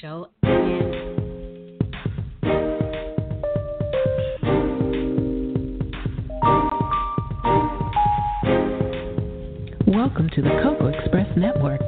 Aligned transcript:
Show. 0.00 0.28
And 0.42 0.88
Welcome 9.86 10.30
to 10.34 10.42
the 10.42 10.50
Cocoa 10.62 10.88
Express 10.88 11.28
Network. 11.36 11.80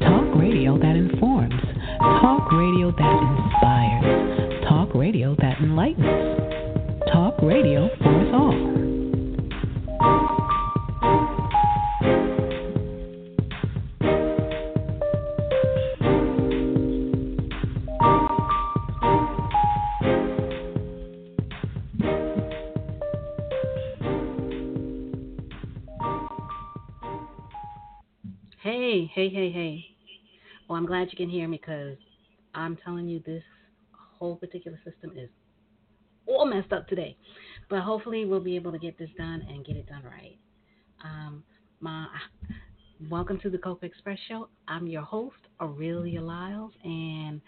Talk 0.00 0.34
radio 0.36 0.78
that 0.78 0.96
informs, 0.96 1.60
talk 1.98 2.50
radio 2.52 2.90
that 2.90 3.44
inspires, 3.44 4.64
talk 4.68 4.94
radio 4.94 5.36
that 5.36 5.58
enlightens, 5.60 7.10
talk 7.12 7.34
radio 7.42 7.88
for 7.98 8.20
us 8.20 8.28
all. 8.32 8.85
Hey, 29.16 29.30
hey, 29.30 29.50
hey. 29.50 29.82
Well, 30.68 30.76
I'm 30.76 30.84
glad 30.84 31.08
you 31.10 31.16
can 31.16 31.30
hear 31.30 31.48
me 31.48 31.56
because 31.56 31.96
I'm 32.54 32.76
telling 32.84 33.08
you, 33.08 33.22
this 33.24 33.42
whole 34.18 34.36
particular 34.36 34.78
system 34.84 35.12
is 35.16 35.30
all 36.26 36.44
messed 36.44 36.70
up 36.70 36.86
today. 36.86 37.16
But 37.70 37.80
hopefully, 37.80 38.26
we'll 38.26 38.40
be 38.40 38.56
able 38.56 38.72
to 38.72 38.78
get 38.78 38.98
this 38.98 39.08
done 39.16 39.42
and 39.48 39.64
get 39.64 39.76
it 39.76 39.88
done 39.88 40.02
right. 40.04 40.36
Um, 41.02 41.42
my 41.80 42.06
welcome 43.08 43.40
to 43.40 43.48
the 43.48 43.56
Cocoa 43.56 43.86
Express 43.86 44.18
Show. 44.28 44.50
I'm 44.68 44.86
your 44.86 45.00
host, 45.00 45.36
Aurelia 45.62 46.20
Lyles, 46.20 46.72
and 46.84 47.40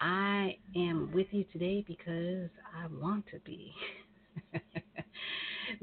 I 0.00 0.56
am 0.74 1.12
with 1.14 1.28
you 1.30 1.44
today 1.52 1.84
because 1.86 2.50
I 2.76 2.88
want 3.00 3.24
to 3.30 3.38
be. 3.44 3.72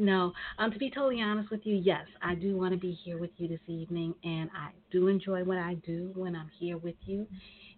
no, 0.02 0.34
um, 0.58 0.72
to 0.72 0.80
be 0.80 0.90
totally 0.90 1.22
honest 1.22 1.52
with 1.52 1.62
you, 1.64 1.76
yes, 1.76 2.06
I 2.24 2.34
do 2.34 2.58
want 2.58 2.74
to 2.74 2.80
be 2.80 2.92
here 2.92 3.20
with 3.20 3.30
you 3.38 3.48
this 3.48 3.60
evening, 3.68 4.16
and 4.24 4.50
I 4.50 4.72
do 4.92 5.08
enjoy 5.08 5.44
what 5.44 5.60
I 5.60 5.76
do 5.86 6.12
when 6.16 6.36
I'm 6.36 6.50
here 6.60 6.78
with 6.78 6.96
you. 7.06 7.28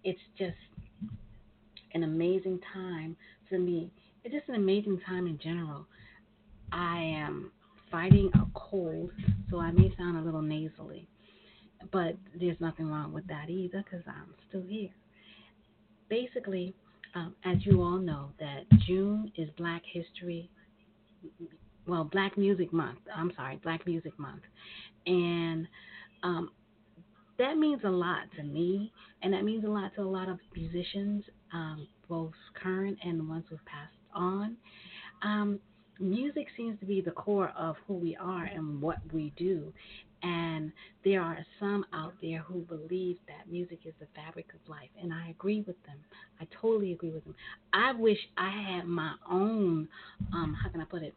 It's 0.05 0.21
just 0.37 0.55
an 1.93 2.03
amazing 2.03 2.61
time 2.73 3.17
for 3.49 3.59
me. 3.59 3.91
It's 4.23 4.33
just 4.33 4.47
an 4.47 4.55
amazing 4.55 5.01
time 5.05 5.27
in 5.27 5.37
general. 5.37 5.85
I 6.71 6.99
am 6.99 7.51
fighting 7.91 8.31
a 8.35 8.45
cold, 8.57 9.11
so 9.51 9.59
I 9.59 9.71
may 9.71 9.93
sound 9.97 10.15
a 10.15 10.21
little 10.21 10.41
nasally, 10.41 11.09
but 11.91 12.15
there's 12.39 12.59
nothing 12.61 12.89
wrong 12.89 13.11
with 13.11 13.27
that 13.27 13.49
either 13.49 13.83
because 13.83 14.05
I'm 14.07 14.33
still 14.47 14.63
here. 14.65 14.91
Basically, 16.09 16.73
um, 17.15 17.35
as 17.43 17.57
you 17.65 17.81
all 17.81 17.97
know, 17.97 18.29
that 18.39 18.63
June 18.87 19.29
is 19.35 19.49
Black 19.57 19.81
History 19.91 20.49
well, 21.87 22.03
Black 22.03 22.37
Music 22.37 22.71
Month. 22.71 22.99
I'm 23.15 23.31
sorry, 23.35 23.59
Black 23.63 23.85
Music 23.85 24.17
Month, 24.17 24.43
and 25.05 25.67
um, 26.23 26.51
that 27.37 27.57
means 27.57 27.81
a 27.83 27.89
lot 27.89 28.23
to 28.37 28.43
me, 28.43 28.91
and 29.21 29.33
that 29.33 29.43
means 29.43 29.65
a 29.65 29.69
lot 29.69 29.91
to 29.95 30.01
a 30.01 30.03
lot 30.03 30.29
of 30.29 30.39
musicians, 30.55 31.23
um, 31.51 31.87
both 32.07 32.33
current 32.61 32.97
and 33.03 33.19
the 33.19 33.23
ones 33.23 33.45
who've 33.49 33.65
passed 33.65 33.93
on. 34.13 34.55
Um, 35.23 35.59
music 35.99 36.47
seems 36.55 36.79
to 36.79 36.85
be 36.85 37.01
the 37.01 37.11
core 37.11 37.51
of 37.57 37.75
who 37.87 37.95
we 37.95 38.15
are 38.15 38.45
and 38.45 38.81
what 38.81 38.97
we 39.11 39.33
do. 39.37 39.73
And 40.21 40.71
there 41.03 41.21
are 41.21 41.37
some 41.59 41.85
out 41.93 42.13
there 42.21 42.39
who 42.39 42.59
believe 42.61 43.17
that 43.27 43.51
music 43.51 43.79
is 43.85 43.93
the 43.99 44.07
fabric 44.15 44.47
of 44.53 44.69
life. 44.69 44.89
And 45.01 45.13
I 45.13 45.29
agree 45.29 45.63
with 45.67 45.75
them. 45.85 45.97
I 46.39 46.47
totally 46.61 46.93
agree 46.93 47.11
with 47.11 47.25
them. 47.25 47.35
I 47.73 47.91
wish 47.91 48.19
I 48.37 48.49
had 48.49 48.85
my 48.85 49.15
own, 49.29 49.89
um, 50.33 50.55
how 50.61 50.69
can 50.69 50.79
I 50.79 50.85
put 50.85 51.03
it? 51.03 51.13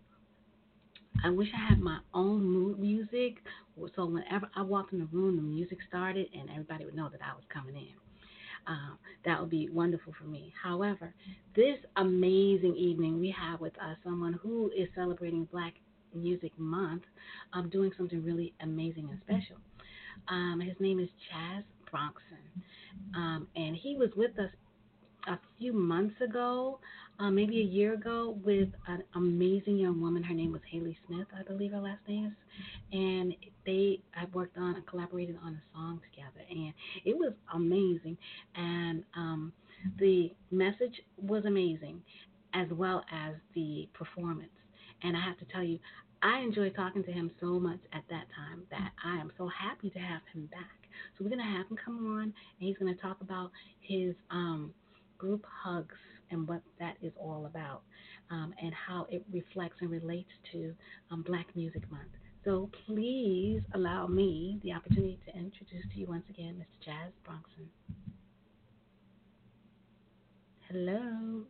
I 1.25 1.31
wish 1.31 1.49
I 1.55 1.69
had 1.69 1.81
my 1.81 1.99
own 2.15 2.45
mood 2.45 2.79
music, 2.79 3.39
so 3.95 4.07
whenever 4.07 4.49
I 4.55 4.63
walked 4.63 4.93
in 4.93 4.99
the 5.01 5.07
room, 5.07 5.37
the 5.37 5.43
music 5.43 5.79
started, 5.89 6.29
and 6.39 6.51
everybody 6.51 6.85
would 6.85 6.95
know 6.95 7.09
that 7.09 7.21
I 7.23 7.35
was 7.35 7.45
coming 7.53 7.77
in. 7.77 7.95
Um, 8.67 8.99
that 9.25 9.41
would 9.41 9.51
be 9.51 9.69
wonderful 9.71 10.13
for 10.19 10.25
me. 10.25 10.53
However, 10.61 11.15
this 11.55 11.79
amazing 11.97 12.75
evening 12.77 13.21
we 13.21 13.31
have 13.31 13.61
with 13.61 13.77
us 13.79 13.97
someone 14.05 14.33
who 14.35 14.71
is 14.77 14.89
celebrating 14.95 15.45
Black 15.53 15.75
Music 16.15 16.53
Month, 16.59 17.03
um, 17.53 17.69
doing 17.71 17.93
something 17.97 18.25
really 18.25 18.55
amazing 18.61 19.09
and 19.11 19.21
special. 19.21 19.57
Um, 20.29 20.61
his 20.61 20.75
name 20.81 20.99
is 20.99 21.09
Chas 21.31 21.65
Bronxson, 21.93 22.63
um, 23.15 23.47
and 23.55 23.77
he 23.77 23.97
was 23.97 24.11
with 24.17 24.37
us 24.39 24.51
a 25.29 25.39
few 25.59 25.73
months 25.73 26.21
ago 26.21 26.81
uh, 27.19 27.31
maybe 27.31 27.61
a 27.61 27.65
year 27.65 27.95
ago 27.95 28.37
with 28.45 28.69
an 28.89 29.03
amazing 29.15 29.79
young 29.79 30.01
woman. 30.01 30.23
Her 30.23 30.35
name 30.35 30.53
was 30.53 30.61
Haley 30.71 30.97
Smith, 31.07 31.27
I 31.39 31.43
believe 31.43 31.73
her 31.73 31.81
last 31.81 32.01
name 32.07 32.27
is. 32.27 32.33
And 32.93 33.35
they, 33.65 34.01
I 34.15 34.27
worked 34.33 34.57
on, 34.59 34.83
collaborated 34.89 35.37
on 35.43 35.55
a 35.55 35.63
song 35.75 36.01
together, 36.11 36.45
and 36.51 36.73
it 37.05 37.17
was 37.17 37.33
amazing. 37.55 38.17
And 38.55 39.03
um, 39.17 39.53
the 39.99 40.33
message 40.51 41.01
was 41.21 41.45
amazing, 41.45 42.01
as 42.55 42.69
well 42.71 43.05
as 43.11 43.35
the 43.55 43.89
performance. 43.95 44.51
And 45.03 45.17
I 45.17 45.21
have 45.21 45.39
to 45.39 45.45
tell 45.47 45.63
you, 45.63 45.79
I 46.23 46.41
enjoyed 46.41 46.75
talking 46.75 47.05
to 47.05 47.13
him 47.13 47.31
so 47.41 47.61
much 47.61 47.81
at 47.93 48.03
that 48.09 48.25
time 48.35 48.63
that 48.71 48.93
I 49.05 49.17
am 49.19 49.31
so 49.37 49.49
happy 49.49 49.91
to 49.91 49.99
have 49.99 50.23
him 50.33 50.47
back. 50.47 50.89
So 51.17 51.25
we're 51.25 51.31
gonna 51.31 51.45
have 51.45 51.67
him 51.71 51.77
come 51.83 52.19
on, 52.19 52.23
and 52.23 52.33
he's 52.59 52.77
gonna 52.79 52.95
talk 52.95 53.21
about 53.21 53.51
his 53.81 54.15
um, 54.31 54.73
group 55.19 55.45
hugs 55.63 55.95
and 56.31 56.49
what 56.49 56.63
that 56.79 56.97
is 57.03 57.13
all 57.19 57.47
about 57.47 57.83
um, 58.31 58.55
and 58.63 58.73
how 58.75 59.07
it 59.11 59.25
reflects 59.33 59.77
and 59.81 59.91
relates 59.91 60.31
to 60.53 60.75
um, 61.11 61.23
Black 61.23 61.47
Music 61.55 61.83
Month. 61.91 62.11
So 62.45 62.71
please 62.87 63.61
allow 63.75 64.07
me 64.07 64.61
the 64.63 64.73
opportunity 64.73 65.19
to 65.27 65.37
introduce 65.37 65.83
to 65.93 65.99
you 65.99 66.07
once 66.07 66.25
again 66.31 66.55
Mr. 66.61 66.85
Chas 66.85 67.13
Bronxson. 67.27 67.67
Hello. 70.69 71.43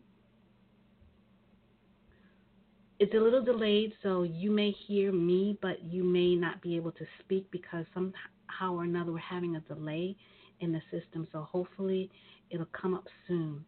It's 2.99 3.13
a 3.15 3.19
little 3.19 3.45
delayed, 3.45 3.93
so 4.03 4.23
you 4.23 4.51
may 4.51 4.71
hear 4.71 5.13
me, 5.13 5.59
but 5.61 5.85
you 5.85 6.03
may 6.03 6.35
not 6.35 6.63
be 6.63 6.77
able 6.77 6.93
to 6.93 7.05
speak 7.21 7.51
because 7.51 7.85
somehow 7.93 8.75
or 8.75 8.85
another 8.85 9.13
we're 9.13 9.19
having 9.19 9.57
a 9.57 9.61
delay 9.61 10.17
in 10.61 10.73
the 10.73 10.81
system. 10.91 11.29
So 11.31 11.43
hopefully 11.43 12.11
it'll 12.51 12.67
come 12.79 12.95
up 12.95 13.05
soon. 13.29 13.65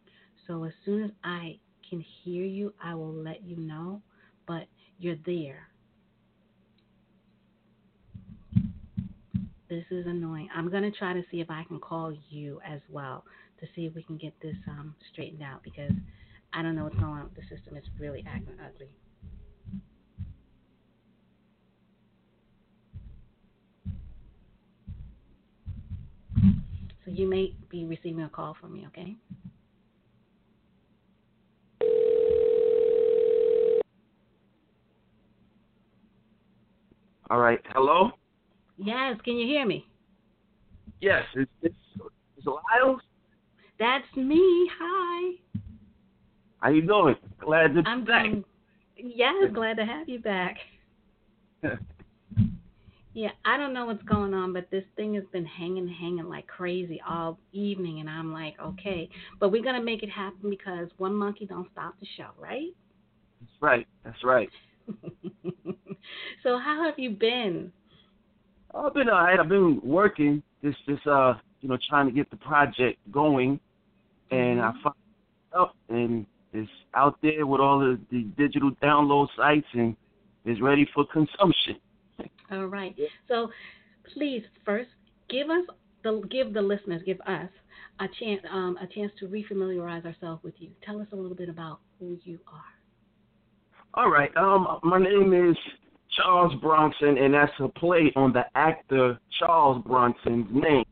So 0.49 0.63
as 0.63 0.73
soon 0.83 1.03
as 1.03 1.11
I 1.23 1.59
can 1.87 2.03
hear 2.23 2.43
you, 2.43 2.73
I 2.83 2.95
will 2.95 3.13
let 3.13 3.43
you 3.43 3.55
know, 3.55 4.01
but 4.47 4.63
you're 4.97 5.15
there. 5.23 5.67
This 9.69 9.85
is 9.91 10.07
annoying. 10.07 10.49
I'm 10.55 10.71
going 10.71 10.81
to 10.81 10.89
try 10.89 11.13
to 11.13 11.21
see 11.29 11.39
if 11.39 11.51
I 11.51 11.63
can 11.65 11.79
call 11.79 12.11
you 12.31 12.59
as 12.67 12.81
well 12.89 13.23
to 13.59 13.67
see 13.75 13.85
if 13.85 13.93
we 13.93 14.01
can 14.01 14.17
get 14.17 14.33
this 14.41 14.55
um, 14.67 14.95
straightened 15.13 15.43
out 15.43 15.61
because 15.61 15.91
I 16.51 16.63
don't 16.63 16.75
know 16.75 16.85
what's 16.85 16.95
going 16.95 17.05
on 17.05 17.25
with 17.25 17.35
the 17.35 17.55
system. 17.55 17.77
It's 17.77 17.87
really 17.99 18.25
acting 18.27 18.57
ugly. 18.65 18.89
So 27.05 27.11
you 27.11 27.29
may 27.29 27.53
be 27.69 27.85
receiving 27.85 28.23
a 28.23 28.29
call 28.29 28.57
from 28.59 28.73
me, 28.73 28.87
okay? 28.87 29.15
All 37.29 37.39
right. 37.39 37.59
Hello. 37.73 38.11
Yes. 38.77 39.17
Can 39.23 39.35
you 39.35 39.45
hear 39.45 39.65
me? 39.65 39.85
Yes. 41.01 41.23
It's 41.35 41.51
it's, 41.61 41.75
it's 42.37 42.47
Lyles. 42.47 43.01
That's 43.79 44.05
me. 44.15 44.69
Hi. 44.79 45.35
How 46.59 46.69
you 46.69 46.81
doing? 46.81 47.15
Glad 47.39 47.75
to 47.75 47.83
I'm 47.85 48.01
be 48.01 48.07
back. 48.07 48.25
Doing, 48.25 48.43
yes, 48.97 49.51
glad 49.53 49.77
to 49.77 49.85
have 49.85 50.09
you 50.09 50.19
back. 50.19 50.57
yeah, 53.13 53.29
I 53.45 53.57
don't 53.57 53.73
know 53.73 53.85
what's 53.85 54.03
going 54.03 54.33
on, 54.33 54.51
but 54.51 54.69
this 54.69 54.83
thing 54.97 55.13
has 55.13 55.23
been 55.31 55.45
hanging, 55.45 55.87
hanging 55.87 56.27
like 56.27 56.47
crazy 56.47 57.01
all 57.07 57.39
evening, 57.53 58.01
and 58.01 58.09
I'm 58.09 58.33
like, 58.33 58.55
okay, 58.61 59.09
but 59.39 59.51
we're 59.51 59.63
gonna 59.63 59.81
make 59.81 60.03
it 60.03 60.09
happen 60.09 60.49
because 60.49 60.89
one 60.97 61.15
monkey 61.15 61.45
don't 61.45 61.67
stop 61.71 61.97
the 62.01 62.07
show, 62.17 62.29
right? 62.37 62.73
That's 63.39 63.61
right. 63.61 63.87
That's 64.03 64.23
right. 64.25 64.49
so 66.43 66.57
how 66.57 66.83
have 66.85 66.97
you 66.97 67.11
been? 67.11 67.71
I've 68.73 68.93
been 68.93 69.09
all 69.09 69.23
right. 69.23 69.39
I've 69.39 69.49
been 69.49 69.81
working, 69.83 70.43
just 70.63 70.77
just 70.87 71.05
uh, 71.07 71.33
you 71.61 71.69
know, 71.69 71.77
trying 71.89 72.07
to 72.07 72.11
get 72.11 72.29
the 72.29 72.37
project 72.37 72.99
going, 73.11 73.59
and 74.31 74.59
mm-hmm. 74.59 74.77
I 74.77 74.83
found 74.83 74.95
out 75.55 75.75
and 75.89 76.25
it's 76.53 76.69
out 76.95 77.17
there 77.21 77.45
with 77.45 77.61
all 77.61 77.79
the, 77.79 77.99
the 78.11 78.23
digital 78.37 78.71
download 78.81 79.27
sites 79.35 79.67
and 79.73 79.95
is 80.45 80.61
ready 80.61 80.87
for 80.93 81.05
consumption. 81.11 81.77
All 82.51 82.65
right. 82.65 82.95
So 83.27 83.49
please 84.13 84.43
first 84.65 84.89
give 85.29 85.49
us 85.49 85.65
the 86.03 86.21
give 86.29 86.53
the 86.53 86.61
listeners, 86.61 87.01
give 87.05 87.19
us 87.21 87.49
a 87.99 88.07
chance 88.19 88.41
um, 88.51 88.77
a 88.81 88.87
chance 88.87 89.11
to 89.19 89.27
refamiliarize 89.27 90.05
ourselves 90.05 90.43
with 90.43 90.55
you. 90.57 90.69
Tell 90.85 90.99
us 91.01 91.07
a 91.11 91.15
little 91.15 91.35
bit 91.35 91.49
about 91.49 91.79
who 91.99 92.17
you 92.23 92.39
are. 92.47 92.78
All 93.95 94.09
right. 94.09 94.35
Um, 94.37 94.79
my 94.83 94.99
name 94.99 95.33
is 95.33 95.57
Chas 96.15 96.51
Bronxson, 96.61 97.19
and 97.19 97.33
that's 97.33 97.51
a 97.59 97.67
play 97.67 98.11
on 98.15 98.31
the 98.31 98.45
actor 98.55 99.19
Charles 99.39 99.83
Bronson's 99.83 100.47
name. 100.51 100.85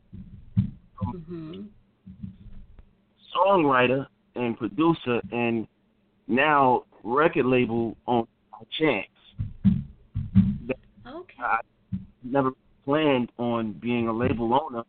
Mm-hmm. 1.04 1.62
Songwriter 3.36 4.06
and 4.34 4.58
producer, 4.58 5.20
and 5.30 5.68
now 6.26 6.84
record 7.04 7.46
label 7.46 7.96
on 8.06 8.26
Chance. 8.76 9.06
Okay. 11.06 11.34
I 11.38 11.58
never 12.24 12.50
planned 12.84 13.30
on 13.38 13.74
being 13.74 14.08
a 14.08 14.12
label 14.12 14.52
owner, 14.52 14.82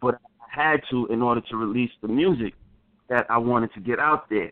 but 0.00 0.14
I 0.14 0.62
had 0.62 0.80
to 0.90 1.06
in 1.08 1.20
order 1.20 1.42
to 1.42 1.56
release 1.56 1.90
the 2.00 2.08
music 2.08 2.54
that 3.10 3.26
I 3.28 3.36
wanted 3.36 3.74
to 3.74 3.80
get 3.80 3.98
out 3.98 4.30
there. 4.30 4.50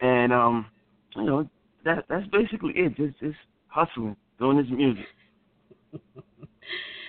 And 0.00 0.32
um, 0.32 0.66
you 1.16 1.24
know, 1.24 1.48
that 1.84 2.04
that's 2.08 2.26
basically 2.28 2.72
it. 2.76 2.96
Just 2.96 3.18
just 3.20 3.36
hustling, 3.68 4.16
doing 4.38 4.58
this 4.58 4.66
music. 4.70 5.04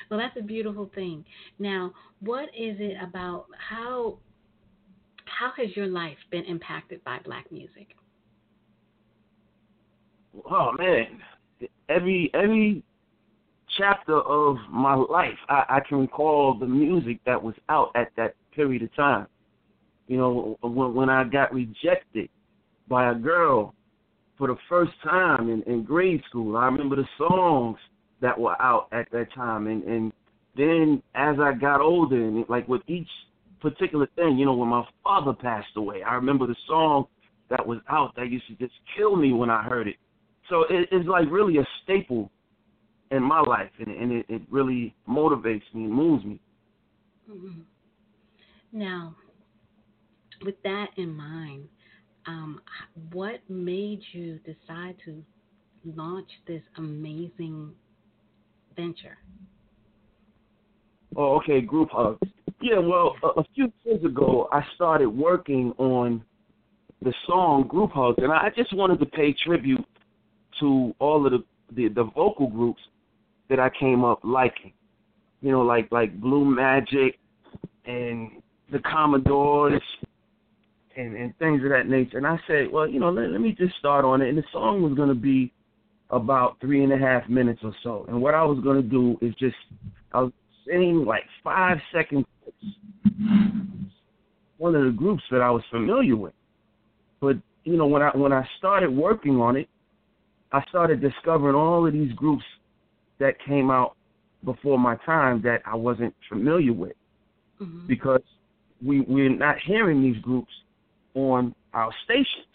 well, 0.10 0.20
that's 0.20 0.38
a 0.38 0.44
beautiful 0.44 0.90
thing. 0.94 1.25
Now, 1.60 1.92
what 2.20 2.46
is 2.58 2.78
it 2.80 2.96
about 3.02 3.48
how 3.70 4.18
how 5.25 5.52
has 5.58 5.75
your 5.75 5.88
life 5.88 6.18
been 6.31 6.44
impacted 6.46 7.04
by 7.04 7.20
black 7.24 7.52
music? 7.52 7.88
Oh 10.50 10.72
man, 10.78 11.19
every 11.90 12.31
every 12.34 12.84
chapter 13.78 14.19
of 14.22 14.58
my 14.72 14.96
life, 14.96 15.38
I, 15.50 15.64
I 15.69 15.80
can 15.88 16.00
recall 16.00 16.58
the 16.60 16.68
music 16.68 17.19
that 17.26 17.42
was 17.42 17.56
out 17.69 17.92
at 17.96 18.10
that 18.18 18.36
period 18.56 18.84
of 18.84 18.96
time. 18.96 19.28
You 20.08 20.18
know, 20.18 20.58
when 20.62 20.94
when 20.94 21.10
I 21.10 21.24
got 21.24 21.54
rejected 21.54 22.30
by 22.88 23.12
a 23.12 23.16
girl 23.16 23.74
for 24.38 24.47
the 24.47 24.57
first 24.68 24.91
time 25.03 25.50
in, 25.50 25.62
in 25.63 25.83
grade 25.83 26.21
school, 26.30 26.57
I 26.57 26.65
remember 26.65 26.95
the 26.95 27.07
songs 27.18 27.77
that 28.21 28.39
were 28.39 28.59
out 28.62 28.88
at 28.91 29.12
that 29.12 29.33
time, 29.33 29.68
and 29.68 29.83
and 29.83 30.12
then 30.56 31.01
as 31.15 31.38
I 31.39 31.53
got 31.53 31.81
older, 31.81 32.15
and 32.15 32.45
like 32.50 32.68
with 32.68 32.81
each 32.88 33.07
particular 33.59 34.07
thing, 34.15 34.38
you 34.38 34.45
know, 34.45 34.53
when 34.53 34.69
my 34.69 34.83
father 35.03 35.33
passed 35.33 35.75
away, 35.75 36.03
I 36.03 36.15
remember 36.15 36.47
the 36.47 36.56
song 36.68 37.06
that 37.50 37.65
was 37.65 37.80
out 37.89 38.15
that 38.15 38.30
used 38.30 38.47
to 38.47 38.56
just 38.56 38.74
kill 38.97 39.15
me 39.15 39.33
when 39.33 39.50
I 39.50 39.63
heard 39.63 39.88
it. 39.88 39.95
So 40.50 40.63
it, 40.69 40.89
it's 40.91 41.07
like 41.07 41.31
really 41.31 41.57
a 41.57 41.68
staple 41.83 42.30
in 43.12 43.24
my 43.24 43.41
life, 43.41 43.71
and, 43.80 43.95
and 43.95 44.12
it, 44.12 44.25
it 44.27 44.41
really 44.50 44.95
motivates 45.07 45.63
me 45.74 45.85
and 45.85 45.94
moves 45.94 46.25
me. 46.25 46.39
Mm-hmm. 47.30 47.62
Now, 48.74 49.15
with 50.44 50.56
that 50.63 50.88
in 50.97 51.15
mind, 51.15 51.68
um, 52.28 52.62
what 53.12 53.40
made 53.50 54.02
you 54.12 54.40
decide 54.40 54.96
to 55.06 55.24
launch 55.96 56.30
this 56.48 56.62
amazing 56.78 57.72
venture? 58.75 59.18
Oh, 61.16 61.36
okay, 61.38 61.62
group 61.62 61.90
hugs. 61.92 62.20
Yeah, 62.62 62.80
well, 62.80 63.16
a, 63.24 63.42
a 63.42 63.44
few 63.54 63.72
years 63.84 64.04
ago, 64.04 64.48
I 64.52 64.62
started 64.75 65.10
working 65.10 65.74
on 65.78 66.24
the 67.02 67.14
song 67.28 67.68
Group 67.68 67.92
Hugs, 67.92 68.18
and 68.20 68.31
I 68.31 68.50
just 68.56 68.74
wanted 68.74 69.00
to 69.00 69.06
pay 69.06 69.36
tribute 69.46 69.86
to 70.60 70.96
all 71.00 71.26
of 71.26 71.31
the, 71.31 71.44
the 71.76 71.90
the 71.90 72.04
vocal 72.16 72.48
groups 72.48 72.81
that 73.50 73.60
I 73.60 73.69
came 73.78 74.04
up 74.06 74.19
liking. 74.24 74.74
You 75.42 75.52
know, 75.52 75.62
like 75.62 75.92
like 75.92 76.19
Blue 76.19 76.46
Magic 76.46 77.19
and 77.86 78.42
the 78.72 78.80
Commodores 78.80 79.81
and 80.95 81.16
and 81.16 81.38
things 81.38 81.63
of 81.63 81.69
that 81.69 81.88
nature. 81.88 82.18
And 82.18 82.28
I 82.28 82.38
said, 82.48 82.72
well, 82.72 82.88
you 82.88 83.00
know, 83.00 83.10
let, 83.12 83.30
let 83.30 83.42
me 83.42 83.56
just 83.57 83.75
start 83.78 84.06
on 84.06 84.22
it. 84.22 84.30
And 84.30 84.38
the 84.38 84.44
song 84.51 84.81
was 84.81 84.94
going 84.94 85.10
to 85.10 85.16
be 85.16 85.51
about 86.10 86.57
three 86.62 86.84
and 86.84 86.94
a 86.94 86.98
half 86.98 87.28
minutes 87.28 87.62
or 87.63 87.74
so. 87.84 88.06
And 88.07 88.22
what 88.22 88.36
I 88.36 88.44
was 88.44 88.60
going 88.63 88.81
to 88.81 88.88
do 88.88 89.18
is 89.22 89.34
just 89.36 89.56
I 90.12 90.22
was 90.22 90.31
sing 90.68 91.06
like 91.06 91.24
five 91.44 91.78
seconds. 91.94 92.25
One 94.57 94.75
of 94.75 94.86
the 94.86 94.92
groups 94.92 95.24
that 95.31 95.42
I 95.42 95.50
was 95.50 95.63
familiar 95.69 96.16
with, 96.16 96.34
but 97.19 97.36
you 97.63 97.78
know 97.78 97.88
when 97.88 98.01
I 98.01 98.12
when 98.16 98.31
I 98.31 98.48
started 98.57 98.90
working 98.90 99.38
on 99.38 99.57
it, 99.57 99.68
I 100.51 100.63
started 100.69 101.01
discovering 101.01 101.56
all 101.56 101.86
of 101.86 101.94
these 101.94 102.13
groups 102.13 102.44
that 103.19 103.34
came 103.45 103.69
out 103.72 103.95
before 104.45 104.78
my 104.78 104.95
time 105.06 105.42
that 105.44 105.62
I 105.66 105.75
wasn't 105.75 106.13
familiar 106.30 106.74
with 106.74 106.94
mm-hmm. 107.62 107.88
because 107.88 108.22
we 108.86 109.01
we're 109.01 109.36
not 109.36 109.56
hearing 109.66 110.01
these 110.01 110.22
groups 110.22 110.51
on 111.15 111.54
our 111.74 111.92
stations. 112.04 112.48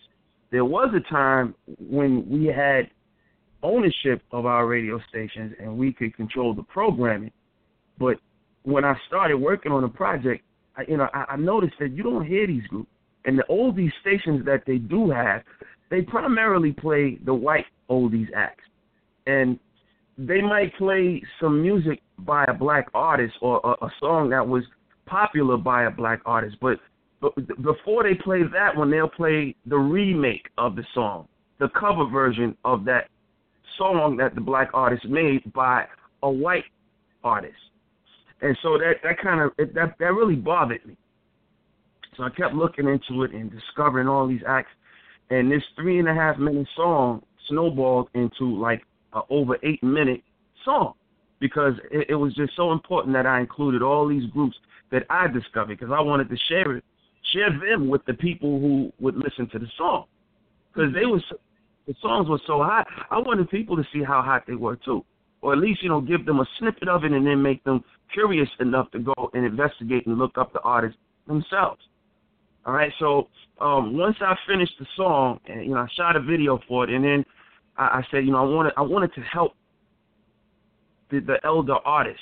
There 0.50 0.64
was 0.64 0.94
a 0.94 1.12
time 1.12 1.54
when 1.78 2.28
we 2.28 2.46
had 2.46 2.90
ownership 3.62 4.22
of 4.32 4.46
our 4.46 4.66
radio 4.66 5.00
stations 5.08 5.54
and 5.60 5.76
we 5.76 5.92
could 5.92 6.16
control 6.16 6.54
the 6.54 6.62
programming. 6.62 7.32
But 7.98 8.18
when 8.62 8.84
I 8.84 8.94
started 9.06 9.36
working 9.36 9.72
on 9.72 9.82
the 9.82 9.88
project, 9.88 10.44
I, 10.76 10.84
you 10.88 10.96
know, 10.96 11.08
I, 11.12 11.24
I 11.30 11.36
noticed 11.36 11.74
that 11.80 11.92
you 11.92 12.02
don't 12.02 12.26
hear 12.26 12.46
these 12.46 12.66
groups. 12.68 12.90
And 13.24 13.38
the 13.38 13.44
oldies 13.50 13.92
stations 14.00 14.44
that 14.46 14.62
they 14.66 14.78
do 14.78 15.10
have, 15.10 15.42
they 15.90 16.02
primarily 16.02 16.72
play 16.72 17.18
the 17.24 17.34
white 17.34 17.66
oldies 17.90 18.28
acts. 18.34 18.64
And 19.26 19.58
they 20.16 20.40
might 20.40 20.74
play 20.76 21.22
some 21.40 21.60
music 21.60 22.00
by 22.20 22.44
a 22.44 22.54
black 22.54 22.88
artist 22.94 23.34
or 23.40 23.60
a, 23.64 23.84
a 23.84 23.90
song 24.00 24.30
that 24.30 24.46
was 24.46 24.64
popular 25.06 25.56
by 25.56 25.84
a 25.84 25.90
black 25.90 26.20
artist, 26.26 26.56
but, 26.60 26.78
but 27.20 27.34
before 27.62 28.04
they 28.04 28.14
play 28.14 28.42
that 28.52 28.76
one, 28.76 28.90
they'll 28.90 29.08
play 29.08 29.54
the 29.66 29.76
remake 29.76 30.48
of 30.56 30.76
the 30.76 30.84
song, 30.94 31.26
the 31.58 31.68
cover 31.70 32.06
version 32.06 32.56
of 32.64 32.84
that 32.84 33.08
song 33.76 34.16
that 34.18 34.34
the 34.34 34.40
black 34.40 34.70
artist 34.72 35.04
made 35.06 35.52
by 35.52 35.86
a 36.22 36.30
white 36.30 36.64
artist. 37.24 37.56
And 38.40 38.56
so 38.62 38.78
that 38.78 38.94
that 39.02 39.18
kind 39.20 39.40
of 39.40 39.52
that 39.56 39.94
that 39.98 40.12
really 40.14 40.36
bothered 40.36 40.84
me. 40.86 40.96
So 42.16 42.24
I 42.24 42.30
kept 42.30 42.54
looking 42.54 42.88
into 42.88 43.22
it 43.24 43.32
and 43.32 43.50
discovering 43.50 44.08
all 44.08 44.28
these 44.28 44.42
acts, 44.46 44.70
and 45.30 45.50
this 45.50 45.62
three 45.76 45.98
and 45.98 46.08
a 46.08 46.14
half 46.14 46.38
minute 46.38 46.68
song 46.76 47.22
snowballed 47.48 48.08
into 48.14 48.44
like 48.44 48.82
a 49.12 49.20
over 49.30 49.58
eight 49.62 49.82
minute 49.82 50.22
song 50.64 50.94
because 51.40 51.74
it, 51.90 52.10
it 52.10 52.14
was 52.14 52.34
just 52.34 52.54
so 52.56 52.72
important 52.72 53.14
that 53.14 53.26
I 53.26 53.40
included 53.40 53.82
all 53.82 54.08
these 54.08 54.28
groups 54.30 54.56
that 54.90 55.04
I 55.10 55.26
discovered 55.28 55.78
because 55.78 55.92
I 55.96 56.00
wanted 56.00 56.28
to 56.30 56.36
share 56.48 56.76
it, 56.76 56.84
share 57.32 57.50
them 57.50 57.88
with 57.88 58.04
the 58.06 58.14
people 58.14 58.60
who 58.60 58.92
would 59.00 59.16
listen 59.16 59.48
to 59.50 59.58
the 59.58 59.66
song 59.76 60.06
because 60.72 60.92
they 60.94 61.06
was 61.06 61.22
the 61.86 61.94
songs 62.02 62.28
were 62.28 62.40
so 62.46 62.58
hot. 62.62 62.86
I 63.10 63.18
wanted 63.18 63.48
people 63.48 63.76
to 63.76 63.84
see 63.92 64.02
how 64.02 64.22
hot 64.22 64.44
they 64.46 64.54
were 64.54 64.76
too, 64.76 65.04
or 65.40 65.52
at 65.52 65.58
least 65.58 65.82
you 65.82 65.88
know 65.88 66.00
give 66.00 66.26
them 66.26 66.40
a 66.40 66.46
snippet 66.58 66.88
of 66.88 67.04
it 67.04 67.12
and 67.12 67.26
then 67.26 67.42
make 67.42 67.64
them 67.64 67.82
curious 68.12 68.48
enough 68.60 68.90
to 68.92 68.98
go 68.98 69.30
and 69.34 69.44
investigate 69.44 70.06
and 70.06 70.18
look 70.18 70.36
up 70.36 70.52
the 70.52 70.60
artist 70.60 70.96
themselves. 71.26 71.80
All 72.66 72.74
right, 72.74 72.92
so 72.98 73.28
um, 73.60 73.96
once 73.96 74.16
I 74.20 74.34
finished 74.46 74.74
the 74.78 74.86
song, 74.96 75.40
and 75.46 75.64
you 75.64 75.70
know, 75.70 75.78
I 75.78 75.88
shot 75.96 76.16
a 76.16 76.20
video 76.20 76.60
for 76.68 76.84
it, 76.84 76.90
and 76.90 77.02
then 77.02 77.24
I, 77.76 77.82
I 77.82 78.02
said, 78.10 78.26
you 78.26 78.32
know, 78.32 78.38
I 78.38 78.54
wanted 78.54 78.72
I 78.76 78.82
wanted 78.82 79.14
to 79.14 79.20
help 79.22 79.54
the, 81.10 81.20
the 81.20 81.38
elder 81.44 81.76
artists 81.84 82.20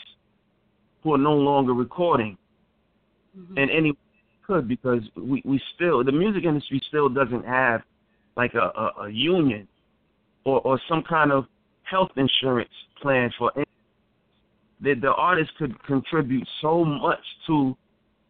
who 1.03 1.15
are 1.15 1.19
no 1.19 1.35
longer 1.35 1.73
recording, 1.73 2.39
mm-hmm. 3.37 3.59
and 3.59 3.71
any 3.71 3.93
could 4.47 4.69
because 4.69 5.03
we 5.17 5.43
we 5.45 5.61
still 5.75 6.05
the 6.05 6.13
music 6.13 6.45
industry 6.45 6.81
still 6.89 7.09
doesn't 7.09 7.45
have 7.45 7.83
like 8.37 8.55
a, 8.55 8.59
a, 8.81 9.05
a 9.05 9.11
union 9.11 9.67
or 10.45 10.61
or 10.61 10.81
some 10.89 11.03
kind 11.09 11.33
of 11.33 11.45
health 11.83 12.11
insurance 12.17 12.71
plan 13.01 13.31
for 13.39 13.53
any, 13.57 13.67
the 14.81 14.95
the 14.95 15.13
artist 15.13 15.51
could 15.59 15.83
contribute 15.85 16.47
so 16.61 16.85
much 16.85 17.25
to 17.47 17.77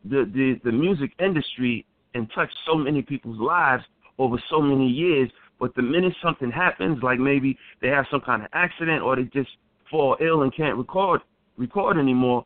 the, 0.04 0.30
the 0.34 0.60
the 0.64 0.72
music 0.72 1.10
industry 1.18 1.84
and 2.14 2.28
touch 2.34 2.50
so 2.66 2.74
many 2.74 3.02
people's 3.02 3.38
lives 3.38 3.82
over 4.18 4.42
so 4.50 4.60
many 4.60 4.88
years. 4.88 5.30
But 5.58 5.74
the 5.74 5.82
minute 5.82 6.12
something 6.22 6.50
happens, 6.50 7.02
like 7.02 7.18
maybe 7.18 7.58
they 7.80 7.88
have 7.88 8.04
some 8.10 8.20
kind 8.20 8.42
of 8.42 8.48
accident 8.52 9.02
or 9.02 9.16
they 9.16 9.22
just 9.24 9.48
fall 9.90 10.16
ill 10.20 10.42
and 10.42 10.54
can't 10.54 10.76
record 10.76 11.22
record 11.56 11.96
anymore, 11.98 12.44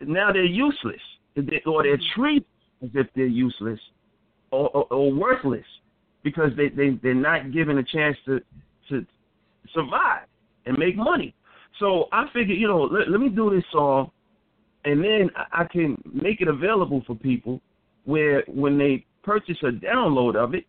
now 0.00 0.32
they're 0.32 0.44
useless, 0.44 1.00
or 1.36 1.42
they're 1.82 1.96
mm-hmm. 1.96 2.20
treated 2.20 2.44
as 2.82 2.90
if 2.94 3.06
they're 3.14 3.26
useless 3.26 3.80
or, 4.50 4.68
or, 4.70 4.92
or 4.92 5.12
worthless 5.12 5.64
because 6.22 6.50
they 6.56 6.68
they 6.68 6.98
they're 7.02 7.14
not 7.14 7.52
given 7.52 7.78
a 7.78 7.84
chance 7.84 8.16
to 8.24 8.40
to 8.88 9.06
survive 9.72 10.26
and 10.66 10.76
make 10.78 10.96
money. 10.96 11.34
So 11.80 12.06
I 12.12 12.26
figured, 12.32 12.58
you 12.58 12.68
know, 12.68 12.82
let, 12.82 13.10
let 13.10 13.20
me 13.20 13.28
do 13.28 13.50
this 13.50 13.64
song, 13.72 14.10
and 14.84 15.02
then 15.02 15.30
I 15.52 15.64
can 15.64 16.00
make 16.12 16.40
it 16.40 16.48
available 16.48 17.02
for 17.06 17.14
people 17.14 17.60
where 18.04 18.44
when 18.46 18.78
they 18.78 19.04
purchase 19.22 19.56
a 19.62 19.70
download 19.70 20.36
of 20.36 20.54
it, 20.54 20.64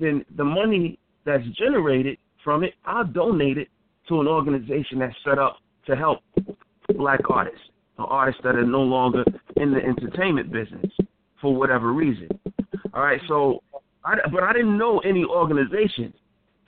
then 0.00 0.24
the 0.36 0.44
money 0.44 0.98
that's 1.24 1.44
generated 1.58 2.18
from 2.42 2.64
it, 2.64 2.74
I'll 2.84 3.04
donate 3.04 3.58
it 3.58 3.68
to 4.08 4.20
an 4.20 4.26
organization 4.26 5.00
that's 5.00 5.14
set 5.24 5.38
up 5.38 5.58
to 5.86 5.94
help 5.94 6.20
black 6.96 7.20
artists 7.28 7.60
or 7.98 8.06
artists 8.06 8.40
that 8.44 8.56
are 8.56 8.64
no 8.64 8.80
longer 8.80 9.24
in 9.56 9.72
the 9.72 9.78
entertainment 9.78 10.50
business 10.50 10.90
for 11.40 11.54
whatever 11.54 11.92
reason. 11.92 12.28
All 12.94 13.02
right, 13.02 13.20
so 13.28 13.62
I, 14.04 14.16
but 14.32 14.42
I 14.42 14.52
didn't 14.52 14.78
know 14.78 14.98
any 15.00 15.24
organizations. 15.24 16.14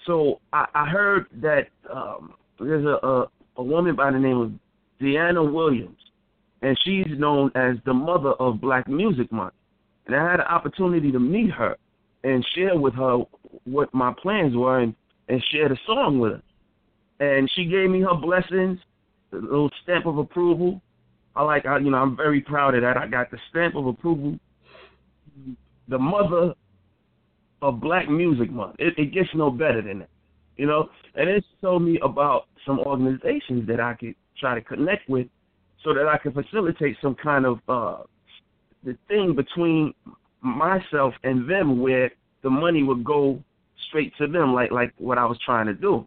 So 0.07 0.41
I, 0.53 0.67
I 0.75 0.87
heard 0.87 1.27
that 1.43 1.69
um, 1.93 2.35
there's 2.59 2.85
a, 2.85 3.07
a 3.07 3.27
a 3.61 3.63
woman 3.63 3.95
by 3.95 4.11
the 4.11 4.19
name 4.19 4.39
of 4.39 4.53
Dyana 5.01 5.53
Williams, 5.53 5.99
and 6.63 6.79
she's 6.85 7.07
known 7.11 7.51
as 7.55 7.77
the 7.85 7.93
mother 7.93 8.31
of 8.33 8.61
Black 8.61 8.89
Music 8.89 9.31
Month. 9.31 9.55
And 10.07 10.17
I 10.17 10.31
had 10.31 10.41
an 10.41 10.47
opportunity 10.47 11.13
to 11.13 11.19
meet 11.21 11.51
her 11.51 11.77
and 12.25 12.45
share 12.55 12.79
with 12.79 12.95
her 12.95 13.19
what 13.65 13.93
my 13.93 14.15
plans 14.23 14.57
were 14.57 14.81
and, 14.81 14.95
and 15.29 15.45
share 15.53 15.69
the 15.69 15.79
song 15.87 16.19
with 16.19 16.33
her. 16.33 16.43
And 17.21 17.51
she 17.55 17.67
gave 17.67 17.91
me 17.91 18.01
her 18.01 18.15
blessings, 18.15 18.79
a 19.33 19.37
little 19.37 19.71
stamp 19.83 20.07
of 20.07 20.19
approval. 20.19 20.81
I 21.37 21.43
like, 21.43 21.67
I, 21.67 21.79
you 21.79 21.91
know, 21.91 21.99
I'm 21.99 22.17
very 22.17 22.41
proud 22.41 22.75
of 22.75 22.83
that. 22.83 22.97
I 22.97 23.07
got 23.07 23.31
the 23.31 23.39
stamp 23.51 23.77
of 23.77 23.87
approval. 23.87 24.39
The 25.91 25.99
mother 25.99 26.55
of 27.63 27.81
Black 27.81 28.09
Music 28.09 28.51
Month. 28.51 28.77
It, 28.79 28.95
it 28.97 29.13
gets 29.13 29.29
no 29.35 29.51
better 29.51 29.83
than 29.83 30.01
that, 30.01 30.09
you 30.57 30.67
know. 30.67 30.89
And 31.15 31.29
it 31.29 31.45
told 31.61 31.83
me 31.83 31.99
about 32.03 32.47
some 32.67 32.79
organizations 32.79 33.67
that 33.67 33.81
I 33.81 33.95
could 33.95 34.15
try 34.39 34.55
to 34.55 34.61
connect 34.61 35.09
with, 35.09 35.27
so 35.85 35.93
that 35.93 36.07
I 36.07 36.17
could 36.19 36.35
facilitate 36.35 36.97
some 37.03 37.17
kind 37.17 37.45
of 37.45 37.59
uh, 37.69 38.03
the 38.85 38.97
thing 39.09 39.35
between 39.35 39.93
myself 40.41 41.13
and 41.25 41.51
them, 41.51 41.81
where 41.81 42.11
the 42.43 42.51
money 42.51 42.83
would 42.83 43.05
go 43.05 43.43
straight 43.89 44.13
to 44.19 44.27
them, 44.27 44.55
like 44.55 44.71
like 44.71 44.95
what 44.97 45.19
I 45.19 45.27
was 45.27 45.39
trying 45.45 45.67
to 45.67 45.75
do. 45.75 46.07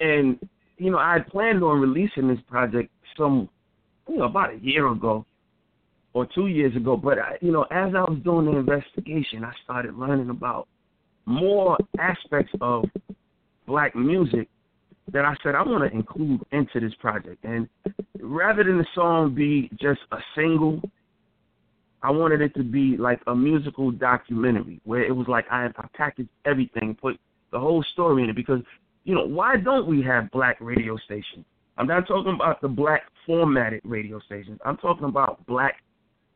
And 0.00 0.38
you 0.76 0.90
know, 0.90 0.98
I 0.98 1.14
had 1.14 1.28
planned 1.28 1.62
on 1.64 1.80
releasing 1.80 2.28
this 2.28 2.40
project 2.48 2.90
some, 3.16 3.48
you 4.08 4.18
know, 4.18 4.24
about 4.24 4.52
a 4.52 4.58
year 4.58 4.88
ago 4.88 5.24
or 6.14 6.26
two 6.34 6.46
years 6.46 6.74
ago. 6.76 6.96
But 6.96 7.18
I, 7.18 7.38
you 7.40 7.52
know, 7.52 7.62
as 7.70 7.94
I 7.94 8.02
was 8.02 8.18
doing 8.24 8.46
the 8.46 8.56
investigation, 8.56 9.44
I 9.44 9.52
started 9.64 9.96
learning 9.96 10.30
about 10.30 10.68
more 11.26 11.76
aspects 11.98 12.52
of 12.60 12.84
black 13.66 13.94
music 13.94 14.48
that 15.12 15.24
I 15.24 15.34
said 15.42 15.54
I 15.54 15.62
want 15.62 15.90
to 15.90 15.96
include 15.96 16.40
into 16.52 16.80
this 16.80 16.94
project. 17.00 17.44
And 17.44 17.68
rather 18.20 18.64
than 18.64 18.78
the 18.78 18.86
song 18.94 19.34
be 19.34 19.70
just 19.80 20.00
a 20.12 20.18
single, 20.34 20.80
I 22.02 22.10
wanted 22.10 22.40
it 22.40 22.54
to 22.54 22.64
be 22.64 22.96
like 22.96 23.20
a 23.26 23.34
musical 23.34 23.90
documentary 23.90 24.80
where 24.84 25.04
it 25.04 25.14
was 25.14 25.28
like 25.28 25.46
I, 25.50 25.66
I 25.66 25.86
packaged 25.94 26.28
everything, 26.44 26.96
put 27.00 27.18
the 27.52 27.60
whole 27.60 27.84
story 27.92 28.24
in 28.24 28.30
it. 28.30 28.36
Because 28.36 28.60
you 29.04 29.14
know, 29.14 29.26
why 29.26 29.56
don't 29.56 29.86
we 29.86 30.02
have 30.02 30.30
black 30.30 30.56
radio 30.60 30.96
stations? 31.04 31.44
I'm 31.78 31.86
not 31.86 32.06
talking 32.06 32.34
about 32.34 32.60
the 32.60 32.68
black 32.68 33.02
formatted 33.26 33.80
radio 33.84 34.20
stations. 34.20 34.58
I'm 34.64 34.76
talking 34.76 35.04
about 35.04 35.44
black 35.46 35.76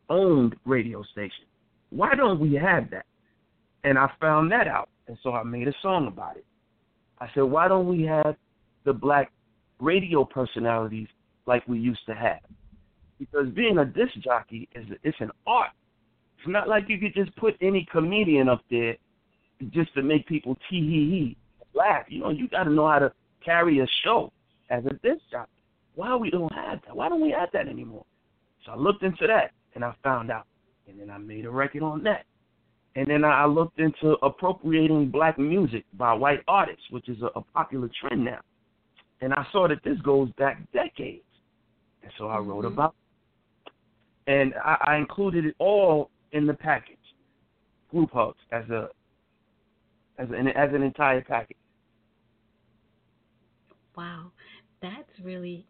owned 0.09 0.57
radio 0.65 1.03
stations. 1.13 1.49
Why 1.91 2.15
don't 2.15 2.41
we 2.41 2.55
have 2.55 2.91
that? 2.91 3.07
And 3.85 3.99
I 3.99 4.11
found 4.21 4.51
that 4.53 4.67
out, 4.67 4.89
and 5.07 5.17
so 5.23 5.33
I 5.33 5.43
made 5.43 5.69
a 5.69 5.75
song 5.83 6.09
about 6.09 6.37
it. 6.37 6.45
I 7.19 7.29
said, 7.35 7.45
why 7.45 7.69
don't 7.69 7.89
we 7.89 8.03
have 8.05 8.37
the 8.85 8.93
black 8.93 9.31
radio 9.81 10.25
personalities 10.25 11.09
like 11.47 11.67
we 11.69 11.79
used 11.79 12.05
to 12.07 12.15
have? 12.15 12.41
Because 13.19 13.49
being 13.55 13.79
a 13.79 13.85
disc 13.85 14.13
jockey 14.23 14.69
is 14.75 14.85
it's 15.03 15.17
an 15.21 15.31
art. 15.47 15.71
It's 16.39 16.49
not 16.49 16.69
like 16.69 16.85
you 16.89 16.99
could 16.99 17.15
just 17.15 17.35
put 17.37 17.55
any 17.61 17.87
comedian 17.91 18.49
up 18.49 18.63
there 18.71 18.97
just 19.71 19.95
to 19.95 20.03
make 20.03 20.27
people 20.27 20.57
tee 20.69 20.81
hee 20.81 21.11
hee 21.11 21.37
laugh. 21.75 22.05
You 22.09 22.21
know, 22.21 22.31
you 22.31 22.49
got 22.49 22.65
to 22.65 22.71
know 22.71 22.89
how 22.89 22.99
to 22.99 23.13
carry 23.45 23.81
a 23.81 23.87
show 24.05 24.33
as 24.71 24.85
a 24.85 24.95
disc 25.07 25.23
jockey. 25.31 25.51
Why 25.95 26.15
we 26.17 26.31
don't 26.31 26.53
have 26.53 26.81
that? 26.87 26.95
Why 26.95 27.09
don't 27.09 27.23
we 27.23 27.31
have 27.31 27.49
that 27.53 27.69
anymore? 27.69 28.05
So 28.65 28.73
I 28.73 28.77
looked 28.77 29.03
into 29.03 29.27
that 29.27 29.53
and 29.77 29.85
I 29.85 29.95
found 30.03 30.31
out, 30.33 30.47
and 30.89 30.99
then 30.99 31.11
I 31.11 31.19
made 31.19 31.45
a 31.45 31.51
record 31.51 31.83
on 31.83 32.03
that. 32.05 32.25
And 32.97 33.07
then 33.07 33.25
I 33.25 33.45
looked 33.45 33.79
into 33.79 34.17
appropriating 34.23 35.11
black 35.11 35.39
music 35.39 35.85
by 35.99 36.15
white 36.15 36.41
artists, 36.49 36.83
which 36.91 37.11
is 37.11 37.21
a, 37.21 37.27
a 37.39 37.43
popular 37.43 37.91
trend 38.01 38.25
now. 38.25 38.41
And 39.21 39.35
I 39.35 39.47
saw 39.53 39.69
that 39.69 39.85
this 39.85 39.99
goes 39.99 40.31
back 40.39 40.59
decades. 40.73 41.23
And 42.03 42.11
so 42.17 42.29
I 42.29 42.39
wrote 42.39 42.65
mm-hmm. 42.65 42.73
about 42.73 42.95
it. 43.67 44.33
And 44.33 44.55
I, 44.65 44.77
I 44.87 44.97
included 44.97 45.45
it 45.45 45.55
all 45.59 46.11
in 46.33 46.47
the 46.47 46.55
package, 46.55 46.97
group 47.91 48.11
hugs, 48.13 48.39
as 48.51 48.69
a 48.71 48.89
as 50.19 50.29
an 50.31 50.49
as 50.49 50.71
an 50.73 50.83
entire 50.83 51.21
package. 51.23 51.57
Wow, 53.95 54.33
that's 54.81 55.11
really 55.23 55.67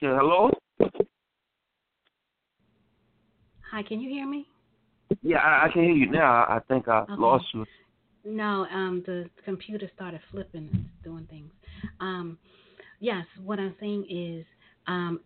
Yeah, 0.00 0.16
hello? 0.16 0.50
Hi, 3.72 3.82
can 3.82 4.00
you 4.00 4.08
hear 4.08 4.28
me? 4.28 4.46
Yeah, 5.22 5.38
I, 5.38 5.66
I 5.66 5.72
can 5.72 5.82
hear 5.82 5.92
you 5.92 6.08
now. 6.08 6.44
I 6.48 6.60
think 6.68 6.86
I 6.86 7.00
okay. 7.00 7.14
lost 7.18 7.46
you. 7.52 7.66
No, 8.24 8.64
um, 8.72 9.02
the 9.06 9.28
computer 9.44 9.90
started 9.96 10.20
flipping, 10.30 10.68
and 10.72 10.88
doing 11.02 11.26
things. 11.28 11.50
Um, 11.98 12.38
yes, 13.00 13.24
what 13.44 13.58
I'm 13.58 13.74
saying 13.80 14.06
is, 14.08 14.46
um, 14.86 15.18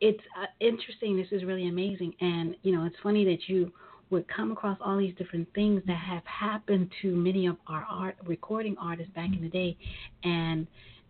it's 0.00 0.22
uh, 0.40 0.46
interesting. 0.60 1.18
This 1.18 1.28
is 1.30 1.44
really 1.44 1.68
amazing, 1.68 2.14
and 2.18 2.56
you 2.62 2.74
know, 2.74 2.86
it's 2.86 2.96
funny 3.02 3.26
that 3.26 3.46
you 3.46 3.70
would 4.08 4.26
come 4.34 4.52
across 4.52 4.78
all 4.80 4.96
these 4.96 5.14
different 5.16 5.48
things 5.54 5.82
that 5.86 5.98
have 5.98 6.24
happened 6.24 6.90
to 7.02 7.14
many 7.14 7.46
of 7.46 7.56
our 7.66 7.86
art 7.90 8.16
recording 8.26 8.74
artists 8.80 9.12
back 9.14 9.28
in 9.36 9.42
the 9.42 9.50
day, 9.50 9.76
and 10.22 10.66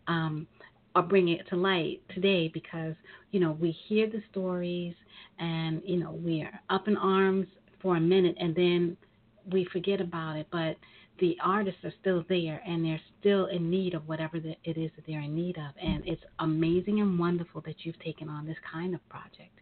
um, 0.08 0.48
are 0.94 1.02
bringing 1.02 1.38
it 1.38 1.48
to 1.48 1.56
light 1.56 2.00
today 2.14 2.48
because 2.52 2.94
you 3.30 3.40
know 3.40 3.52
we 3.60 3.76
hear 3.88 4.08
the 4.08 4.22
stories 4.30 4.94
and 5.38 5.82
you 5.84 5.96
know 5.96 6.12
we 6.12 6.42
are 6.42 6.60
up 6.70 6.88
in 6.88 6.96
arms 6.96 7.46
for 7.80 7.96
a 7.96 8.00
minute 8.00 8.36
and 8.38 8.54
then 8.54 8.96
we 9.50 9.66
forget 9.72 10.00
about 10.00 10.36
it. 10.36 10.46
But 10.50 10.76
the 11.20 11.36
artists 11.42 11.84
are 11.84 11.92
still 12.00 12.24
there 12.28 12.60
and 12.66 12.84
they're 12.84 13.00
still 13.20 13.46
in 13.46 13.70
need 13.70 13.94
of 13.94 14.08
whatever 14.08 14.38
it 14.38 14.76
is 14.76 14.90
that 14.96 15.06
they're 15.06 15.20
in 15.20 15.34
need 15.34 15.56
of. 15.56 15.74
And 15.80 16.02
it's 16.06 16.22
amazing 16.40 17.00
and 17.00 17.18
wonderful 17.18 17.60
that 17.66 17.76
you've 17.84 17.98
taken 18.00 18.28
on 18.28 18.46
this 18.46 18.56
kind 18.72 18.94
of 18.94 19.08
project. 19.08 19.60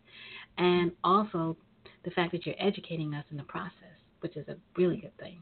And 0.57 0.93
also 1.05 1.57
the 2.05 2.11
fact 2.11 2.33
that 2.33 2.47
you're 2.47 2.55
educating 2.59 3.15
us 3.15 3.25
in 3.31 3.37
the 3.37 3.43
process 3.45 3.73
which 4.21 4.37
is 4.37 4.47
a 4.49 4.57
really 4.77 4.99
good 4.99 5.17
thing. 5.19 5.39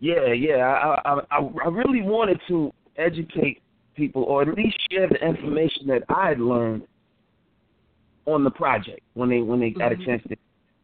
Yeah 0.00 0.32
yeah. 0.32 0.98
I 1.04 1.20
i 1.30 1.38
i 1.38 1.68
really 1.68 2.02
wanted 2.02 2.38
to 2.48 2.70
educate 2.96 3.62
people, 3.94 4.22
or 4.24 4.42
at 4.42 4.54
least 4.54 4.76
share 4.90 5.08
the 5.08 5.24
information 5.24 5.86
that 5.88 6.02
I 6.08 6.28
had 6.28 6.40
learned 6.40 6.86
on 8.26 8.44
the 8.44 8.50
project 8.50 9.00
when 9.14 9.28
they 9.28 9.40
when 9.40 9.60
they 9.60 9.70
got 9.70 9.92
mm-hmm. 9.92 10.02
a 10.02 10.06
chance 10.06 10.22
to. 10.28 10.36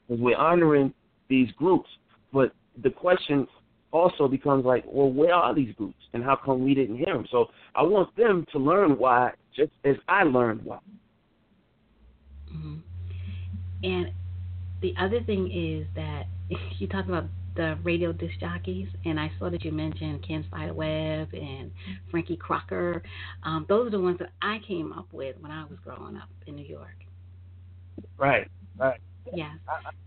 Because 0.09 0.23
we're 0.23 0.37
honoring 0.37 0.93
these 1.29 1.51
groups, 1.53 1.89
but 2.33 2.53
the 2.83 2.91
question 2.91 3.47
also 3.93 4.29
becomes 4.29 4.65
like, 4.65 4.85
well, 4.87 5.11
where 5.11 5.35
are 5.35 5.55
these 5.55 5.75
groups, 5.77 6.03
and 6.13 6.25
how 6.25 6.37
come 6.37 6.65
we 6.65 6.75
didn't 6.75 6.97
hear 6.97 7.15
them? 7.15 7.27
So 7.31 7.47
I 7.75 7.83
want 7.83 8.15
them 8.17 8.45
to 8.53 8.59
learn 8.59 8.99
why, 8.99 9.33
just 9.55 9.73
as 9.85 9.97
I 10.09 10.25
learned 10.25 10.63
why. 10.65 10.79
Mm-hmm. 12.53 12.77
And 13.83 14.13
the 14.83 14.95
other 14.99 15.21
thing 15.23 15.51
is 15.51 15.87
that 15.95 16.25
you 16.79 16.87
talk 16.89 17.07
about 17.07 17.25
the 17.57 17.79
radio 17.83 18.13
disc 18.13 18.35
jockeys, 18.41 18.89
and 19.05 19.19
I 19.19 19.31
saw 19.39 19.51
that 19.51 19.65
you 19.65 19.73
mentioned 19.73 20.25
Ken 20.27 20.45
Spider 20.49 20.75
Webb 20.75 21.29
and 21.33 21.71
Frankie 22.11 22.37
Crocker. 22.37 23.03
Um, 23.43 23.67
those 23.69 23.89
are 23.89 23.91
the 23.91 24.01
ones 24.01 24.19
that 24.21 24.31
I 24.43 24.59
came 24.67 24.93
up 24.93 25.07
with 25.13 25.37
when 25.41 25.51
I 25.51 25.65
was 25.65 25.79
growing 25.85 26.17
up 26.17 26.29
in 26.47 26.57
New 26.57 26.65
York. 26.65 26.97
Right, 28.19 28.49
right. 28.79 29.01
Yes, 29.35 29.57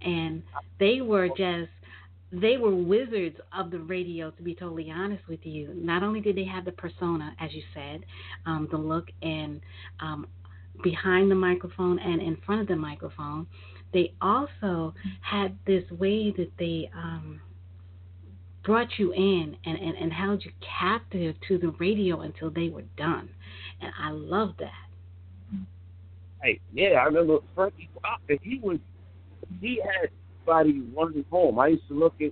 and 0.01 0.41
they 0.79 1.01
were 1.01 1.27
just 1.29 1.69
they 2.31 2.57
were 2.57 2.73
wizards 2.73 3.37
of 3.57 3.69
the 3.69 3.79
radio 3.79 4.31
to 4.31 4.41
be 4.41 4.55
totally 4.55 4.89
honest 4.89 5.21
with 5.27 5.39
you 5.43 5.71
not 5.75 6.01
only 6.01 6.19
did 6.19 6.35
they 6.35 6.43
have 6.43 6.65
the 6.65 6.71
persona 6.71 7.31
as 7.39 7.53
you 7.53 7.61
said 7.75 8.03
um, 8.47 8.67
the 8.71 8.77
look 8.77 9.05
and 9.21 9.61
um, 9.99 10.25
behind 10.81 11.29
the 11.29 11.35
microphone 11.35 11.99
and 11.99 12.21
in 12.21 12.35
front 12.43 12.59
of 12.59 12.67
the 12.67 12.75
microphone 12.75 13.45
they 13.93 14.13
also 14.21 14.93
had 15.21 15.57
this 15.65 15.83
way 15.91 16.31
that 16.31 16.51
they 16.57 16.89
um, 16.95 17.39
brought 18.63 18.87
you 18.97 19.13
in 19.13 19.55
and, 19.65 19.77
and, 19.77 19.95
and 19.97 20.11
held 20.11 20.43
you 20.43 20.51
captive 20.79 21.35
to 21.47 21.57
the 21.57 21.69
radio 21.79 22.21
until 22.21 22.49
they 22.49 22.69
were 22.69 22.83
done. 22.97 23.29
And 23.81 23.91
I 23.99 24.11
love 24.11 24.55
that. 24.59 24.71
Hey, 26.41 26.59
yeah, 26.73 26.99
I 26.99 27.05
remember 27.05 27.37
Frankie 27.55 27.89
Crocker, 28.01 28.41
he 28.41 28.59
was 28.61 28.79
he 29.61 29.81
had 29.81 30.09
somebody 30.45 30.83
running 30.95 31.25
home. 31.29 31.59
I 31.59 31.67
used 31.67 31.87
to 31.87 31.93
look 31.93 32.15
at 32.21 32.31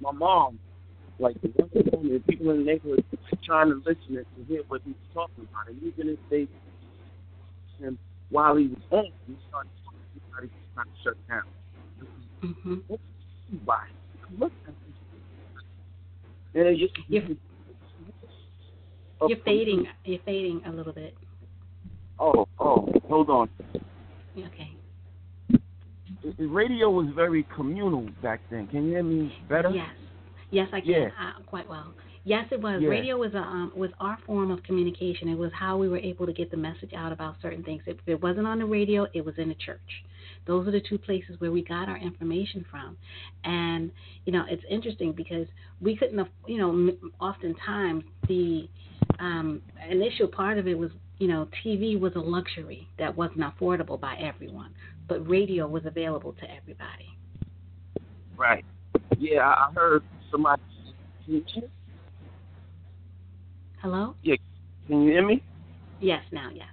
my 0.00 0.10
mom, 0.10 0.58
like 1.18 1.40
the 1.40 1.52
home 1.58 2.10
and 2.10 2.26
people 2.26 2.50
in 2.50 2.58
the 2.58 2.64
neighborhood 2.64 3.04
trying 3.44 3.68
to 3.68 3.76
listen 3.76 4.16
to 4.16 4.44
hear 4.46 4.62
what 4.68 4.82
he 4.84 4.90
was 4.90 4.98
talking 5.14 5.46
about. 5.50 5.68
And 5.68 5.82
even 5.82 6.08
if 6.08 6.18
they 6.28 6.48
and 7.84 7.96
while 8.30 8.56
he 8.56 8.66
was 8.66 8.82
home, 8.90 9.12
he 9.26 9.36
started 9.48 9.70
talking 9.84 9.96
not 10.76 10.86
shut 11.02 11.16
down. 11.28 11.42
Mm-hmm. 12.44 12.94
Why? 13.64 13.86
Look 14.38 14.52
at 14.66 14.74
this. 14.74 14.74
And 16.54 16.66
it 16.68 16.78
just, 16.78 17.38
You're 19.28 19.38
fading. 19.44 19.86
You're 20.04 20.20
fading 20.24 20.62
a 20.66 20.70
little 20.70 20.92
bit. 20.92 21.14
Oh, 22.18 22.48
oh, 22.58 22.88
hold 23.08 23.30
on. 23.30 23.48
Okay. 24.36 24.72
The 26.38 26.46
Radio 26.46 26.90
was 26.90 27.06
very 27.14 27.46
communal 27.54 28.08
back 28.22 28.40
then. 28.50 28.66
Can 28.68 28.86
you 28.86 28.90
hear 28.92 29.02
me 29.02 29.32
better? 29.48 29.70
Yes. 29.70 29.88
Yes, 30.50 30.68
I 30.72 30.80
can. 30.80 30.90
Yeah. 30.90 31.08
Uh, 31.20 31.42
quite 31.46 31.68
well. 31.68 31.92
Yes, 32.24 32.46
it 32.50 32.60
was. 32.60 32.80
Yeah. 32.82 32.88
Radio 32.88 33.16
was 33.16 33.34
a 33.34 33.38
um, 33.38 33.72
was 33.76 33.90
our 34.00 34.18
form 34.26 34.50
of 34.50 34.62
communication. 34.64 35.28
It 35.28 35.38
was 35.38 35.52
how 35.54 35.76
we 35.76 35.88
were 35.88 35.98
able 35.98 36.26
to 36.26 36.32
get 36.32 36.50
the 36.50 36.56
message 36.56 36.92
out 36.96 37.12
about 37.12 37.36
certain 37.40 37.62
things. 37.62 37.82
If 37.86 37.98
it 38.06 38.20
wasn't 38.20 38.46
on 38.46 38.58
the 38.58 38.64
radio, 38.64 39.06
it 39.14 39.24
was 39.24 39.34
in 39.38 39.48
the 39.48 39.54
church. 39.54 39.78
Those 40.46 40.68
are 40.68 40.70
the 40.70 40.80
two 40.80 40.98
places 40.98 41.36
where 41.38 41.50
we 41.50 41.62
got 41.62 41.88
our 41.88 41.98
information 41.98 42.64
from. 42.70 42.96
And 43.44 43.90
you 44.24 44.32
know, 44.32 44.44
it's 44.48 44.62
interesting 44.70 45.12
because 45.12 45.46
we 45.80 45.96
couldn't, 45.96 46.18
have, 46.18 46.28
you 46.46 46.58
know, 46.58 46.92
oftentimes 47.20 48.04
the 48.28 48.68
um, 49.18 49.62
initial 49.90 50.28
part 50.28 50.58
of 50.58 50.66
it 50.66 50.78
was, 50.78 50.90
you 51.18 51.28
know, 51.28 51.48
TV 51.64 51.98
was 51.98 52.12
a 52.16 52.20
luxury 52.20 52.88
that 52.98 53.16
wasn't 53.16 53.40
affordable 53.40 54.00
by 54.00 54.16
everyone, 54.16 54.74
but 55.08 55.26
radio 55.28 55.66
was 55.66 55.84
available 55.86 56.32
to 56.34 56.50
everybody. 56.50 57.16
Right. 58.36 58.64
Yeah, 59.18 59.46
I 59.46 59.70
heard 59.74 60.02
somebody. 60.30 60.62
Hello? 63.80 64.14
Yeah. 64.22 64.36
Can 64.86 65.02
you 65.02 65.12
hear 65.12 65.26
me? 65.26 65.42
Yes, 66.00 66.22
now, 66.32 66.50
yes. 66.54 66.68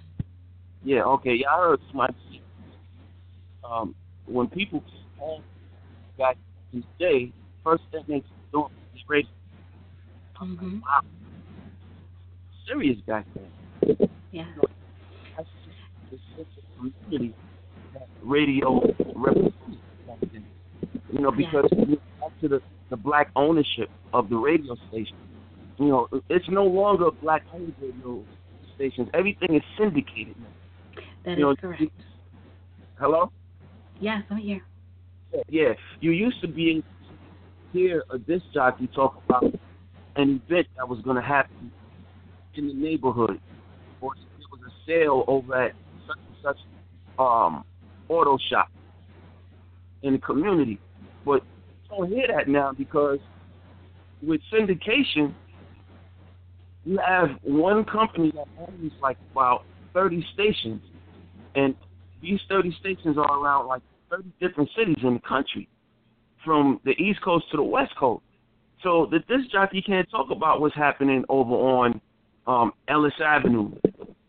Yeah. 0.84 1.02
Okay. 1.04 1.34
Yeah, 1.34 1.48
I 1.50 1.60
heard 1.60 1.80
somebody. 1.88 2.14
Say, 3.64 3.70
Um, 3.70 3.94
when 4.26 4.46
people 4.48 4.82
home 5.18 5.42
back 6.18 6.36
in 6.72 6.84
first 7.62 7.82
thing 7.90 8.04
they 8.08 8.22
do 8.52 8.60
was 8.60 8.70
radio. 9.08 9.28
Mhm. 10.40 10.82
Wow. 10.82 11.02
Serious 12.66 12.98
back 13.06 13.26
then. 13.34 14.08
Yeah. 14.32 14.46
That's 15.36 15.48
just 16.10 16.22
of 16.48 16.92
community 17.10 17.34
that 17.92 18.08
radio 18.22 18.80
back 20.06 20.20
then. 20.32 20.44
You 21.12 21.20
know, 21.20 21.30
because 21.30 21.66
you 21.72 22.00
back 22.20 22.40
to 22.40 22.48
the, 22.48 22.62
the 22.90 22.96
black 22.96 23.30
ownership 23.36 23.90
of 24.12 24.28
the 24.28 24.36
radio 24.36 24.76
station, 24.88 25.16
you 25.78 25.86
know, 25.88 26.08
it's 26.28 26.48
no 26.48 26.64
longer 26.64 27.10
black 27.10 27.42
owned 27.52 27.74
radio 27.80 28.24
stations. 28.74 29.08
Everything 29.14 29.54
is 29.54 29.62
syndicated 29.78 30.34
now. 30.38 31.02
That 31.24 31.38
You 31.38 31.50
is 31.50 31.56
know, 31.62 31.68
correct. 31.68 31.82
Hello? 32.98 33.30
Yes, 34.00 34.22
I'm 34.30 34.36
here. 34.38 34.60
Yeah. 35.48 35.74
You 36.00 36.12
used 36.12 36.40
to 36.42 36.48
be 36.48 36.82
hear 37.72 38.04
a 38.10 38.18
disc 38.18 38.44
jockey 38.54 38.88
talk 38.94 39.20
about 39.26 39.44
an 40.16 40.40
event 40.46 40.68
that 40.76 40.88
was 40.88 41.00
going 41.02 41.16
to 41.16 41.22
happen 41.22 41.72
in 42.54 42.68
the 42.68 42.74
neighborhood, 42.74 43.40
or 44.00 44.14
there 44.14 44.46
was 44.52 44.60
a 44.66 44.86
sale 44.86 45.24
over 45.26 45.60
at 45.60 45.72
such 46.06 46.18
and 46.28 46.36
such 46.42 46.58
um, 47.18 47.64
auto 48.08 48.38
shop 48.48 48.68
in 50.02 50.12
the 50.12 50.18
community. 50.20 50.78
But 51.24 51.42
you 51.82 51.96
don't 51.96 52.08
hear 52.08 52.28
that 52.28 52.48
now 52.48 52.72
because 52.72 53.18
with 54.22 54.40
syndication, 54.52 55.34
you 56.84 56.98
have 57.04 57.30
one 57.42 57.84
company 57.84 58.30
that 58.36 58.46
owns 58.58 58.92
like 59.02 59.16
about 59.32 59.64
30 59.94 60.24
stations, 60.32 60.82
and 61.56 61.74
these 62.24 62.40
30 62.48 62.76
stations 62.80 63.18
are 63.18 63.38
around 63.38 63.66
like 63.66 63.82
30 64.10 64.24
different 64.40 64.70
cities 64.76 64.96
in 65.02 65.14
the 65.14 65.20
country, 65.20 65.68
from 66.44 66.80
the 66.84 66.92
East 66.92 67.22
Coast 67.22 67.44
to 67.50 67.56
the 67.56 67.62
West 67.62 67.94
Coast. 67.96 68.24
So 68.82 69.08
the 69.10 69.18
disc 69.20 69.50
jockey 69.50 69.82
can't 69.82 70.10
talk 70.10 70.30
about 70.30 70.60
what's 70.60 70.74
happening 70.74 71.24
over 71.28 71.52
on 71.52 72.00
um, 72.46 72.72
Ellis 72.88 73.14
Avenue 73.24 73.72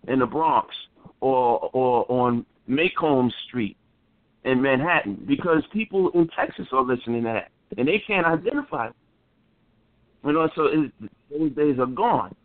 in 0.08 0.20
the 0.20 0.25
Bronx 0.25 0.74
or 1.20 1.70
or 1.74 2.06
on 2.10 2.46
Macomb 2.68 3.32
Street 3.48 3.78
in 4.44 4.62
Manhattan 4.62 5.24
because 5.28 5.64
people 5.74 6.10
in 6.12 6.29
Texas 6.29 6.68
are 6.72 6.84
listening 6.84 7.24
to 7.24 7.29
that 7.29 7.51
and 7.77 7.88
they 7.88 8.01
can't 8.05 8.25
identify. 8.25 8.90
You 10.25 10.34
know, 10.34 10.50
so 10.55 10.66
it, 10.66 10.92
those 11.29 11.51
days 11.51 11.79
are 11.79 11.86
gone. 11.86 12.36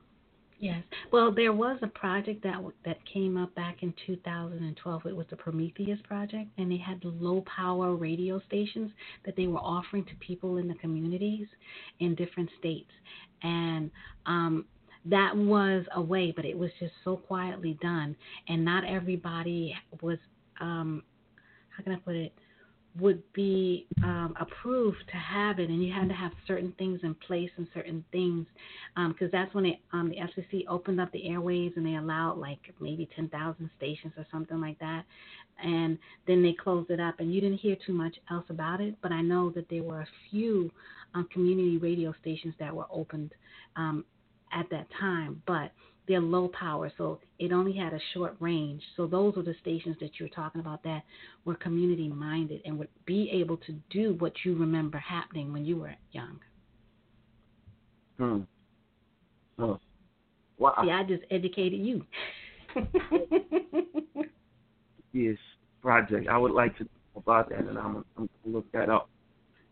Yes. 0.61 0.85
Well, 1.11 1.33
there 1.33 1.55
was 1.55 1.79
a 1.81 1.87
project 1.87 2.42
that 2.42 2.62
that 2.85 2.99
came 3.11 3.38
up 3.38 3.55
back 3.55 3.83
in 3.83 3.94
2012. 4.07 5.07
It 5.07 5.16
was 5.16 5.27
the 5.31 5.37
Prometheus 5.37 5.99
project, 6.05 6.51
and 6.59 6.70
they 6.70 6.77
had 6.77 7.03
low 7.03 7.42
power 7.57 7.94
radio 7.94 8.42
stations 8.46 8.90
that 9.25 9.37
they 9.37 9.46
were 9.46 9.59
offering 9.59 10.05
to 10.05 10.14
people 10.20 10.59
in 10.59 10.68
the 10.68 10.75
communities 10.75 11.46
in 12.01 12.14
different 12.14 12.51
states, 12.59 12.90
and 13.42 13.90
um, 14.27 14.66
that 15.07 15.35
was 15.35 15.87
a 15.94 16.03
way, 16.03 16.31
but 16.37 16.44
it 16.44 16.57
was 16.59 16.70
just 16.79 16.92
so 17.05 17.16
quietly 17.16 17.79
done, 17.81 18.14
and 18.49 18.62
not 18.62 18.85
everybody 18.85 19.75
was. 20.03 20.18
Um, 20.61 21.03
how 21.75 21.83
can 21.83 21.94
I 21.94 21.96
put 21.96 22.16
it? 22.16 22.35
Would 22.98 23.22
be 23.33 23.87
um, 24.03 24.35
approved 24.40 25.03
to 25.11 25.16
have 25.16 25.59
it, 25.59 25.68
and 25.68 25.83
you 25.85 25.92
had 25.92 26.09
to 26.09 26.14
have 26.14 26.33
certain 26.46 26.72
things 26.76 27.00
in 27.03 27.14
place 27.14 27.50
and 27.57 27.66
certain 27.72 28.05
things, 28.11 28.46
because 29.09 29.31
that's 29.31 29.55
when 29.55 29.66
it, 29.66 29.79
um, 29.92 30.11
the 30.11 30.16
FCC 30.16 30.64
opened 30.68 31.00
up 31.00 31.11
the 31.12 31.22
airwaves 31.22 31.76
and 31.76 31.87
they 31.87 31.94
allowed 31.94 32.38
like 32.38 32.59
maybe 32.81 33.09
10,000 33.14 33.70
stations 33.76 34.12
or 34.16 34.26
something 34.33 34.61
like 34.61 34.79
that, 34.81 35.05
and 35.62 35.98
then 36.26 36.42
they 36.42 36.53
closed 36.53 36.90
it 36.90 37.00
up, 37.00 37.20
and 37.20 37.33
you 37.33 37.40
didn't 37.40 37.59
hear 37.59 37.76
too 37.87 37.92
much 37.92 38.16
else 38.31 38.46
about 38.48 38.81
it. 38.81 38.94
But 39.03 39.12
I 39.12 39.22
know 39.22 39.50
that 39.50 39.68
there 39.68 39.83
were 39.83 40.00
a 40.00 40.09
few 40.31 40.70
um, 41.14 41.29
community 41.33 41.76
radio 41.79 42.12
stations 42.20 42.55
that 42.59 42.74
were 42.74 42.87
opened 42.90 43.33
um, 43.76 44.05
at 44.53 44.68
that 44.70 44.87
time, 44.98 45.42
but 45.46 45.70
they're 46.11 46.20
low 46.20 46.49
power, 46.49 46.92
so 46.99 47.20
it 47.38 47.53
only 47.53 47.73
had 47.73 47.92
a 47.92 48.01
short 48.12 48.35
range. 48.40 48.83
So 48.96 49.07
those 49.07 49.37
are 49.37 49.42
the 49.42 49.55
stations 49.61 49.96
that 50.01 50.18
you're 50.18 50.29
talking 50.29 50.61
about 50.61 50.83
that 50.83 51.05
were 51.44 51.55
community 51.55 52.09
minded 52.09 52.62
and 52.64 52.77
would 52.79 52.88
be 53.07 53.31
able 53.33 53.57
to 53.59 53.73
do 53.90 54.16
what 54.18 54.33
you 54.44 54.57
remember 54.57 54.99
happening 54.99 55.53
when 55.53 55.64
you 55.64 55.77
were 55.77 55.94
young. 56.11 56.40
Hmm. 58.18 58.40
Huh. 59.59 59.77
Wow. 60.59 60.75
See, 60.83 60.90
I 60.90 61.05
just 61.05 61.23
educated 61.31 61.81
you. 61.81 62.05
Yes, 65.12 65.37
project. 65.83 66.29
I 66.29 66.38
would 66.38 66.53
like 66.53 66.77
to 66.79 66.85
know 66.85 66.90
about 67.16 67.51
that, 67.51 67.59
and 67.59 67.77
I'm, 67.77 68.05
I'm 68.16 68.29
gonna 68.44 68.57
look 68.57 68.70
that 68.73 68.88
up. 68.88 69.09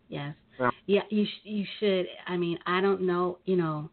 yes. 0.09 0.35
Yeah. 0.59 0.71
Yeah, 0.87 1.03
you 1.11 1.25
sh- 1.25 1.45
you 1.45 1.65
should. 1.79 2.07
I 2.27 2.37
mean, 2.37 2.59
I 2.67 2.81
don't 2.81 3.03
know. 3.03 3.39
You 3.45 3.57
know, 3.57 3.91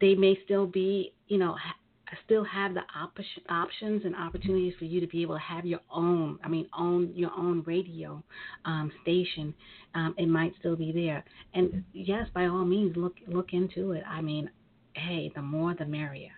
they 0.00 0.16
may 0.16 0.36
still 0.44 0.66
be. 0.66 1.12
You 1.32 1.38
know, 1.38 1.52
ha- 1.52 2.16
still 2.26 2.44
have 2.44 2.74
the 2.74 2.82
op- 2.94 3.18
options 3.48 4.02
and 4.04 4.14
opportunities 4.14 4.74
for 4.78 4.84
you 4.84 5.00
to 5.00 5.06
be 5.06 5.22
able 5.22 5.34
to 5.34 5.40
have 5.40 5.64
your 5.64 5.80
own. 5.90 6.38
I 6.44 6.48
mean, 6.48 6.66
own 6.78 7.10
your 7.14 7.30
own 7.36 7.62
radio 7.66 8.22
um, 8.66 8.92
station. 9.02 9.54
Um, 9.94 10.14
it 10.18 10.28
might 10.28 10.52
still 10.58 10.76
be 10.76 10.92
there. 10.92 11.24
And 11.54 11.84
yes, 11.94 12.28
by 12.34 12.46
all 12.46 12.66
means, 12.66 12.96
look 12.96 13.14
look 13.26 13.54
into 13.54 13.92
it. 13.92 14.04
I 14.06 14.20
mean, 14.20 14.50
hey, 14.94 15.32
the 15.34 15.40
more 15.40 15.74
the 15.74 15.86
merrier. 15.86 16.32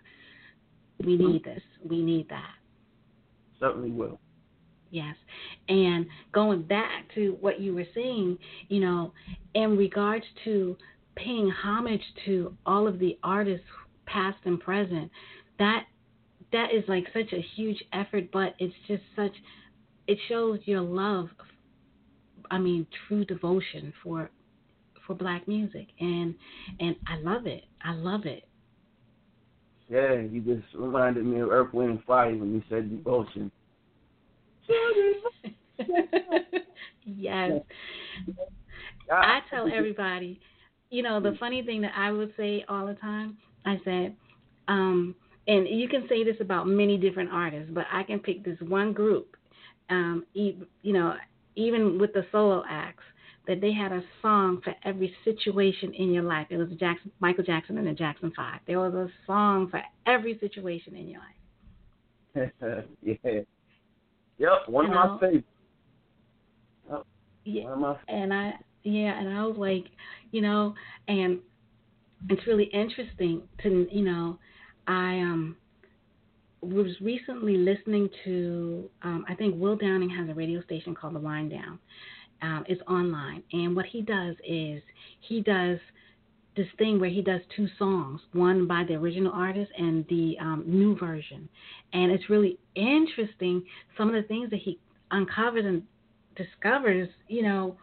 We 1.05 1.17
need 1.17 1.43
this. 1.43 1.63
We 1.85 2.03
need 2.03 2.29
that. 2.29 2.55
Certainly 3.59 3.91
will. 3.91 4.21
Yes. 4.91 5.17
And 5.69 6.07
going 6.33 6.63
back 6.63 7.13
to 7.17 7.37
what 7.41 7.61
you 7.61 7.75
were 7.75 7.87
saying, 7.97 8.39
you 8.69 8.79
know, 8.79 9.13
in 9.55 9.77
regards 9.77 10.25
to 10.45 10.77
paying 11.17 11.51
homage 11.51 12.03
to 12.27 12.57
all 12.65 12.87
of 12.87 13.01
the 13.01 13.19
artists 13.25 13.67
past 14.07 14.39
and 14.45 14.61
present, 14.61 15.11
that 15.59 15.85
that 16.53 16.73
is 16.73 16.85
like 16.89 17.05
such 17.13 17.33
a 17.33 17.45
huge 17.57 17.83
effort, 17.93 18.31
but 18.33 18.55
it's 18.59 18.75
just 18.87 19.03
such 19.17 19.33
it 20.07 20.19
shows 20.29 20.61
your 20.65 20.83
love 20.83 21.29
I 22.51 22.59
mean 22.59 22.87
true 23.09 23.25
devotion 23.25 23.93
for 24.03 24.31
for 25.07 25.15
black 25.15 25.49
music 25.49 25.89
and 26.01 26.35
and 26.81 26.97
I 27.07 27.17
love 27.19 27.47
it. 27.47 27.65
I 27.83 27.95
love 27.95 28.27
it. 28.27 28.45
Yeah, 29.89 30.15
you 30.15 30.41
just 30.41 30.75
reminded 30.75 31.27
me 31.27 31.41
of 31.41 31.51
Earth, 31.51 31.75
Wind, 31.75 31.91
and 31.91 32.05
Fire 32.05 32.35
when 32.35 32.55
you 32.55 32.63
said 32.71 32.91
devotion. 32.91 33.51
yes. 37.05 37.61
I 39.13 39.41
tell 39.51 39.71
everybody, 39.71 40.41
you 40.89 41.03
know, 41.03 41.21
the 41.21 41.37
funny 41.39 41.63
thing 41.63 41.83
that 41.83 41.93
I 41.95 42.11
would 42.13 42.33
say 42.35 42.65
all 42.67 42.87
the 42.87 42.95
time, 42.95 43.37
I 43.65 43.81
said, 43.85 44.17
um, 44.69 45.15
and 45.47 45.69
you 45.69 45.89
can 45.89 46.07
say 46.09 46.25
this 46.25 46.37
about 46.41 46.67
many 46.67 46.97
different 46.97 47.31
artists, 47.31 47.71
but 47.73 47.85
I 47.93 48.03
can 48.03 48.19
pick 48.19 48.45
this 48.45 48.59
one 48.61 48.93
group, 48.93 49.37
um, 49.91 50.25
e- 50.35 50.57
you 50.83 50.93
know, 50.93 51.15
even 51.57 51.99
with 51.99 52.13
the 52.13 52.27
solo 52.33 52.65
acts, 52.69 53.03
that 53.47 53.61
they 53.61 53.73
had 53.73 53.93
a 53.93 54.03
song 54.23 54.61
for 54.65 54.75
every 54.85 55.15
situation 55.23 55.93
in 55.93 56.13
your 56.13 56.23
life. 56.23 56.47
It 56.49 56.57
was 56.57 56.69
Jackson, 56.81 57.11
Michael 57.21 57.45
Jackson 57.45 57.77
and 57.77 57.87
the 57.87 57.93
Jackson 57.93 58.33
Five. 58.35 58.61
There 58.67 58.81
was 58.81 58.95
a 58.95 59.11
song 59.27 59.69
for 59.71 59.83
every 60.07 60.39
situation 60.39 60.97
in 60.97 61.09
your 61.09 61.21
life. 61.21 62.85
yeah. 63.03 63.41
Yep, 64.39 64.69
one 64.69 64.87
of 64.87 64.91
You 64.91 64.95
know? 64.97 65.13
my 65.13 65.19
favorites. 65.21 65.47
Yeah. 67.45 67.65
One 67.65 67.73
of 67.73 67.79
my 67.81 67.97
and 68.09 68.33
I 68.33 68.55
yeah, 68.83 69.19
and 69.19 69.37
I 69.37 69.45
was 69.47 69.57
like, 69.57 69.85
you 70.31 70.41
know, 70.41 70.75
and 71.09 71.39
it's 72.29 72.47
really 72.47 72.65
interesting 72.65 73.43
to 73.63 73.87
you 73.91 74.05
know, 74.05 74.39
I 74.87 75.19
um 75.19 75.57
was 76.61 76.93
recently 77.01 77.57
listening 77.57 78.09
to 78.25 78.89
um, 79.03 79.25
I 79.29 79.35
think 79.35 79.61
Will 79.61 79.77
Downing 79.77 80.11
has 80.11 80.29
a 80.29 80.35
radio 80.35 80.63
station 80.63 80.95
called 80.95 81.15
The 81.15 81.21
Wind 81.21 81.51
Down. 81.51 81.79
Um, 82.43 82.65
it's 82.69 82.83
online, 82.89 83.43
and 83.53 83.75
what 83.77 83.87
he 83.87 84.03
does 84.03 84.37
is 84.47 84.83
he 85.21 85.41
does 85.41 85.79
this 86.57 86.67
thing 86.79 87.01
where 87.01 87.11
he 87.11 87.23
does 87.23 87.41
two 87.57 87.69
songs, 87.79 88.21
one 88.33 88.67
by 88.67 88.85
the 88.87 88.95
original 88.95 89.33
artist 89.33 89.71
and 89.77 90.05
the 90.09 90.37
um, 90.41 90.63
new 90.67 90.97
version, 90.97 91.49
and 91.93 92.11
it's 92.11 92.29
really 92.29 92.59
interesting. 92.75 93.63
Some 93.97 94.09
of 94.09 94.15
the 94.15 94.27
things 94.29 94.51
that 94.51 94.61
he 94.61 94.79
uncovers 95.11 95.65
and 95.65 95.83
discovers, 96.37 97.09
you 97.29 97.43
know, 97.43 97.77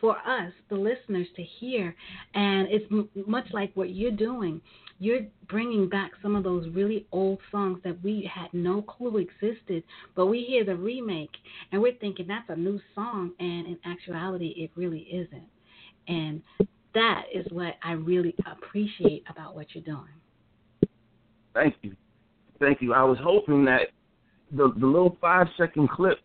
for 0.00 0.16
us, 0.18 0.52
the 0.68 0.76
listeners, 0.76 1.26
to 1.36 1.42
hear, 1.42 1.94
and 2.34 2.68
it's 2.70 2.84
m- 2.90 3.08
much 3.26 3.46
like 3.52 3.70
what 3.74 3.90
you're 3.90 4.10
doing 4.10 4.60
you're 5.00 5.22
bringing 5.48 5.88
back 5.88 6.12
some 6.22 6.36
of 6.36 6.44
those 6.44 6.68
really 6.74 7.06
old 7.10 7.38
songs 7.50 7.80
that 7.82 8.00
we 8.04 8.30
had 8.32 8.48
no 8.52 8.82
clue 8.82 9.16
existed, 9.16 9.82
but 10.14 10.26
we 10.26 10.44
hear 10.44 10.62
the 10.62 10.76
remake 10.76 11.30
and 11.72 11.80
we're 11.80 11.94
thinking 11.94 12.26
that's 12.28 12.48
a 12.50 12.56
new 12.56 12.78
song, 12.94 13.32
and 13.40 13.66
in 13.66 13.78
actuality, 13.86 14.48
it 14.58 14.70
really 14.76 15.08
isn't. 15.10 15.48
And 16.06 16.42
that 16.94 17.24
is 17.34 17.46
what 17.50 17.74
I 17.82 17.92
really 17.92 18.34
appreciate 18.50 19.24
about 19.28 19.54
what 19.56 19.68
you're 19.74 19.84
doing. 19.84 20.04
Thank 21.54 21.76
you, 21.80 21.96
thank 22.58 22.82
you. 22.82 22.92
I 22.92 23.02
was 23.02 23.18
hoping 23.22 23.64
that 23.64 23.88
the 24.52 24.72
the 24.78 24.86
little 24.86 25.16
five 25.20 25.46
second 25.56 25.88
clip 25.88 26.18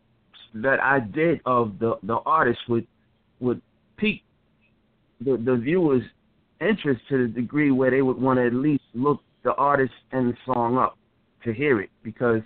that 0.56 0.82
I 0.82 1.00
did 1.00 1.40
of 1.46 1.80
the 1.80 1.96
the 2.04 2.16
artist 2.26 2.60
would 2.68 2.86
would 3.40 3.62
pique 3.98 4.24
the 5.22 5.38
the 5.38 5.56
viewers 5.56 6.04
interest 6.62 7.02
to 7.10 7.28
the 7.28 7.34
degree 7.34 7.72
where 7.72 7.92
they 7.92 8.02
would 8.02 8.20
want 8.20 8.38
to 8.38 8.46
at 8.46 8.54
least 8.54 8.84
look 8.94 9.22
the 9.44 9.54
artist 9.56 9.94
and 10.12 10.34
the 10.34 10.38
song 10.46 10.78
up 10.78 10.98
to 11.44 11.54
hear 11.54 11.82
it 11.82 11.90
because 12.04 12.42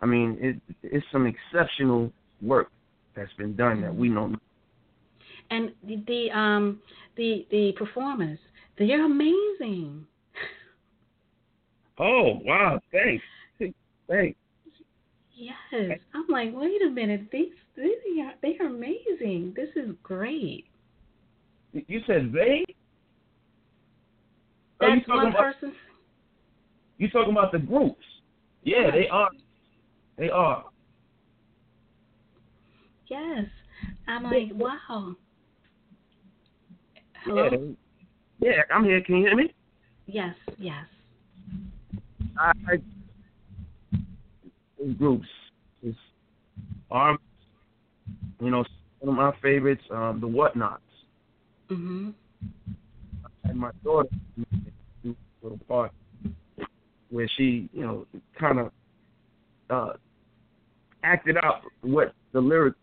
I 0.00 0.06
mean 0.06 0.36
it, 0.40 0.56
it's 0.82 1.06
some 1.12 1.26
exceptional 1.26 2.12
work 2.40 2.70
that's 3.14 3.32
been 3.34 3.54
done 3.54 3.80
that 3.82 3.94
we 3.94 4.08
know. 4.08 4.34
And 5.50 5.72
the, 5.86 6.02
the 6.06 6.38
um 6.38 6.80
the 7.16 7.46
the 7.50 7.72
performers, 7.76 8.38
they're 8.78 9.04
amazing. 9.04 10.06
Oh 11.98 12.40
wow! 12.44 12.80
Thanks, 12.90 13.22
thanks. 14.08 14.36
Yes, 15.42 15.98
I'm 16.14 16.26
like, 16.28 16.50
wait 16.54 16.80
a 16.86 16.88
minute, 16.88 17.22
these 17.32 17.48
they 17.74 18.20
are 18.20 18.34
they 18.42 18.56
are 18.60 18.68
amazing. 18.68 19.54
This 19.56 19.70
is 19.74 19.90
great. 20.04 20.66
You 21.72 22.00
said 22.06 22.32
they? 22.32 22.64
Oh, 24.80 24.86
That's 24.94 25.08
one 25.08 25.26
about, 25.26 25.54
person. 25.54 25.74
You 26.98 27.10
talking 27.10 27.32
about 27.32 27.50
the 27.50 27.58
groups? 27.58 28.04
Yeah, 28.62 28.92
they 28.92 29.08
are. 29.08 29.30
They 30.16 30.30
are. 30.30 30.64
Yes, 33.10 33.46
I'm 34.06 34.22
like, 34.22 34.50
wow. 34.52 35.16
Hello. 37.24 37.74
Yeah, 38.38 38.50
yeah, 38.50 38.62
I'm 38.72 38.84
here. 38.84 39.00
Can 39.00 39.16
you 39.16 39.26
hear 39.26 39.36
me? 39.36 39.52
Yes, 40.06 40.36
yes. 40.56 40.84
I, 42.38 42.52
I 42.68 42.76
groups 44.98 45.26
is 45.82 45.94
are 46.90 47.16
you 48.40 48.50
know 48.50 48.64
one 49.00 49.18
of 49.18 49.34
my 49.34 49.40
favorites, 49.40 49.82
um, 49.90 50.20
the 50.20 50.28
Whatnauts. 50.28 50.78
Mhm. 51.68 52.14
And 53.44 53.58
my 53.58 53.70
daughter 53.82 54.08
little 55.42 55.58
part 55.66 55.92
where 57.10 57.28
she, 57.36 57.68
you 57.72 57.82
know, 57.82 58.06
kind 58.38 58.58
of 58.58 58.72
uh, 59.70 59.92
acted 61.02 61.36
out 61.42 61.62
what 61.82 62.12
the 62.32 62.40
lyric 62.40 62.74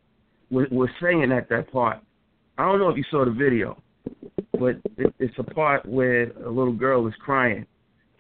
was, 0.52 0.68
was 0.72 0.90
saying 1.02 1.32
at 1.32 1.50
that 1.50 1.72
part. 1.72 2.00
I 2.58 2.66
don't 2.66 2.80
know 2.80 2.90
if 2.90 2.98
you 2.98 3.04
saw 3.10 3.26
the 3.26 3.32
video, 3.32 3.82
but 4.54 4.78
it, 4.98 5.14
it's 5.20 5.34
a 5.38 5.44
part 5.44 5.86
where 5.86 6.32
a 6.46 6.50
little 6.50 6.74
girl 6.74 7.08
is 7.08 7.14
crying 7.20 7.66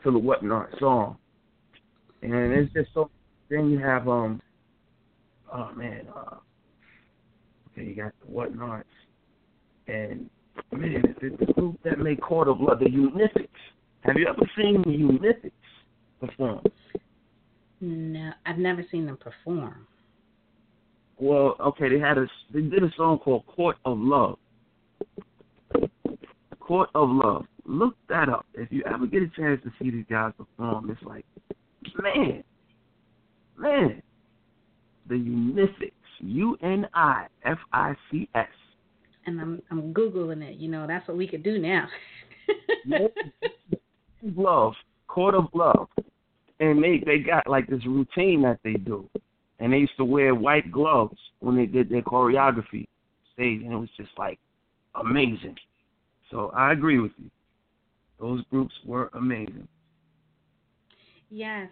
to 0.03 0.11
the 0.11 0.17
Whatnaut 0.17 0.69
song, 0.79 1.17
and 2.21 2.53
it's 2.53 2.73
just 2.73 2.89
so. 2.93 3.09
Then 3.49 3.71
you 3.71 3.79
have 3.79 4.07
um, 4.07 4.41
oh 5.53 5.71
man, 5.75 6.07
uh, 6.15 6.35
okay, 7.71 7.87
you 7.87 7.95
got 7.95 8.13
the 8.21 8.31
Whatnauts, 8.31 8.83
and 9.87 10.29
man, 10.71 11.15
the, 11.21 11.45
the 11.45 11.53
group 11.53 11.79
that 11.83 11.99
made 11.99 12.21
Court 12.21 12.47
of 12.47 12.59
Love, 12.59 12.79
the 12.79 12.85
Unifics. 12.85 13.47
Have 14.01 14.17
you 14.17 14.27
ever 14.27 14.49
seen 14.55 14.81
the 14.83 14.91
Unifics 14.91 15.51
perform? 16.19 16.61
No, 17.81 18.31
I've 18.45 18.57
never 18.57 18.85
seen 18.91 19.05
them 19.05 19.17
perform. 19.17 19.87
Well, 21.17 21.55
okay, 21.59 21.89
they 21.89 21.99
had 21.99 22.17
a 22.17 22.27
they 22.53 22.61
did 22.61 22.83
a 22.83 22.91
song 22.95 23.19
called 23.19 23.45
Court 23.47 23.77
of 23.83 23.97
Love. 23.97 24.37
Court 26.59 26.89
of 26.93 27.09
Love. 27.09 27.45
Look 27.65 27.95
that 28.09 28.29
up. 28.29 28.45
If 28.53 28.71
you 28.71 28.83
ever 28.83 29.05
get 29.05 29.23
a 29.23 29.27
chance 29.35 29.61
to 29.63 29.71
see 29.79 29.91
these 29.91 30.05
guys 30.09 30.33
perform, 30.37 30.89
it's 30.89 31.01
like, 31.03 31.25
man, 32.01 32.43
man, 33.59 34.01
the 35.07 35.15
Unifics, 35.15 35.91
U 36.19 36.57
N 36.61 36.87
I 36.93 37.27
F 37.45 37.57
I 37.73 37.93
C 38.09 38.29
S. 38.35 38.47
And 39.25 39.39
I'm 39.39 39.61
I'm 39.69 39.93
googling 39.93 40.41
it. 40.41 40.57
You 40.57 40.69
know, 40.69 40.87
that's 40.87 41.07
what 41.07 41.17
we 41.17 41.27
could 41.27 41.43
do 41.43 41.59
now. 41.59 41.87
love, 44.35 44.73
court 45.07 45.35
of 45.35 45.45
love, 45.53 45.87
and 46.59 46.83
they 46.83 47.01
they 47.05 47.19
got 47.19 47.47
like 47.47 47.67
this 47.67 47.85
routine 47.85 48.41
that 48.43 48.59
they 48.63 48.73
do, 48.73 49.09
and 49.59 49.73
they 49.73 49.77
used 49.77 49.97
to 49.97 50.05
wear 50.05 50.33
white 50.33 50.71
gloves 50.71 51.17
when 51.39 51.55
they 51.55 51.65
did 51.65 51.89
their 51.89 52.01
choreography 52.01 52.87
stage, 53.33 53.61
and 53.61 53.71
it 53.71 53.77
was 53.77 53.89
just 53.97 54.11
like 54.17 54.39
amazing. 54.95 55.55
So 56.31 56.51
I 56.55 56.71
agree 56.73 56.99
with 56.99 57.11
you. 57.17 57.29
Those 58.19 58.43
groups 58.49 58.73
were 58.85 59.09
amazing. 59.13 59.67
Yes, 61.29 61.69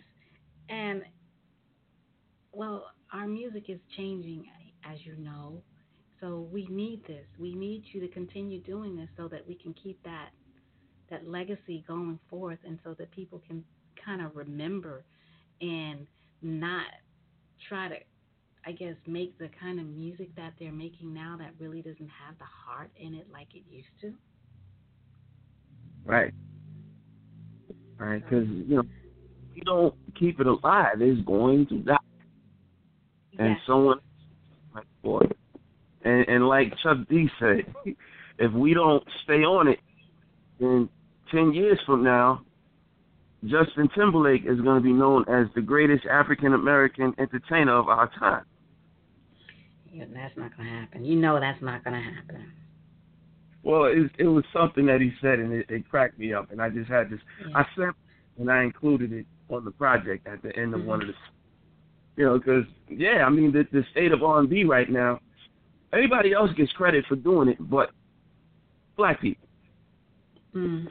and 0.69 1.02
well, 2.57 2.87
our 3.13 3.27
music 3.27 3.65
is 3.69 3.79
changing, 3.95 4.43
as 4.83 4.97
you 5.05 5.15
know. 5.17 5.61
So 6.19 6.47
we 6.51 6.65
need 6.67 7.05
this. 7.05 7.25
We 7.39 7.53
need 7.53 7.83
you 7.91 8.01
to 8.01 8.07
continue 8.07 8.59
doing 8.61 8.97
this 8.97 9.09
so 9.15 9.27
that 9.27 9.47
we 9.47 9.53
can 9.53 9.75
keep 9.81 10.01
that 10.03 10.29
that 11.11 11.25
legacy 11.25 11.85
going 11.87 12.19
forth 12.29 12.57
and 12.65 12.79
so 12.83 12.93
that 12.95 13.09
people 13.11 13.41
can 13.47 13.63
kind 14.03 14.21
of 14.21 14.35
remember 14.35 15.05
and 15.61 16.05
not 16.41 16.87
try 17.69 17.87
to 17.87 17.95
I 18.65 18.71
guess 18.71 18.95
make 19.05 19.37
the 19.37 19.49
kind 19.61 19.79
of 19.79 19.85
music 19.85 20.35
that 20.35 20.53
they're 20.59 20.71
making 20.71 21.13
now 21.13 21.37
that 21.39 21.51
really 21.59 21.81
doesn't 21.81 22.09
have 22.25 22.37
the 22.39 22.45
heart 22.45 22.89
in 22.97 23.13
it 23.13 23.27
like 23.31 23.47
it 23.53 23.63
used 23.69 23.87
to. 24.01 24.13
Right. 26.03 26.33
Right, 27.99 28.21
because 28.23 28.47
you 28.47 28.77
know, 28.77 28.83
you 29.53 29.61
don't 29.63 29.93
keep 30.19 30.39
it 30.39 30.47
alive, 30.47 30.99
it's 30.99 31.25
going 31.25 31.67
to 31.67 31.77
die. 31.77 31.97
And 33.39 33.50
yes. 33.50 33.60
someone 33.67 34.00
like 34.73 34.86
boy, 35.04 35.21
and 36.04 36.28
and 36.28 36.47
like 36.47 36.73
Chuck 36.84 36.97
D 37.10 37.28
said, 37.39 37.65
if 38.39 38.52
we 38.54 38.73
don't 38.73 39.04
stay 39.23 39.43
on 39.43 39.67
it, 39.67 39.80
then 40.60 40.89
10 41.32 41.54
years 41.54 41.80
from 41.86 42.04
now, 42.04 42.41
Justin 43.43 43.89
Timberlake 43.95 44.41
is 44.45 44.60
going 44.62 44.82
to 44.82 44.84
be 44.84 44.93
known 44.93 45.26
as 45.28 45.47
the 45.56 45.62
greatest 45.62 46.06
African 46.06 46.54
American 46.54 47.13
entertainer 47.19 47.78
of 47.78 47.88
our 47.88 48.10
time. 48.19 48.45
Yeah, 49.91 50.06
that's 50.13 50.36
not 50.38 50.56
going 50.58 50.69
to 50.69 50.76
happen. 50.76 51.06
You 51.06 51.15
know 51.15 51.39
that's 51.39 51.62
not 51.62 51.84
going 51.84 51.95
to 51.95 52.02
happen. 52.02 52.52
Well, 53.63 53.86
it, 53.86 54.12
it 54.17 54.28
was 54.28 54.43
something 54.54 54.86
that 54.86 55.02
he 55.02 55.12
said, 55.21 55.39
and 55.39 55.52
it, 55.52 55.65
it 55.69 55.89
cracked 55.89 56.17
me 56.17 56.34
up, 56.34 56.52
and 56.52 56.62
I 56.62 56.69
just 56.69 56.89
had 56.89 57.10
this. 57.10 57.19
Yeah. 57.47 57.58
I 57.58 57.65
sent 57.76 57.95
and 58.39 58.52
I 58.52 58.63
included 58.63 59.12
it 59.12 59.26
on 59.50 59.65
the 59.65 59.71
project 59.71 60.28
at 60.28 60.41
the 60.41 60.56
end 60.56 60.73
of 60.73 60.82
mm-hmm. 60.82 60.89
one 60.89 61.02
of 61.02 61.08
the, 61.08 61.13
you 62.17 62.25
know, 62.25 62.38
because 62.38 62.65
yeah, 62.89 63.23
I 63.25 63.30
mean 63.30 63.51
the 63.51 63.65
the 63.71 63.84
state 63.91 64.12
of 64.12 64.23
R&B 64.23 64.65
right 64.65 64.89
now, 64.89 65.19
everybody 65.93 66.34
else 66.34 66.51
gets 66.58 66.71
credit 66.73 67.06
for 67.08 67.15
doing 67.15 67.47
it, 67.47 67.58
but 67.60 67.91
black 68.97 69.21
people. 69.21 69.47
Mm 70.53 70.88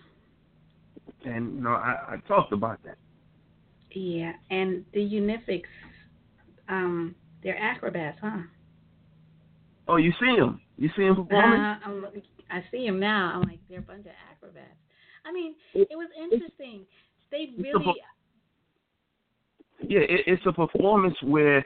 and 1.27 1.57
you 1.57 1.61
know 1.61 1.71
I, 1.71 1.97
I 2.15 2.17
talked 2.29 2.53
about 2.53 2.83
that. 2.85 2.97
Yeah, 3.91 4.33
and 4.51 4.85
the 4.93 5.01
Unifics, 5.01 5.63
um, 6.69 7.15
they're 7.43 7.59
acrobats, 7.59 8.19
huh? 8.21 8.43
Oh, 9.89 9.97
you 9.97 10.13
see 10.21 10.37
them? 10.37 10.61
You 10.77 10.91
see 10.97 11.05
them 11.05 11.17
performing? 11.17 11.61
Uh, 11.61 11.79
I'm, 11.85 12.05
see 12.71 12.85
them 12.85 13.01
now. 13.01 13.33
I'm 13.35 13.49
like, 13.49 13.61
they're 13.71 13.79
a 13.79 13.83
bunch 13.83 14.05
of 14.05 14.13
acrobats. 14.31 14.67
I 15.25 15.33
mean, 15.33 15.55
it 15.75 15.89
was 15.93 16.09
interesting. 16.21 16.85
They 17.31 17.51
really. 17.59 17.95
Yeah, 19.81 20.01
it, 20.01 20.21
it's 20.27 20.43
a 20.47 20.53
performance 20.53 21.17
where 21.23 21.65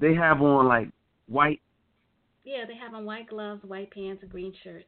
they 0.00 0.14
have 0.14 0.40
on 0.40 0.66
like 0.66 0.88
white. 1.28 1.60
Yeah, 2.44 2.64
they 2.66 2.74
have 2.74 2.94
on 2.94 3.04
white 3.04 3.28
gloves, 3.28 3.62
white 3.64 3.90
pants, 3.90 4.22
and 4.22 4.30
green 4.30 4.52
shirts. 4.64 4.86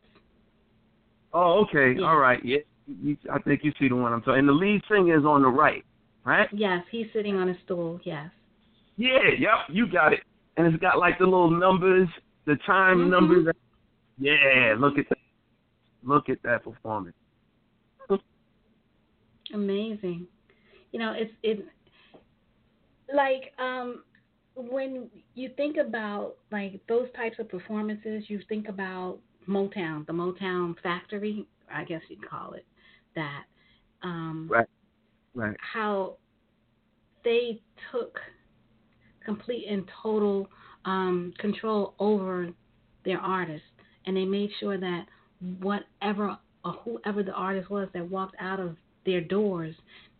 Oh, 1.32 1.64
okay. 1.64 1.98
Yeah. 1.98 2.06
All 2.06 2.16
right. 2.16 2.44
Yeah. 2.44 2.58
You, 2.86 3.16
I 3.32 3.38
think 3.40 3.60
you 3.62 3.72
see 3.78 3.88
the 3.88 3.94
one 3.96 4.12
I'm 4.12 4.20
talking. 4.22 4.40
And 4.40 4.48
the 4.48 4.52
lead 4.52 4.82
singer 4.90 5.16
is 5.16 5.24
on 5.24 5.42
the 5.42 5.48
right, 5.48 5.84
right? 6.24 6.48
Yes, 6.52 6.82
he's 6.90 7.06
sitting 7.12 7.36
on 7.36 7.48
a 7.48 7.54
stool. 7.64 8.00
Yes. 8.04 8.30
Yeah, 8.96 9.28
yep, 9.38 9.50
you 9.70 9.90
got 9.90 10.12
it. 10.12 10.20
And 10.56 10.66
it's 10.66 10.80
got 10.80 10.98
like 10.98 11.18
the 11.18 11.24
little 11.24 11.50
numbers, 11.50 12.08
the 12.44 12.56
time 12.66 12.98
Mhm. 12.98 13.10
numbers. 13.10 13.54
Yeah, 14.18 14.74
look 14.78 14.98
at 14.98 15.08
that. 15.08 15.18
Look 16.02 16.28
at 16.28 16.42
that 16.42 16.64
performance. 16.64 17.16
Amazing. 19.54 20.26
You 20.92 20.98
know, 20.98 21.12
it's 21.12 21.32
it 21.42 21.66
like 23.14 23.52
um 23.58 24.02
when 24.54 25.08
you 25.34 25.50
think 25.56 25.76
about 25.78 26.34
like 26.50 26.80
those 26.88 27.08
types 27.16 27.36
of 27.38 27.48
performances, 27.48 28.24
you 28.28 28.40
think 28.48 28.68
about 28.68 29.18
Motown, 29.48 30.06
the 30.06 30.12
Motown 30.12 30.74
factory, 30.82 31.46
I 31.72 31.84
guess 31.84 32.02
you'd 32.08 32.28
call 32.28 32.52
it 32.52 32.66
that. 33.14 33.44
Um 34.02 34.48
Right. 34.50 34.66
Right. 35.34 35.56
how 35.60 36.16
they 37.24 37.60
took 37.90 38.18
complete 39.24 39.66
and 39.68 39.88
total 40.02 40.48
um, 40.84 41.32
control 41.38 41.94
over 41.98 42.50
their 43.04 43.18
artists, 43.18 43.66
and 44.06 44.16
they 44.16 44.24
made 44.24 44.50
sure 44.60 44.78
that 44.78 45.06
whatever 45.60 46.36
or 46.64 46.72
whoever 46.84 47.22
the 47.22 47.32
artist 47.32 47.70
was 47.70 47.88
that 47.94 48.08
walked 48.08 48.36
out 48.40 48.60
of 48.60 48.76
their 49.04 49.20
doors, 49.20 49.74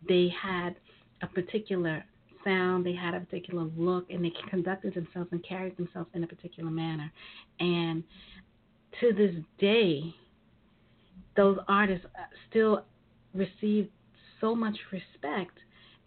they 0.07 0.33
had 0.41 0.75
a 1.21 1.27
particular 1.27 2.03
sound, 2.43 2.85
they 2.85 2.93
had 2.93 3.13
a 3.13 3.19
particular 3.19 3.67
look, 3.77 4.09
and 4.09 4.23
they 4.23 4.31
conducted 4.49 4.93
themselves 4.93 5.29
and 5.31 5.43
carried 5.47 5.77
themselves 5.77 6.09
in 6.13 6.23
a 6.23 6.27
particular 6.27 6.69
manner. 6.69 7.11
And 7.59 8.03
to 9.01 9.13
this 9.13 9.35
day, 9.59 10.13
those 11.35 11.57
artists 11.67 12.05
uh, 12.15 12.23
still 12.49 12.85
receive 13.33 13.89
so 14.39 14.55
much 14.55 14.77
respect, 14.91 15.57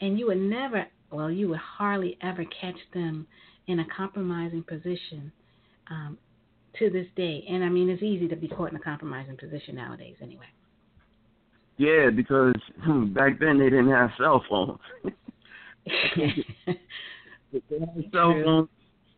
and 0.00 0.18
you 0.18 0.26
would 0.26 0.38
never, 0.38 0.86
well, 1.10 1.30
you 1.30 1.48
would 1.48 1.58
hardly 1.58 2.18
ever 2.22 2.44
catch 2.60 2.78
them 2.94 3.26
in 3.66 3.80
a 3.80 3.86
compromising 3.96 4.62
position 4.62 5.32
um, 5.90 6.18
to 6.78 6.90
this 6.90 7.06
day. 7.16 7.44
And 7.48 7.64
I 7.64 7.68
mean, 7.68 7.88
it's 7.88 8.02
easy 8.02 8.28
to 8.28 8.36
be 8.36 8.48
caught 8.48 8.70
in 8.70 8.76
a 8.76 8.80
compromising 8.80 9.36
position 9.36 9.76
nowadays, 9.76 10.16
anyway. 10.22 10.46
Yeah, 11.78 12.10
because 12.14 12.54
hmm, 12.82 13.12
back 13.12 13.38
then 13.38 13.58
they 13.58 13.68
didn't 13.68 13.90
have 13.90 14.10
cell 14.18 14.42
phones. 14.48 14.78
True. 17.50 18.10
phones, 18.12 18.68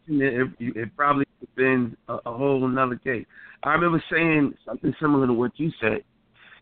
it, 0.07 0.50
it, 0.61 0.96
probably 0.96 1.24
would 1.40 1.48
have 1.48 1.57
been 1.57 1.96
a, 2.09 2.14
a 2.26 2.37
whole 2.37 2.66
another 2.66 2.96
case. 2.96 3.24
I 3.62 3.72
remember 3.72 4.02
saying 4.11 4.54
something 4.64 4.94
similar 5.00 5.26
to 5.26 5.33
what 5.33 5.52
you 5.57 5.70
said, 5.81 6.04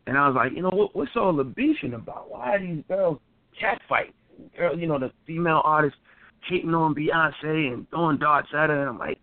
and 0.07 0.17
I 0.17 0.29
was 0.29 0.37
like, 0.37 0.53
you 0.53 0.63
know, 0.63 0.71
what, 0.71 0.95
what's 0.95 1.11
all 1.17 1.35
the 1.35 1.45
beefing 1.45 1.95
about? 1.95 2.31
Why 2.31 2.55
are 2.55 2.61
these 2.61 2.85
girls 2.89 3.19
catfight? 3.61 4.13
Girl, 4.57 4.79
you 4.79 4.87
know, 4.87 4.99
the 4.99 5.11
female 5.27 5.63
artists 5.65 5.99
hating 6.49 6.75
on 6.75 6.95
Beyonce 6.95 7.73
and 7.73 7.89
throwing 7.91 8.19
darts 8.19 8.49
at 8.57 8.71
her, 8.71 8.81
and 8.81 8.91
I'm 8.91 8.99
like, 8.99 9.19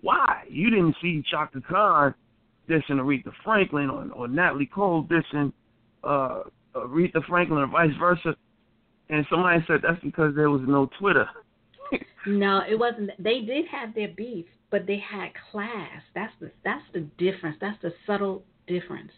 why? 0.00 0.44
You 0.48 0.70
didn't 0.70 0.96
see 1.02 1.22
Chaka 1.28 1.60
Khan 1.68 2.14
dissing 2.68 3.00
Aretha 3.00 3.32
Franklin 3.44 3.90
or, 3.90 4.06
or 4.12 4.28
Natalie 4.28 4.66
Cole 4.72 5.04
dissing 5.04 5.52
uh, 6.04 6.42
Aretha 6.74 7.24
Franklin 7.26 7.60
or 7.60 7.66
vice 7.66 7.90
versa. 7.98 8.36
And 9.10 9.26
somebody 9.30 9.64
said 9.66 9.80
that's 9.82 10.02
because 10.02 10.34
there 10.34 10.50
was 10.50 10.62
no 10.66 10.88
Twitter. 10.98 11.28
No, 12.26 12.62
it 12.68 12.78
wasn't. 12.78 13.10
They 13.18 13.40
did 13.40 13.66
have 13.68 13.94
their 13.94 14.08
beef, 14.08 14.44
but 14.70 14.86
they 14.86 14.98
had 14.98 15.30
class. 15.50 16.02
That's 16.14 16.32
the 16.40 16.50
that's 16.62 16.84
the 16.92 17.00
difference. 17.16 17.56
That's 17.60 17.80
the 17.80 17.92
subtle 18.06 18.42
difference. 18.66 19.12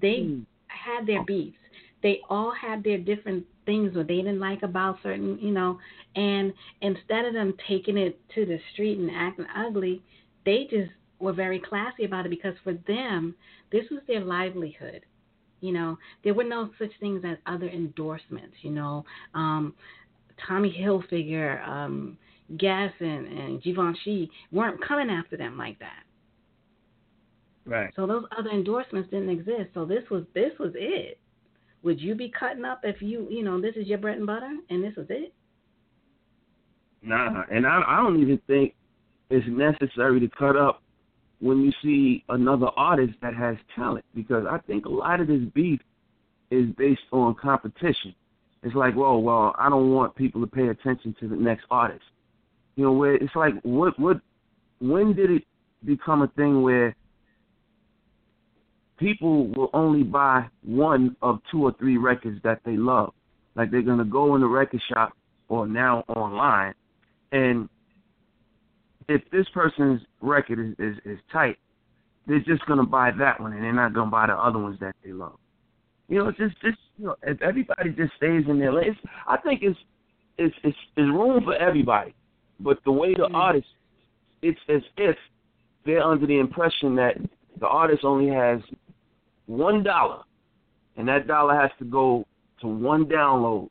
They 0.00 0.22
Hmm. 0.22 0.42
had 0.68 1.06
their 1.06 1.22
beefs. 1.24 1.58
They 2.02 2.20
all 2.30 2.52
had 2.52 2.82
their 2.82 2.98
different 2.98 3.44
things 3.66 3.94
what 3.94 4.06
they 4.06 4.16
didn't 4.16 4.38
like 4.38 4.62
about 4.62 5.02
certain, 5.02 5.38
you 5.40 5.50
know, 5.50 5.78
and 6.14 6.52
instead 6.80 7.24
of 7.24 7.34
them 7.34 7.52
taking 7.66 7.96
it 7.98 8.18
to 8.34 8.46
the 8.46 8.58
street 8.72 8.98
and 8.98 9.10
acting 9.10 9.46
ugly, 9.54 10.02
they 10.44 10.64
just 10.64 10.92
were 11.18 11.32
very 11.32 11.58
classy 11.58 12.04
about 12.04 12.26
it 12.26 12.30
because 12.30 12.54
for 12.62 12.74
them, 12.86 13.34
this 13.72 13.90
was 13.90 14.00
their 14.06 14.20
livelihood. 14.20 15.04
You 15.60 15.72
know, 15.72 15.98
there 16.22 16.34
were 16.34 16.44
no 16.44 16.70
such 16.78 16.90
things 17.00 17.22
as 17.24 17.38
other 17.46 17.68
endorsements, 17.68 18.56
you 18.62 18.70
know. 18.70 19.04
Um 19.34 19.74
Tommy 20.46 20.70
Hilfiger, 20.70 21.66
um, 21.66 22.18
Guess 22.58 22.92
and, 23.00 23.26
and 23.26 23.62
Givenchy 23.62 24.30
weren't 24.52 24.82
coming 24.86 25.10
after 25.10 25.36
them 25.36 25.58
like 25.58 25.78
that. 25.78 26.04
Right. 27.64 27.92
So 27.96 28.06
those 28.06 28.24
other 28.38 28.50
endorsements 28.50 29.10
didn't 29.10 29.30
exist. 29.30 29.70
So 29.74 29.84
this 29.84 30.04
was 30.10 30.24
this 30.34 30.52
was 30.60 30.72
it. 30.76 31.18
Would 31.82 32.00
you 32.00 32.14
be 32.14 32.32
cutting 32.38 32.64
up 32.64 32.80
if 32.84 33.02
you 33.02 33.26
you 33.28 33.42
know 33.42 33.60
this 33.60 33.74
is 33.74 33.88
your 33.88 33.98
bread 33.98 34.18
and 34.18 34.26
butter 34.26 34.52
and 34.70 34.84
this 34.84 34.94
was 34.96 35.06
it? 35.10 35.34
Nah, 37.02 37.42
and 37.50 37.66
I 37.66 37.82
I 37.86 37.96
don't 37.96 38.20
even 38.20 38.40
think 38.46 38.74
it's 39.30 39.46
necessary 39.48 40.20
to 40.20 40.28
cut 40.28 40.56
up 40.56 40.82
when 41.40 41.60
you 41.60 41.72
see 41.82 42.24
another 42.28 42.68
artist 42.76 43.14
that 43.22 43.34
has 43.34 43.56
talent 43.74 44.04
because 44.14 44.44
I 44.48 44.58
think 44.66 44.86
a 44.86 44.90
lot 44.90 45.20
of 45.20 45.26
this 45.26 45.42
beef 45.54 45.80
is 46.50 46.66
based 46.78 47.00
on 47.12 47.34
competition. 47.34 48.14
It's 48.62 48.74
like, 48.74 48.96
well, 48.96 49.20
well, 49.20 49.54
I 49.58 49.68
don't 49.68 49.92
want 49.92 50.14
people 50.16 50.40
to 50.40 50.46
pay 50.46 50.68
attention 50.68 51.14
to 51.20 51.28
the 51.28 51.36
next 51.36 51.64
artist. 51.70 52.04
You 52.76 52.84
know, 52.84 52.92
where 52.92 53.14
it's 53.14 53.34
like, 53.34 53.54
what, 53.62 53.98
what, 53.98 54.20
when 54.80 55.14
did 55.14 55.30
it 55.30 55.44
become 55.84 56.22
a 56.22 56.28
thing 56.28 56.62
where 56.62 56.94
people 58.98 59.48
will 59.48 59.70
only 59.74 60.02
buy 60.02 60.46
one 60.64 61.16
of 61.22 61.40
two 61.50 61.62
or 61.62 61.74
three 61.78 61.96
records 61.96 62.40
that 62.44 62.60
they 62.64 62.76
love? 62.76 63.12
Like 63.54 63.70
they're 63.70 63.82
gonna 63.82 64.04
go 64.04 64.34
in 64.34 64.40
the 64.40 64.46
record 64.46 64.82
shop 64.92 65.12
or 65.48 65.66
now 65.66 66.04
online, 66.08 66.74
and 67.32 67.68
if 69.08 69.22
this 69.30 69.46
person's 69.54 70.00
record 70.20 70.58
is, 70.58 70.74
is, 70.78 70.96
is 71.04 71.18
tight, 71.32 71.56
they're 72.26 72.40
just 72.40 72.66
gonna 72.66 72.84
buy 72.84 73.10
that 73.12 73.40
one 73.40 73.52
and 73.52 73.62
they're 73.62 73.72
not 73.72 73.94
gonna 73.94 74.10
buy 74.10 74.26
the 74.26 74.34
other 74.34 74.58
ones 74.58 74.78
that 74.80 74.94
they 75.04 75.12
love. 75.12 75.38
You 76.08 76.18
know, 76.18 76.30
just 76.30 76.60
just 76.60 76.78
you 76.98 77.06
know, 77.06 77.16
if 77.22 77.40
everybody 77.42 77.90
just 77.90 78.14
stays 78.16 78.44
in 78.48 78.58
their 78.58 78.72
lane, 78.72 78.96
I 79.26 79.36
think 79.36 79.62
it's 79.62 79.78
it's 80.38 80.54
it's 80.62 80.76
it's 80.96 81.08
room 81.08 81.44
for 81.44 81.54
everybody. 81.56 82.14
But 82.60 82.78
the 82.84 82.92
way 82.92 83.14
the 83.14 83.28
Mm. 83.28 83.34
artist, 83.34 83.68
it's 84.42 84.58
as 84.68 84.82
if 84.96 85.16
they're 85.84 86.02
under 86.02 86.26
the 86.26 86.38
impression 86.38 86.94
that 86.96 87.16
the 87.60 87.66
artist 87.66 88.04
only 88.04 88.28
has 88.32 88.60
one 89.46 89.82
dollar, 89.82 90.22
and 90.96 91.06
that 91.08 91.26
dollar 91.26 91.54
has 91.54 91.70
to 91.78 91.84
go 91.84 92.26
to 92.60 92.66
one 92.66 93.04
download. 93.06 93.68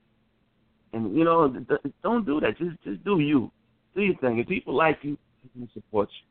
And 0.94 1.16
you 1.16 1.24
know, 1.24 1.50
th- 1.52 1.68
th- 1.68 1.94
don't 2.04 2.26
do 2.26 2.40
that. 2.40 2.58
Just 2.58 2.82
just 2.84 3.04
do 3.04 3.20
you, 3.20 3.52
do 3.96 4.02
your 4.02 4.16
thing. 4.18 4.40
If 4.40 4.48
people 4.48 4.74
like 4.74 5.00
you, 5.04 5.18
they 5.54 5.68
support 5.74 6.10
you. 6.10 6.28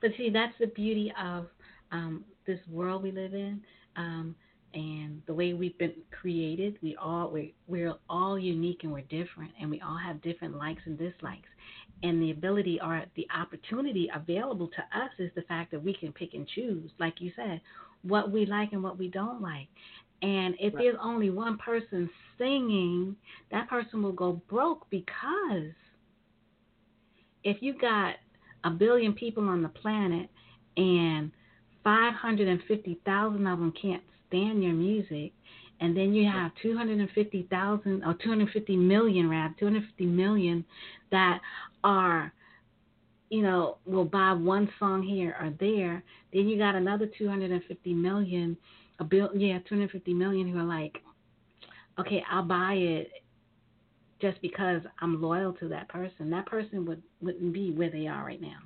But 0.00 0.12
see, 0.16 0.30
that's 0.30 0.54
the 0.58 0.66
beauty 0.66 1.12
of 1.20 1.46
um, 1.92 2.24
this 2.46 2.58
world 2.70 3.02
we 3.02 3.10
live 3.12 3.34
in, 3.34 3.60
um, 3.96 4.34
and 4.74 5.22
the 5.26 5.34
way 5.34 5.52
we've 5.54 5.76
been 5.78 5.94
created. 6.20 6.76
We 6.82 6.96
all 6.96 7.30
we 7.30 7.54
we're 7.66 7.94
all 8.08 8.38
unique 8.38 8.80
and 8.82 8.92
we're 8.92 9.02
different, 9.02 9.52
and 9.60 9.70
we 9.70 9.80
all 9.80 9.96
have 9.98 10.20
different 10.22 10.56
likes 10.56 10.82
and 10.86 10.98
dislikes. 10.98 11.48
And 12.02 12.20
the 12.22 12.30
ability 12.30 12.78
or 12.82 13.04
the 13.16 13.26
opportunity 13.34 14.08
available 14.14 14.68
to 14.68 14.98
us 14.98 15.10
is 15.18 15.30
the 15.34 15.42
fact 15.42 15.70
that 15.72 15.82
we 15.82 15.94
can 15.94 16.12
pick 16.12 16.34
and 16.34 16.46
choose, 16.48 16.90
like 16.98 17.20
you 17.20 17.32
said, 17.36 17.60
what 18.02 18.30
we 18.30 18.46
like 18.46 18.72
and 18.72 18.82
what 18.82 18.98
we 18.98 19.08
don't 19.08 19.40
like. 19.40 19.68
And 20.22 20.54
if 20.60 20.74
Right. 20.74 20.84
there's 20.84 20.96
only 21.02 21.30
one 21.30 21.58
person 21.58 22.08
singing, 22.38 23.16
that 23.50 23.68
person 23.68 24.02
will 24.02 24.12
go 24.12 24.42
broke 24.48 24.86
because 24.90 25.72
if 27.46 27.58
you 27.60 27.78
got 27.78 28.16
a 28.64 28.70
billion 28.70 29.12
people 29.12 29.48
on 29.48 29.62
the 29.62 29.68
planet 29.68 30.28
and 30.76 31.30
550,000 31.84 33.46
of 33.46 33.58
them 33.60 33.72
can't 33.80 34.02
stand 34.26 34.64
your 34.64 34.72
music, 34.72 35.32
and 35.80 35.96
then 35.96 36.12
you 36.12 36.28
have 36.28 36.50
250,000 36.60 38.02
or 38.02 38.14
250 38.14 38.76
million, 38.76 39.30
rather, 39.30 39.54
250 39.60 40.06
million 40.06 40.64
that 41.12 41.40
are, 41.84 42.32
you 43.30 43.42
know, 43.42 43.76
will 43.86 44.04
buy 44.04 44.32
one 44.32 44.68
song 44.80 45.02
here 45.02 45.36
or 45.40 45.52
there, 45.60 46.02
then 46.32 46.48
you 46.48 46.58
got 46.58 46.74
another 46.74 47.08
250 47.16 47.94
million, 47.94 48.56
a 48.98 49.04
bill, 49.04 49.30
yeah, 49.36 49.60
250 49.68 50.12
million 50.14 50.50
who 50.50 50.58
are 50.58 50.64
like, 50.64 50.98
okay, 52.00 52.24
I'll 52.28 52.42
buy 52.42 52.72
it 52.72 53.10
just 54.20 54.40
because 54.40 54.82
I'm 55.00 55.20
loyal 55.20 55.52
to 55.54 55.68
that 55.68 55.88
person. 55.88 56.30
That 56.30 56.46
person 56.46 56.86
would 56.86 57.02
wouldn't 57.20 57.52
be 57.52 57.72
where 57.72 57.90
they 57.90 58.06
are 58.06 58.24
right 58.24 58.40
now. 58.40 58.58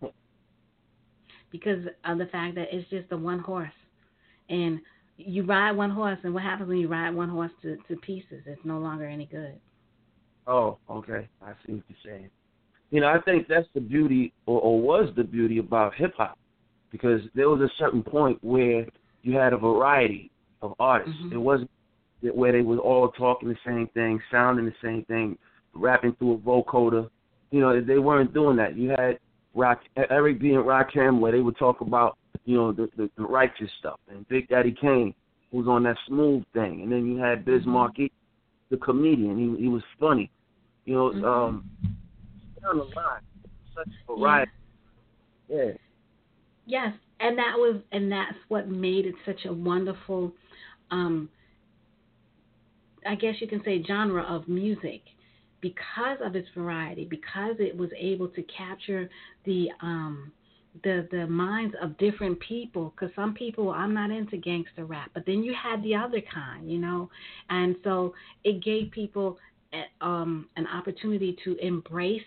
Hmm. 0.00 0.06
because 1.50 1.84
of 2.04 2.18
the 2.18 2.26
fact 2.26 2.54
that 2.54 2.68
it's 2.72 2.88
just 2.90 3.08
the 3.10 3.16
one 3.16 3.38
horse. 3.40 3.72
And 4.48 4.80
you 5.16 5.44
ride 5.44 5.72
one 5.72 5.90
horse, 5.90 6.18
and 6.22 6.32
what 6.32 6.42
happens 6.42 6.68
when 6.68 6.78
you 6.78 6.88
ride 6.88 7.14
one 7.14 7.28
horse 7.28 7.50
to, 7.62 7.76
to 7.88 7.96
pieces? 7.96 8.42
It's 8.46 8.60
no 8.64 8.78
longer 8.78 9.06
any 9.06 9.26
good. 9.26 9.58
Oh, 10.46 10.78
okay. 10.88 11.28
I 11.42 11.52
see 11.66 11.72
what 11.74 11.82
you're 11.88 11.98
saying. 12.14 12.30
You 12.90 13.00
know, 13.00 13.08
I 13.08 13.20
think 13.20 13.48
that's 13.48 13.66
the 13.74 13.80
beauty, 13.80 14.32
or, 14.46 14.60
or 14.60 14.80
was 14.80 15.10
the 15.16 15.24
beauty 15.24 15.58
about 15.58 15.94
hip 15.94 16.14
hop. 16.16 16.38
because 16.90 17.20
there 17.34 17.50
was 17.50 17.60
a 17.60 17.70
certain 17.78 18.02
point 18.02 18.38
where 18.42 18.86
you 19.22 19.36
had 19.36 19.52
a 19.52 19.58
variety 19.58 20.30
of 20.62 20.74
artists. 20.78 21.14
Mhm. 21.22 21.32
It 21.32 21.38
wasn't 21.38 21.70
that 22.22 22.34
where 22.34 22.52
they 22.52 22.62
were 22.62 22.78
all 22.78 23.10
talking 23.10 23.48
the 23.48 23.56
same 23.64 23.88
thing, 23.94 24.20
sounding 24.30 24.66
the 24.66 24.74
same 24.82 25.04
thing, 25.04 25.38
rapping 25.74 26.14
through 26.16 26.34
a 26.34 26.38
vocoder. 26.38 27.08
You 27.50 27.60
know, 27.60 27.80
they 27.80 27.98
weren't 27.98 28.34
doing 28.34 28.56
that. 28.56 28.76
You 28.76 28.90
had 28.90 29.18
Rock 29.54 29.80
Eric 29.96 30.40
B 30.40 30.50
and 30.50 30.64
Rakim 30.64 31.20
where 31.20 31.32
they 31.32 31.40
would 31.40 31.56
talk 31.56 31.80
about, 31.80 32.18
you 32.44 32.56
know, 32.56 32.72
the, 32.72 32.88
the, 32.96 33.10
the 33.16 33.24
righteous 33.24 33.70
stuff, 33.78 33.98
and 34.10 34.28
Big 34.28 34.48
Daddy 34.48 34.74
Kane 34.78 35.14
who 35.50 35.58
was 35.58 35.68
on 35.68 35.82
that 35.84 35.96
smooth 36.06 36.44
thing, 36.52 36.82
and 36.82 36.92
then 36.92 37.06
you 37.06 37.16
had 37.16 37.44
Biz 37.44 37.62
Mhm. 37.62 37.66
Markie, 37.66 38.12
the 38.70 38.76
comedian. 38.76 39.38
He 39.38 39.62
he 39.62 39.68
was 39.68 39.82
funny. 39.98 40.30
You 40.84 40.94
know, 40.94 41.10
Mhm. 41.10 41.24
um, 41.24 41.64
down 42.62 42.78
the 42.78 42.84
line, 42.84 43.22
such 43.74 43.88
a 44.08 44.16
variety. 44.16 44.52
Yeah. 45.48 45.72
Yes, 46.66 46.94
and 47.20 47.38
that 47.38 47.56
was 47.56 47.80
and 47.92 48.12
that's 48.12 48.36
what 48.48 48.68
made 48.68 49.06
it 49.06 49.14
such 49.24 49.46
a 49.46 49.52
wonderful 49.52 50.32
um 50.90 51.30
I 53.08 53.14
guess 53.14 53.36
you 53.40 53.48
can 53.48 53.62
say 53.64 53.82
genre 53.82 54.22
of 54.22 54.46
music 54.48 55.00
because 55.60 56.18
of 56.22 56.36
its 56.36 56.48
variety, 56.54 57.06
because 57.06 57.56
it 57.58 57.76
was 57.76 57.88
able 57.98 58.28
to 58.28 58.42
capture 58.42 59.08
the 59.44 59.68
um 59.80 60.30
the 60.84 61.08
the 61.10 61.26
minds 61.26 61.74
of 61.82 61.96
different 61.96 62.38
people 62.40 62.92
because 62.94 63.12
some 63.16 63.32
people 63.34 63.70
I'm 63.70 63.94
not 63.94 64.10
into 64.10 64.36
gangster 64.36 64.84
rap, 64.84 65.10
but 65.14 65.24
then 65.26 65.42
you 65.42 65.54
had 65.54 65.82
the 65.82 65.94
other 65.94 66.20
kind, 66.32 66.70
you 66.70 66.78
know, 66.78 67.08
and 67.48 67.76
so 67.82 68.14
it 68.44 68.62
gave 68.62 68.90
people 68.90 69.38
a, 69.72 70.06
um, 70.06 70.46
an 70.56 70.66
opportunity 70.66 71.36
to 71.44 71.56
embrace 71.64 72.20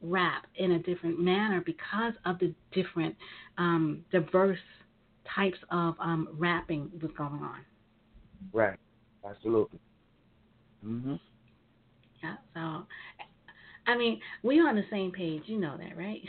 rap 0.00 0.46
in 0.56 0.72
a 0.72 0.78
different 0.80 1.20
manner 1.20 1.62
because 1.64 2.14
of 2.24 2.38
the 2.38 2.54
different 2.72 3.14
um, 3.58 4.04
diverse 4.10 4.58
types 5.36 5.58
of 5.70 5.94
um, 6.00 6.28
rapping 6.32 6.90
was 7.00 7.10
going 7.16 7.42
on. 7.42 7.60
Right. 8.52 8.78
Absolutely. 9.28 9.78
Mhm. 10.84 11.18
Yeah. 12.22 12.36
So, 12.54 12.86
I 13.86 13.96
mean, 13.96 14.20
we 14.42 14.60
on 14.60 14.76
the 14.76 14.84
same 14.90 15.12
page. 15.12 15.42
You 15.46 15.58
know 15.60 15.76
that, 15.76 15.96
right? 15.96 16.22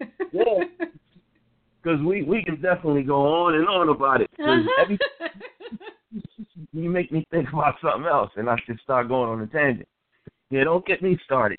Yeah. 0.32 0.64
Because 1.82 2.00
we 2.02 2.22
we 2.22 2.42
can 2.42 2.60
definitely 2.60 3.04
go 3.04 3.44
on 3.44 3.54
and 3.54 3.68
on 3.68 3.88
about 3.88 4.20
it. 4.20 4.28
Uh-huh. 4.38 4.82
every 4.82 4.98
you 6.72 6.90
make 6.90 7.12
me 7.12 7.24
think 7.30 7.48
about 7.50 7.76
something 7.80 8.06
else, 8.10 8.30
and 8.36 8.50
I 8.50 8.56
should 8.66 8.80
start 8.80 9.08
going 9.08 9.30
on 9.30 9.40
a 9.40 9.46
tangent. 9.46 9.88
Yeah, 10.50 10.64
don't 10.64 10.84
get 10.84 11.00
me 11.02 11.16
started. 11.24 11.58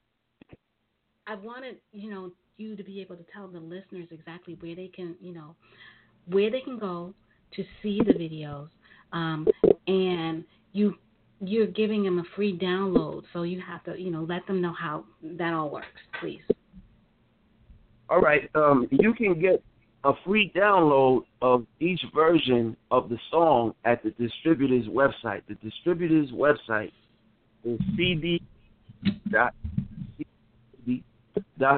I 1.27 1.35
wanted, 1.35 1.77
you 1.91 2.09
know, 2.09 2.31
you 2.57 2.75
to 2.75 2.83
be 2.83 3.01
able 3.01 3.15
to 3.15 3.25
tell 3.33 3.47
the 3.47 3.59
listeners 3.59 4.07
exactly 4.11 4.57
where 4.59 4.75
they 4.75 4.87
can, 4.87 5.15
you 5.21 5.33
know, 5.33 5.55
where 6.29 6.49
they 6.49 6.61
can 6.61 6.77
go 6.77 7.13
to 7.55 7.63
see 7.81 8.01
the 8.05 8.13
videos, 8.13 8.69
um, 9.13 9.47
and 9.87 10.43
you 10.73 10.95
you're 11.39 11.67
giving 11.67 12.03
them 12.03 12.19
a 12.19 12.23
free 12.35 12.57
download, 12.57 13.23
so 13.31 13.43
you 13.43 13.61
have 13.61 13.83
to, 13.83 13.99
you 14.01 14.11
know, 14.11 14.23
let 14.23 14.45
them 14.47 14.59
know 14.59 14.73
how 14.73 15.05
that 15.21 15.53
all 15.53 15.69
works, 15.69 15.87
please. 16.19 16.41
All 18.09 18.21
right. 18.21 18.49
Um, 18.55 18.87
you 18.89 19.13
can 19.13 19.39
get 19.39 19.61
a 20.03 20.13
free 20.25 20.51
download 20.55 21.23
of 21.41 21.65
each 21.79 22.01
version 22.15 22.75
of 22.91 23.09
the 23.09 23.17
song 23.29 23.73
at 23.85 24.01
the 24.03 24.11
distributor's 24.11 24.87
website. 24.87 25.41
The 25.47 25.55
distributor's 25.55 26.31
website 26.31 26.91
is 27.63 27.79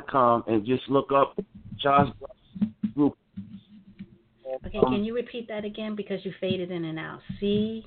com 0.09 0.43
and 0.47 0.65
just 0.65 0.83
look 0.89 1.11
up 1.11 1.37
Charles. 1.79 2.13
Okay, 4.65 4.79
can 4.79 5.03
you 5.03 5.13
repeat 5.13 5.47
that 5.47 5.65
again 5.65 5.95
because 5.95 6.19
you 6.23 6.33
faded 6.39 6.71
in 6.71 6.85
and 6.85 6.97
out? 6.97 7.19
C 7.39 7.85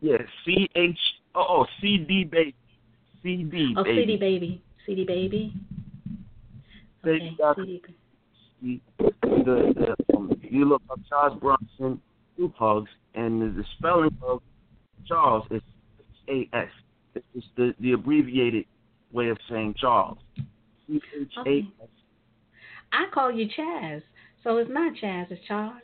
Yeah, 0.00 0.18
C 0.44 0.68
H 0.74 0.98
oh, 1.34 1.46
oh 1.48 1.66
CD 1.80 2.24
baby. 2.24 2.54
CD 3.22 3.74
oh. 3.76 3.84
CD 3.84 4.16
baby, 4.16 4.62
CD 4.86 5.04
baby. 5.04 5.54
Baby 7.04 7.36
Okay, 7.40 7.80
CD. 8.60 8.80
the, 9.00 9.14
the, 9.22 9.96
the 10.08 10.16
um, 10.16 10.32
you 10.42 10.64
look 10.64 10.82
up 10.90 11.00
Chas 11.08 11.38
Bronxson 11.40 11.98
group 12.36 12.54
hugs 12.56 12.90
and 13.14 13.42
the, 13.42 13.62
the 13.62 13.64
spelling 13.78 14.16
of 14.22 14.42
Charles 15.06 15.44
is 15.50 15.62
A 16.28 16.48
S. 16.52 16.68
It's 17.14 17.46
the, 17.56 17.74
the 17.80 17.92
abbreviated 17.92 18.64
way 19.12 19.28
of 19.28 19.38
saying 19.48 19.74
Charles. 19.78 20.18
C 20.86 21.00
H 21.20 21.28
A 21.46 21.58
S. 21.82 21.88
I 22.92 23.06
call 23.12 23.32
you 23.32 23.48
Chaz, 23.58 24.02
so 24.44 24.56
it's 24.58 24.70
not 24.70 24.94
Chaz, 25.02 25.30
it's 25.30 25.44
Charles. 25.46 25.80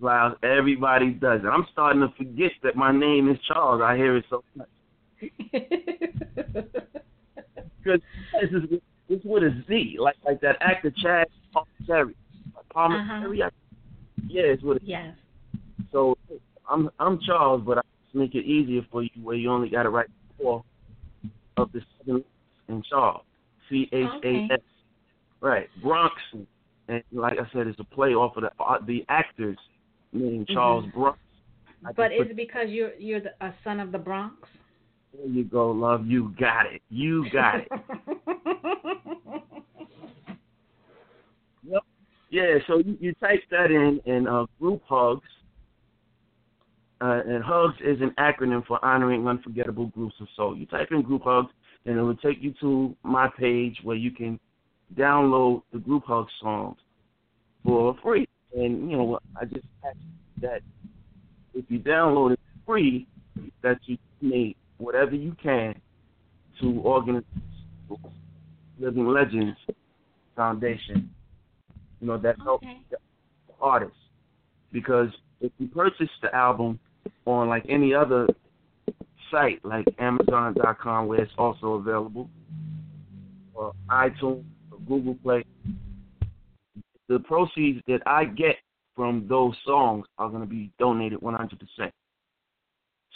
Loud. 0.00 0.36
Everybody 0.42 1.12
does 1.12 1.40
it. 1.42 1.46
I'm 1.46 1.66
starting 1.72 2.02
to 2.02 2.08
forget 2.16 2.52
that 2.62 2.76
my 2.76 2.92
name 2.92 3.30
is 3.30 3.38
Charles. 3.46 3.80
I 3.82 3.96
hear 3.96 4.16
it 4.16 4.24
so 4.28 4.44
much. 4.54 4.68
Because 7.82 8.00
this 8.40 8.50
is 8.50 8.80
it's 9.08 9.24
with 9.24 9.42
a 9.42 9.64
Z, 9.66 9.96
like 9.98 10.16
like 10.24 10.40
that 10.40 10.56
actor 10.60 10.92
Chazz 11.02 11.24
Palminteri. 11.54 12.14
Palminteri. 12.74 13.40
Uh-huh. 13.40 13.50
Yeah, 14.26 14.42
it's 14.42 14.62
with 14.62 14.82
a 14.82 14.84
yes. 14.84 15.14
So 15.92 16.18
I'm 16.68 16.90
I'm 16.98 17.18
Charles, 17.24 17.62
but 17.64 17.78
I 17.78 17.80
just 18.04 18.14
make 18.14 18.34
it 18.34 18.44
easier 18.44 18.82
for 18.90 19.02
you 19.02 19.10
where 19.22 19.36
you 19.36 19.50
only 19.50 19.70
got 19.70 19.84
to 19.84 19.90
write 19.90 20.08
four 20.40 20.62
of 21.56 21.72
the 21.72 21.80
seven 21.98 22.24
in 22.68 22.82
Charles. 22.88 23.22
C 23.70 23.88
H 23.92 24.08
A 24.24 24.48
S. 24.52 24.60
Right, 25.40 25.68
Bronx, 25.82 26.14
and 26.88 27.02
like 27.12 27.38
I 27.38 27.48
said, 27.52 27.66
it's 27.66 27.78
a 27.80 27.84
play 27.84 28.14
off 28.14 28.36
of 28.36 28.42
the 28.44 28.50
uh, 28.62 28.78
the 28.86 29.04
actor's 29.08 29.58
name, 30.12 30.44
Charles 30.48 30.84
Mhm. 30.86 30.92
Bronx. 30.94 31.18
I 31.86 31.92
But 31.92 32.12
is 32.12 32.30
it 32.30 32.36
because 32.36 32.68
you're 32.70 32.94
you're 32.94 33.20
the, 33.20 33.34
a 33.40 33.54
son 33.62 33.80
of 33.80 33.92
the 33.92 33.98
Bronx? 33.98 34.36
there 35.14 35.26
you 35.26 35.44
go, 35.44 35.70
love. 35.70 36.06
You 36.06 36.34
got 36.38 36.66
it. 36.66 36.82
You 36.90 37.28
got 37.30 37.60
it. 37.60 37.68
Yeah, 42.30 42.58
so 42.66 42.78
you, 42.78 42.96
you 43.00 43.14
type 43.14 43.42
that 43.50 43.70
in 43.70 44.00
and 44.06 44.28
uh, 44.28 44.46
group 44.60 44.82
hugs. 44.86 45.26
Uh, 47.00 47.22
and 47.26 47.44
hugs 47.44 47.76
is 47.80 48.00
an 48.00 48.12
acronym 48.18 48.66
for 48.66 48.84
honoring 48.84 49.26
unforgettable 49.26 49.86
groups 49.86 50.16
of 50.20 50.26
soul. 50.36 50.56
You 50.56 50.66
type 50.66 50.88
in 50.90 51.02
group 51.02 51.22
hugs, 51.24 51.50
and 51.86 51.96
it 51.96 52.02
will 52.02 52.16
take 52.16 52.42
you 52.42 52.52
to 52.60 52.94
my 53.04 53.30
page 53.38 53.78
where 53.82 53.96
you 53.96 54.10
can 54.10 54.38
download 54.96 55.62
the 55.72 55.78
group 55.78 56.04
hug 56.06 56.26
songs 56.40 56.76
for 57.64 57.96
free. 58.02 58.28
And 58.54 58.90
you 58.90 58.96
know, 58.96 59.18
I 59.40 59.44
just 59.44 59.66
ask 59.84 59.96
that 60.40 60.60
if 61.54 61.64
you 61.68 61.78
download 61.78 62.32
it 62.32 62.40
free, 62.66 63.06
that 63.62 63.78
you 63.86 63.98
donate 64.20 64.56
whatever 64.78 65.14
you 65.14 65.36
can 65.42 65.74
to 66.60 66.80
organize 66.80 67.24
Living 68.78 69.06
Legends 69.06 69.58
Foundation 70.36 71.10
you 72.00 72.06
know, 72.06 72.18
that 72.18 72.36
helps 72.42 72.66
okay. 72.66 72.78
the 72.90 72.96
artists. 73.60 73.96
Because 74.72 75.08
if 75.40 75.52
you 75.58 75.68
purchase 75.68 76.10
the 76.22 76.34
album 76.34 76.78
on 77.26 77.48
like 77.48 77.64
any 77.68 77.94
other 77.94 78.26
site, 79.30 79.64
like 79.64 79.86
Amazon.com, 79.98 81.06
where 81.06 81.22
it's 81.22 81.32
also 81.38 81.74
available, 81.74 82.28
or 83.54 83.72
iTunes, 83.90 84.44
Google 84.88 85.14
Play, 85.22 85.44
the 87.08 87.20
proceeds 87.20 87.80
that 87.86 88.00
I 88.06 88.24
get 88.24 88.56
from 88.96 89.26
those 89.28 89.54
songs 89.64 90.06
are 90.18 90.28
going 90.28 90.42
to 90.42 90.48
be 90.48 90.70
donated 90.78 91.20
100% 91.20 91.50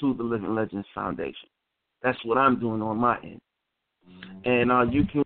to 0.00 0.14
the 0.14 0.22
Living 0.22 0.54
Legends 0.54 0.86
Foundation. 0.94 1.48
That's 2.02 2.18
what 2.24 2.38
I'm 2.38 2.58
doing 2.58 2.82
on 2.82 2.96
my 2.98 3.18
end. 3.22 3.40
And 4.44 4.72
uh, 4.72 4.82
you 4.82 5.04
can 5.04 5.22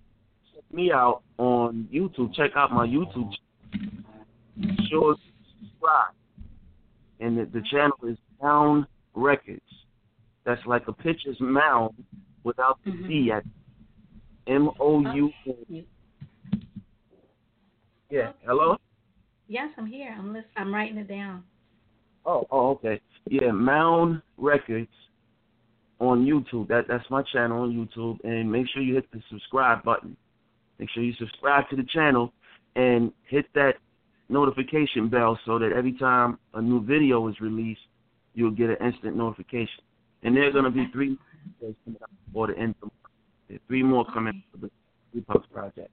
check 0.54 0.64
me 0.72 0.92
out 0.92 1.22
on 1.38 1.88
YouTube. 1.92 2.34
Check 2.34 2.52
out 2.56 2.72
my 2.72 2.86
YouTube 2.86 3.32
sure 4.88 5.16
subscribe. 5.60 6.14
And 7.20 7.38
the, 7.38 7.44
the 7.46 7.62
channel 7.70 7.96
is 8.06 8.18
Mound 8.42 8.86
Records. 9.14 9.60
That's 10.44 10.64
like 10.66 10.86
a 10.88 10.92
pitcher's 10.92 11.38
mound 11.40 11.94
without 12.44 12.78
the 12.84 12.90
Mhm. 12.92 13.08
D 13.08 13.32
at 13.32 13.44
M 14.46 14.70
O 14.78 15.00
U 15.14 15.32
N. 15.46 15.84
Yeah. 18.10 18.32
Hello? 18.44 18.76
Yes, 19.48 19.68
I'm 19.76 19.86
here. 19.86 20.14
I'm 20.16 20.32
listen, 20.32 20.50
I'm 20.56 20.74
writing 20.74 20.98
it 20.98 21.08
down. 21.08 21.44
Oh, 22.24 22.46
oh, 22.50 22.70
okay. 22.70 23.00
Yeah, 23.28 23.50
Mound 23.52 24.22
Records 24.36 24.88
on 26.00 26.24
YouTube. 26.24 26.68
That 26.68 26.84
that's 26.88 27.08
my 27.10 27.22
channel 27.32 27.62
on 27.62 27.72
YouTube. 27.72 28.18
And 28.24 28.50
make 28.50 28.66
sure 28.72 28.82
you 28.82 28.94
hit 28.94 29.10
the 29.12 29.20
subscribe 29.30 29.82
button. 29.84 30.16
Make 30.78 30.90
sure 30.90 31.02
you 31.02 31.14
subscribe 31.18 31.68
to 31.70 31.76
the 31.76 31.84
channel 31.92 32.32
and 32.74 33.12
hit 33.28 33.46
that 33.54 33.74
notification 34.28 35.08
bell 35.08 35.38
so 35.46 35.58
that 35.58 35.72
every 35.72 35.92
time 35.92 36.38
a 36.54 36.60
new 36.60 36.84
video 36.84 37.26
is 37.28 37.40
released, 37.40 37.80
you'll 38.34 38.50
get 38.50 38.70
an 38.70 38.76
instant 38.84 39.16
notification. 39.16 39.82
And 40.22 40.36
there 40.36 40.48
are 40.48 40.52
going 40.52 40.64
to 40.64 40.70
be 40.70 40.86
three 40.92 41.16
videos 41.62 41.74
coming 41.84 42.00
out 42.02 42.10
before 42.26 42.48
the 42.48 42.58
end 42.58 42.74
of 42.74 42.80
the 42.80 42.86
month. 42.86 42.92
There 43.48 43.56
are 43.56 43.60
three 43.68 43.82
more 43.82 44.04
coming 44.12 44.42
for 44.52 44.58
the 44.58 44.70
Group 45.12 45.50
Project. 45.52 45.90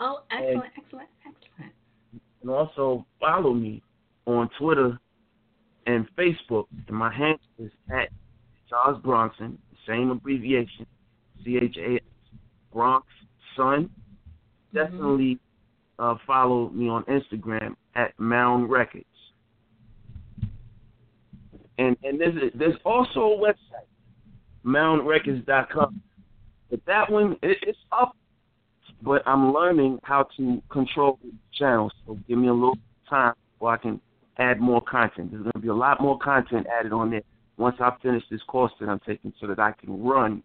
Oh, 0.00 0.20
excellent, 0.30 0.72
excellent, 0.76 1.08
excellent. 1.26 1.72
And 2.42 2.50
also 2.50 3.06
follow 3.20 3.54
me 3.54 3.82
on 4.26 4.48
Twitter 4.58 4.98
and 5.86 6.06
Facebook. 6.16 6.66
And 6.88 6.96
my 6.96 7.12
handle 7.12 7.38
is 7.58 7.70
at 7.90 8.08
Chas 8.68 8.96
Bronxson, 9.02 9.56
same 9.86 10.10
abbreviation, 10.10 10.86
C 11.44 11.58
H 11.62 11.76
A 11.78 11.96
S, 11.96 12.00
Bronx 12.72 13.06
Son. 13.56 13.84
Mm-hmm. 13.84 14.76
Definitely 14.76 15.38
uh, 15.98 16.16
follow 16.26 16.70
me 16.70 16.88
on 16.88 17.04
Instagram 17.04 17.76
at 17.94 18.18
Mound 18.18 18.70
Records. 18.70 19.04
And 21.78 21.96
and 22.02 22.20
there's 22.20 22.36
a, 22.36 22.56
there's 22.56 22.76
also 22.84 23.20
a 23.20 23.38
website, 23.38 23.86
moundrecords.com. 24.64 26.00
But 26.70 26.80
that 26.86 27.10
one 27.10 27.36
it, 27.42 27.58
it's 27.62 27.78
up, 27.92 28.16
but 29.04 29.22
I'm 29.26 29.52
learning 29.52 29.98
how 30.02 30.26
to 30.36 30.62
control 30.70 31.18
the 31.22 31.30
channel. 31.58 31.90
So 32.06 32.18
give 32.26 32.38
me 32.38 32.48
a 32.48 32.52
little 32.52 32.78
time 33.08 33.34
where 33.58 33.74
I 33.74 33.76
can 33.76 34.00
add 34.38 34.60
more 34.60 34.80
content. 34.80 35.30
There's 35.30 35.42
going 35.42 35.52
to 35.52 35.58
be 35.58 35.68
a 35.68 35.74
lot 35.74 36.00
more 36.00 36.18
content 36.18 36.66
added 36.78 36.92
on 36.92 37.10
there 37.10 37.22
once 37.56 37.76
I 37.80 37.92
finish 38.02 38.22
this 38.30 38.40
course 38.48 38.72
that 38.80 38.88
I'm 38.88 39.00
taking, 39.06 39.32
so 39.40 39.46
that 39.46 39.58
I 39.58 39.72
can 39.72 40.02
run 40.02 40.42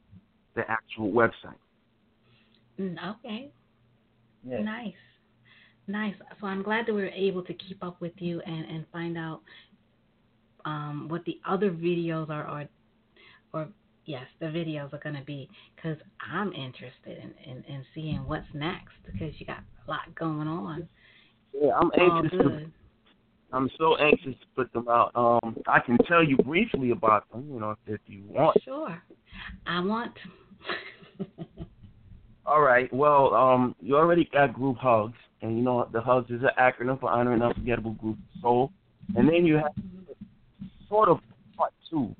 the 0.55 0.62
actual 0.70 1.12
website. 1.12 1.57
Mm, 2.80 2.97
okay. 3.16 3.51
Yeah. 4.47 4.62
Nice. 4.62 4.93
Nice. 5.88 6.14
So 6.39 6.47
I'm 6.47 6.62
glad 6.62 6.86
that 6.86 6.93
we 6.93 7.01
were 7.01 7.07
able 7.07 7.43
to 7.43 7.53
keep 7.53 7.84
up 7.84 7.99
with 7.99 8.14
you 8.18 8.41
and, 8.45 8.66
and 8.66 8.86
find 8.91 9.18
out 9.18 9.41
um, 10.66 11.07
what 11.10 11.26
the 11.26 11.39
other 11.47 11.72
videos 11.72 12.30
are, 12.30 12.47
or, 12.47 12.68
or 13.53 13.70
yes, 14.10 14.26
the 14.39 14.47
videos 14.47 14.91
are 14.91 14.97
going 14.97 15.16
to 15.16 15.24
be 15.24 15.47
because 15.76 15.97
I'm 16.34 16.51
interested 16.53 17.20
in, 17.20 17.32
in, 17.49 17.64
in 17.66 17.86
seeing 17.93 18.28
what's 18.28 18.47
next 18.55 18.95
because 19.05 19.34
you 19.38 19.45
got 19.45 19.60
a 19.60 19.89
lot 19.89 20.14
going 20.16 20.47
on. 20.47 20.89
Yeah, 21.53 21.74
I'm 21.80 21.91
anxious. 21.97 22.39
To, 22.39 22.66
I'm 23.53 23.70
so 23.78 23.95
anxious 23.97 24.34
to 24.34 24.47
put 24.55 24.74
them 24.74 24.88
out. 24.89 25.12
Um, 25.14 25.57
I 25.68 25.80
can 25.80 25.97
tell 26.07 26.24
you 26.24 26.38
briefly 26.38 26.89
about 26.89 27.32
them, 27.32 27.47
you 27.53 27.60
know, 27.60 27.72
if, 27.72 27.78
if 27.86 28.01
you 28.07 28.24
want. 28.28 28.57
Sure, 28.64 28.99
I 29.68 29.80
want. 29.80 30.14
All 32.47 32.62
right. 32.62 32.91
Well, 32.91 33.36
um, 33.36 33.76
you 33.80 33.95
already 33.95 34.28
got 34.34 34.53
group 34.53 34.78
hugs, 34.78 35.18
and 35.43 35.55
you 35.55 35.64
know 35.64 35.88
the 35.93 36.01
hugs 36.01 36.32
is 36.32 36.41
an 36.41 36.49
acronym 36.60 36.99
for 36.99 37.12
honoring 37.12 37.43
unforgettable 37.43 37.93
group 37.93 38.18
soul, 38.41 38.72
and 39.16 39.30
then 39.30 39.45
you 39.45 39.55
have 39.57 39.74
sort 40.88 41.10
of 41.10 41.20
part 41.55 41.74
two 41.91 42.16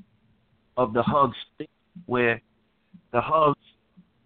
of 0.78 0.94
the 0.94 1.02
hugs 1.02 1.36
where 2.06 2.42
the 3.12 3.22
hugs 3.22 3.58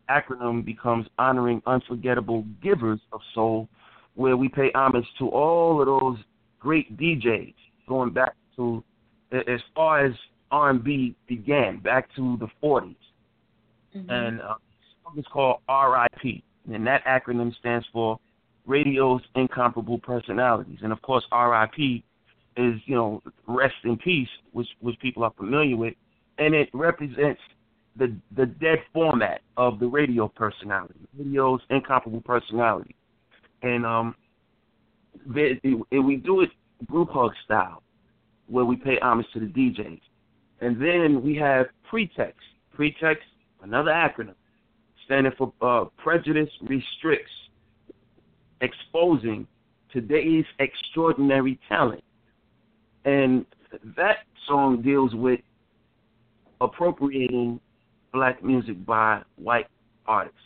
acronym 0.10 0.64
becomes 0.66 1.08
honoring 1.18 1.62
unforgettable 1.66 2.46
givers 2.62 3.00
of 3.12 3.22
soul, 3.34 3.68
where 4.16 4.38
we 4.38 4.50
pay 4.50 4.72
homage 4.76 5.08
to 5.18 5.30
all 5.30 5.80
of 5.80 5.88
those 5.88 6.18
great 6.60 6.98
DJs 6.98 7.54
going 7.88 8.12
back 8.12 8.36
to 8.56 8.84
as 9.32 9.60
far 9.76 10.06
as 10.06 10.14
R&B 10.52 11.16
began, 11.28 11.80
back 11.80 12.14
to 12.16 12.38
the 12.38 12.48
40s. 12.62 12.96
Mm-hmm. 13.96 14.10
And 14.10 14.42
uh, 14.42 14.56
it's 15.18 15.28
called 15.28 15.58
RIP, 15.68 16.44
and 16.72 16.88
that 16.88 17.04
acronym 17.06 17.56
stands 17.58 17.86
for 17.92 18.20
Radio's 18.66 19.22
Incomparable 19.36 20.00
Personalities. 20.00 20.80
And 20.84 20.92
of 20.92 21.02
course, 21.02 21.24
RIP 21.32 22.04
is, 22.56 22.80
you 22.86 22.96
know, 22.96 23.22
rest 23.48 23.76
in 23.84 23.98
peace, 23.98 24.30
which 24.52 24.68
which 24.80 24.98
people 25.00 25.24
are 25.24 25.34
familiar 25.38 25.76
with, 25.76 25.96
and 26.38 26.54
it 26.54 26.70
represents 26.74 27.42
the 27.96 28.16
the 28.36 28.46
dead 28.46 28.80
format 28.94 29.42
of 29.58 29.80
the 29.80 29.88
radio 29.88 30.28
personality, 30.28 31.00
radio's 31.18 31.62
incomparable 31.70 32.22
personality. 32.22 32.96
And 33.62 33.86
um, 33.86 34.16
it, 35.36 35.60
it, 35.64 36.00
we 36.00 36.18
do 36.18 36.42
it 36.42 36.50
group 36.88 37.10
hug 37.12 37.32
style, 37.46 37.84
where 38.48 38.66
we 38.66 38.76
pay 38.76 38.98
homage 39.02 39.28
to 39.34 39.40
the 39.40 39.46
DJs. 39.46 40.02
And 40.62 40.82
then 40.82 41.22
we 41.24 41.36
have 41.36 41.68
pretext. 41.90 42.40
Pretext, 42.74 43.24
another 43.62 43.92
acronym, 43.92 44.36
standing 45.06 45.32
for 45.38 45.54
uh, 45.62 45.86
prejudice 45.98 46.50
restricts, 46.62 47.32
exposing 48.62 49.48
today's 49.92 50.46
extraordinary 50.60 51.60
talent. 51.70 52.04
And 53.06 53.46
that 53.96 54.20
song 54.48 54.82
deals 54.82 55.14
with 55.14 55.40
appropriating 56.62 57.60
black 58.14 58.44
music 58.44 58.86
by 58.86 59.22
white 59.36 59.68
artists. 60.06 60.38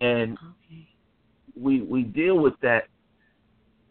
And 0.00 0.32
okay. 0.32 0.88
we 1.54 1.82
we 1.82 2.02
deal 2.02 2.38
with 2.38 2.54
that 2.62 2.84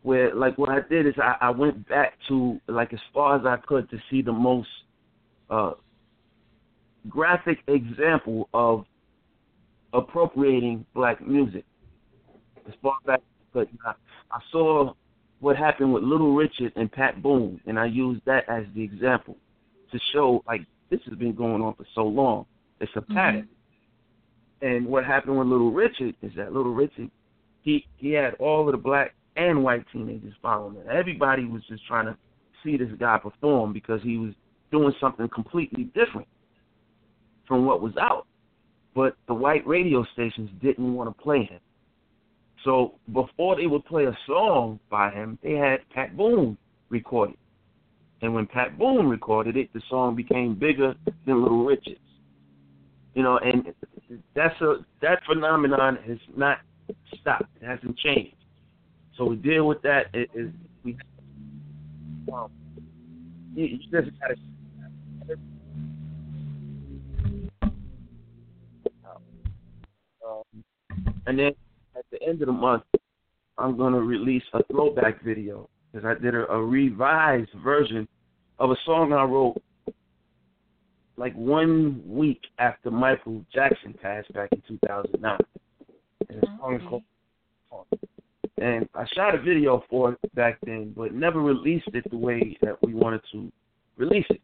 where 0.02 0.36
like 0.36 0.58
what 0.58 0.70
I 0.70 0.80
did 0.90 1.08
is 1.08 1.14
I, 1.18 1.36
I 1.40 1.50
went 1.52 1.88
back 1.88 2.14
to 2.28 2.60
like 2.68 2.92
as 2.94 3.00
far 3.14 3.38
as 3.38 3.46
I 3.46 3.58
could 3.66 3.90
to 3.92 3.98
see 4.10 4.22
the 4.22 4.34
most 4.34 4.68
uh, 5.50 5.72
graphic 7.10 7.60
example 7.68 8.50
of 8.54 8.86
appropriating 9.94 10.86
black 10.94 11.26
music. 11.26 11.64
As 12.68 12.74
far 12.82 12.96
back 13.06 13.22
as 13.56 13.68
I, 13.86 13.92
I 14.32 14.40
saw 14.52 14.94
what 15.40 15.58
happened 15.58 15.94
with 15.94 16.04
Little 16.04 16.34
Richard 16.34 16.74
and 16.76 16.92
Pat 16.92 17.22
Boone, 17.22 17.60
and 17.66 17.78
I 17.78 17.86
used 17.86 18.22
that 18.26 18.48
as 18.50 18.64
the 18.76 18.82
example 18.82 19.38
to 19.92 20.00
show 20.14 20.44
like 20.48 20.62
this 20.90 21.00
has 21.06 21.18
been 21.18 21.34
going 21.34 21.62
on 21.62 21.76
for 21.76 21.86
so 21.96 22.04
long. 22.04 22.46
It's 22.84 22.92
a 22.96 23.02
pattern. 23.02 23.48
Mm-hmm. 24.62 24.68
And 24.68 24.88
what 24.88 25.06
happened 25.06 25.38
with 25.38 25.48
Little 25.48 25.72
Richard 25.72 26.16
is 26.22 26.32
that 26.38 26.54
Little 26.54 26.74
Richard 26.74 27.10
he 27.64 27.86
he 27.98 28.12
had 28.12 28.36
all 28.36 28.68
of 28.68 28.72
the 28.72 28.78
black 28.78 29.16
and 29.36 29.64
white 29.64 29.86
teenagers 29.92 30.34
following 30.42 30.76
him. 30.76 30.84
Everybody 30.92 31.46
was 31.46 31.64
just 31.68 31.86
trying 31.88 32.06
to 32.06 32.18
see 32.64 32.78
this 32.78 32.92
guy 33.00 33.18
perform 33.18 33.74
because 33.74 34.02
he 34.04 34.18
was 34.18 34.34
doing 34.72 34.94
something 35.02 35.28
completely 35.30 35.86
different 35.86 36.28
from 37.48 37.66
what 37.66 37.82
was 37.82 37.94
out. 38.00 38.28
But 38.96 39.16
the 39.28 39.34
white 39.34 39.66
radio 39.66 40.06
stations 40.14 40.50
didn't 40.62 40.94
want 40.94 41.16
to 41.16 41.24
play 41.24 41.46
him. 41.46 41.60
So 42.64 42.94
before 43.12 43.56
they 43.56 43.66
would 43.66 43.86
play 43.86 44.06
a 44.06 44.18
song 44.28 44.80
by 44.90 45.10
him, 45.10 45.40
they 45.42 45.54
had 45.54 45.80
Pat 45.94 46.16
Boone 46.16 46.58
record 46.90 47.32
it. 47.32 47.40
And 48.22 48.34
when 48.34 48.46
Pat 48.46 48.78
Boone 48.78 49.08
recorded 49.08 49.58
it, 49.58 49.74
the 49.74 49.82
song 49.90 50.16
became 50.16 50.56
bigger 50.56 50.94
than 51.26 51.42
Little 51.42 51.66
Richard's. 51.66 52.00
You 53.14 53.24
know, 53.24 53.38
and 53.38 53.74
that's 54.36 54.60
a 54.62 54.78
that 55.02 55.20
phenomenon 55.28 55.98
has 56.08 56.18
not 56.36 56.60
stopped. 57.20 57.50
It 57.62 57.66
hasn't 57.66 57.98
changed. 57.98 58.36
So 59.18 59.26
we 59.26 59.36
deal 59.36 59.68
with 59.68 59.82
that. 59.84 60.08
It 60.14 60.30
is 60.34 60.50
we 60.84 60.98
um, 62.34 62.52
you, 63.56 63.66
you 63.66 63.78
just 63.78 63.92
gotta. 64.20 64.36
Um, 70.26 70.64
and 71.28 71.38
then 71.38 71.52
at 71.96 72.06
the 72.12 72.22
end 72.24 72.42
of 72.42 72.48
the 72.48 72.54
month, 72.54 72.84
I'm 73.58 73.78
gonna 73.78 74.00
release 74.00 74.44
a 74.54 74.64
throwback 74.64 75.24
video 75.24 75.70
because 75.92 76.06
I 76.06 76.20
did 76.20 76.34
a, 76.34 76.48
a 76.52 76.64
revised 76.64 77.52
version 77.64 78.08
of 78.60 78.72
a 78.72 78.76
song 78.86 79.14
I 79.14 79.24
wrote 79.24 79.62
like 81.18 81.34
one 81.36 82.02
week 82.06 82.42
after 82.60 82.90
Michael 82.92 83.46
Jackson 83.54 83.94
passed 84.02 84.32
back 84.34 84.50
in 84.52 84.62
2009. 84.68 85.38
And 86.30 86.42
the 86.42 86.48
song 86.60 86.76
is 86.76 86.82
called 86.90 87.04
and 88.64 88.88
I 88.96 89.06
shot 89.14 89.36
a 89.36 89.42
video 89.42 89.84
for 89.90 90.14
it 90.14 90.36
back 90.36 90.58
then, 90.66 90.94
but 90.96 91.14
never 91.14 91.42
released 91.42 91.90
it 91.94 92.10
the 92.10 92.18
way 92.18 92.58
that 92.62 92.78
we 92.82 92.94
wanted 92.94 93.22
to 93.34 93.52
release 93.98 94.26
it. 94.30 94.42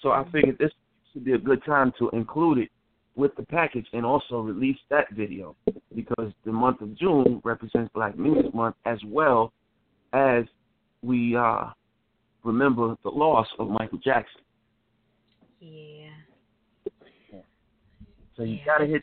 So 0.00 0.10
I 0.10 0.24
figured 0.32 0.58
this 0.58 0.70
would 1.14 1.24
be 1.24 1.32
a 1.32 1.38
good 1.38 1.62
time 1.64 1.92
to 1.98 2.08
include 2.10 2.58
it 2.58 2.70
with 3.14 3.34
the 3.36 3.42
package 3.42 3.86
and 3.92 4.06
also 4.06 4.40
release 4.40 4.78
that 4.90 5.10
video 5.12 5.54
because 5.94 6.32
the 6.46 6.52
month 6.52 6.80
of 6.80 6.96
June 6.96 7.40
represents 7.44 7.90
Black 7.94 8.18
Music 8.18 8.54
Month 8.54 8.76
as 8.86 8.98
well 9.06 9.52
as 10.12 10.44
we 11.02 11.36
uh, 11.36 11.66
remember 12.44 12.96
the 13.02 13.10
loss 13.10 13.46
of 13.58 13.68
Michael 13.68 13.98
Jackson. 13.98 14.41
Yeah. 15.62 16.10
So 18.36 18.42
you 18.42 18.56
yeah, 18.56 18.64
gotta 18.66 18.86
hit 18.86 19.02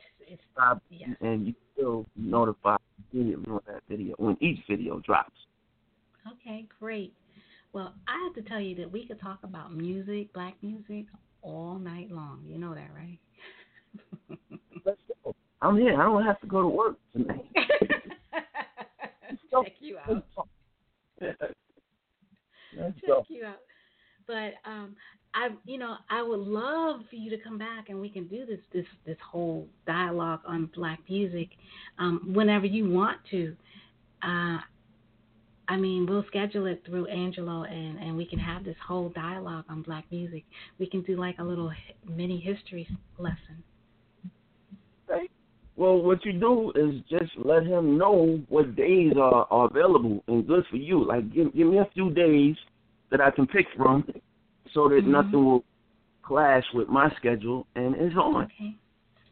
stop, 0.52 0.82
yeah. 0.90 1.08
and 1.22 1.48
you 1.48 1.54
still 1.74 2.06
notified 2.18 2.80
immediately 3.14 3.46
when 3.50 3.62
that 3.68 3.82
video 3.88 4.16
when 4.18 4.36
each 4.42 4.60
video 4.68 5.00
drops. 5.00 5.32
Okay, 6.34 6.68
great. 6.80 7.14
Well, 7.72 7.94
I 8.08 8.22
have 8.24 8.34
to 8.44 8.50
tell 8.50 8.60
you 8.60 8.76
that 8.76 8.92
we 8.92 9.08
could 9.08 9.22
talk 9.22 9.40
about 9.44 9.74
music, 9.74 10.34
black 10.34 10.56
music, 10.62 11.06
all 11.42 11.80
night 11.80 12.12
long. 12.12 12.44
You 12.46 12.58
know 12.58 12.74
that, 12.74 12.90
right? 12.94 13.20
Let's 14.86 15.00
go. 15.24 15.34
I'm 15.62 15.78
here. 15.78 15.94
I 16.00 16.04
don't 16.04 16.26
have 16.26 16.42
to 16.42 16.48
go 16.48 16.62
to 16.62 16.68
work 16.68 16.98
tonight. 17.14 17.46
Check 19.52 19.74
you 19.80 19.98
out. 19.98 20.24
Let's 21.22 23.00
Check 23.00 23.26
you 23.30 23.46
out. 23.46 23.60
But 24.28 24.54
um, 24.70 24.96
I, 25.34 25.50
you 25.66 25.78
know, 25.78 25.96
I 26.10 26.22
would 26.24 26.40
love 26.40 27.02
for 27.10 27.16
you 27.16 27.30
to 27.30 27.38
come 27.38 27.58
back 27.58 27.90
and 27.90 28.02
we 28.02 28.10
can 28.10 28.28
do 28.28 28.46
this 28.46 28.60
this 28.74 28.86
this 29.06 29.18
whole 29.32 29.68
dialogue 29.86 30.42
on 30.48 30.70
black 30.76 31.00
music 31.08 31.50
um, 32.00 32.32
whenever 32.34 32.66
you 32.66 32.90
want 32.90 33.20
to. 33.32 33.56
Uh, 34.24 34.58
I 35.68 35.78
mean, 35.78 36.08
we'll 36.10 36.26
schedule 36.28 36.66
it 36.66 36.82
through 36.84 37.06
Angelo, 37.08 37.64
and 37.64 38.00
and 38.00 38.18
we 38.18 38.26
can 38.26 38.40
have 38.40 38.64
this 38.64 38.76
whole 38.86 39.10
dialogue 39.10 39.66
on 39.70 39.84
black 39.84 40.06
music. 40.10 40.44
We 40.80 40.88
can 40.88 41.04
do 41.04 41.16
like 41.16 41.38
a 41.38 41.44
little 41.44 41.72
mini 42.08 42.40
history 42.40 42.88
lesson. 43.20 43.64
Okay. 45.10 45.30
Well, 45.76 46.02
what 46.02 46.26
you 46.26 46.34
do 46.34 46.74
is 46.76 47.02
just 47.08 47.32
let 47.38 47.64
him 47.64 47.98
know 47.98 48.42
what 48.50 48.76
days 48.76 49.14
are, 49.16 49.48
are 49.50 49.68
available 49.68 50.24
and 50.28 50.46
good 50.46 50.66
for 50.70 50.76
you. 50.76 51.06
Like, 51.06 51.32
give 51.32 51.56
give 51.56 51.68
me 51.68 51.78
a 51.78 51.88
few 51.94 52.10
days 52.10 52.56
that 53.12 53.22
I 53.22 53.30
can 53.30 53.46
pick 53.46 53.68
from, 53.78 54.04
so 54.74 54.90
that 54.90 55.02
mm-hmm. 55.02 55.12
nothing 55.12 55.46
will 55.46 55.64
clash 56.24 56.64
with 56.74 56.88
my 56.88 57.12
schedule, 57.18 57.66
and 57.76 57.96
it's 57.96 58.16
on. 58.16 58.46
Okay. 58.46 58.76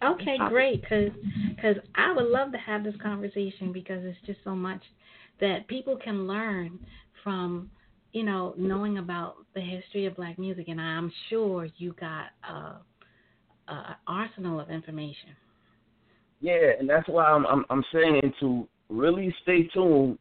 Okay, 0.04 0.38
great. 0.50 0.82
Because 0.82 1.12
cause 1.62 1.76
I 1.96 2.14
would 2.14 2.28
love 2.28 2.52
to 2.52 2.58
have 2.60 2.84
this 2.84 2.94
conversation 3.02 3.72
because 3.72 4.04
it's 4.04 4.18
just 4.26 4.40
so 4.44 4.56
much 4.56 4.82
that 5.42 5.68
people 5.68 5.98
can 5.98 6.28
learn 6.28 6.80
from, 7.24 7.72
you 8.12 8.24
know, 8.24 8.54
knowing 8.58 9.00
about 9.00 9.38
the 9.56 9.62
history 9.62 10.06
of 10.06 10.16
black 10.16 10.38
music. 10.38 10.68
And 10.68 10.80
I'm 10.80 11.12
sure 11.30 11.68
you 11.78 11.96
got 12.00 12.28
a, 12.48 13.72
a 13.72 13.98
arsenal 14.06 14.60
of 14.60 14.70
information. 14.70 15.30
Yeah, 16.42 16.74
and 16.80 16.88
that's 16.88 17.08
why 17.08 17.26
I'm, 17.26 17.46
I'm 17.48 17.66
I'm 17.72 17.84
saying 17.92 18.34
to 18.42 18.68
really 18.90 19.34
stay 19.42 19.64
tuned 19.74 20.20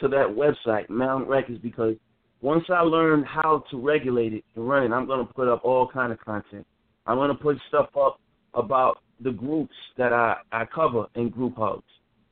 to 0.00 0.08
that 0.08 0.26
website, 0.28 0.88
Mound 0.88 1.28
Records, 1.28 1.58
because 1.60 1.96
once 2.40 2.64
I 2.68 2.80
learn 2.80 3.22
how 3.22 3.64
to 3.70 3.78
regulate 3.78 4.32
it 4.32 4.44
and 4.54 4.68
run 4.68 4.84
it, 4.84 4.92
I'm 4.94 5.06
gonna 5.06 5.24
put 5.24 5.48
up 5.48 5.64
all 5.64 5.88
kind 5.88 6.12
of 6.12 6.20
content. 6.20 6.66
I'm 7.06 7.16
gonna 7.16 7.34
put 7.34 7.58
stuff 7.68 7.88
up 7.96 8.20
about 8.54 8.98
the 9.22 9.30
groups 9.30 9.74
that 9.96 10.12
I, 10.12 10.36
I 10.52 10.64
cover 10.64 11.06
in 11.14 11.28
group 11.28 11.56
hugs. 11.56 11.82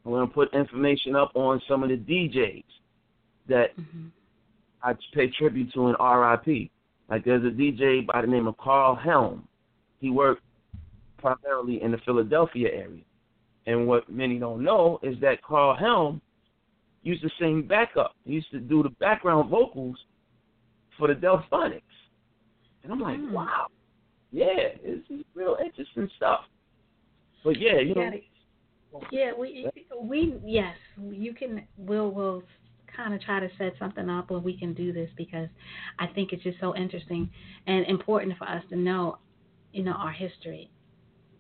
I'm 0.05 0.13
going 0.13 0.27
to 0.27 0.33
put 0.33 0.55
information 0.55 1.15
up 1.15 1.33
on 1.35 1.61
some 1.69 1.83
of 1.83 1.91
the 1.91 1.97
DJs 1.97 2.65
that 3.49 3.77
mm-hmm. 3.79 4.07
I 4.83 4.95
pay 5.15 5.31
tribute 5.39 5.73
to 5.75 5.89
in 5.89 5.97
RIP. 6.01 6.71
Like 7.11 7.25
there's 7.25 7.45
a 7.45 7.55
DJ 7.55 8.07
by 8.07 8.23
the 8.23 8.27
name 8.27 8.47
of 8.47 8.57
Carl 8.57 8.95
Helm. 8.95 9.47
He 10.01 10.11
worked 10.11 10.43
primarily 11.19 11.83
in 11.83 11.91
the 11.91 11.99
Philadelphia 12.07 12.69
area. 12.73 13.03
And 13.67 13.87
what 13.87 14.11
many 14.11 14.39
don't 14.39 14.63
know 14.63 14.99
is 15.03 15.17
that 15.21 15.43
Carl 15.43 15.77
Helm 15.77 16.23
used 17.09 17.23
to 17.23 17.31
sing 17.39 17.67
backup. 17.67 18.15
He 18.25 18.33
used 18.33 18.51
to 18.53 18.61
do 18.61 18.83
the 18.83 18.91
background 18.91 19.51
vocals 19.51 19.97
for 20.99 21.09
the 21.09 21.15
Delfonics. 21.15 21.83
And 22.83 22.93
I'm 22.93 23.01
like, 23.01 23.19
mm. 23.19 23.33
wow, 23.33 23.67
yeah, 24.31 24.47
it's, 24.83 25.07
it's 25.11 25.29
real 25.35 25.57
interesting 25.63 26.09
stuff. 26.17 26.41
But 27.45 27.59
yeah, 27.61 27.81
you 27.81 27.95
know. 27.95 28.11
Yeah, 29.13 29.33
we 29.39 29.69
we 30.01 30.35
yes, 30.45 30.75
you 31.11 31.35
can. 31.35 31.67
We'll 31.77 32.11
we'll 32.11 32.43
kind 32.97 33.15
of 33.15 33.21
try 33.21 33.39
to 33.39 33.49
set 33.59 33.75
something 33.79 34.09
up 34.09 34.31
where 34.31 34.41
we 34.41 34.57
can 34.57 34.73
do 34.75 34.93
this 34.93 35.11
because 35.17 35.49
I 35.99 36.07
think 36.07 36.33
it's 36.33 36.43
just 36.43 36.59
so 36.59 36.75
interesting 36.75 37.31
and 37.67 37.87
important 37.87 38.37
for 38.39 38.49
us 38.49 38.63
to 38.71 38.77
know, 38.77 39.19
you 39.73 39.83
know, 39.83 39.93
our 39.93 40.11
history 40.11 40.71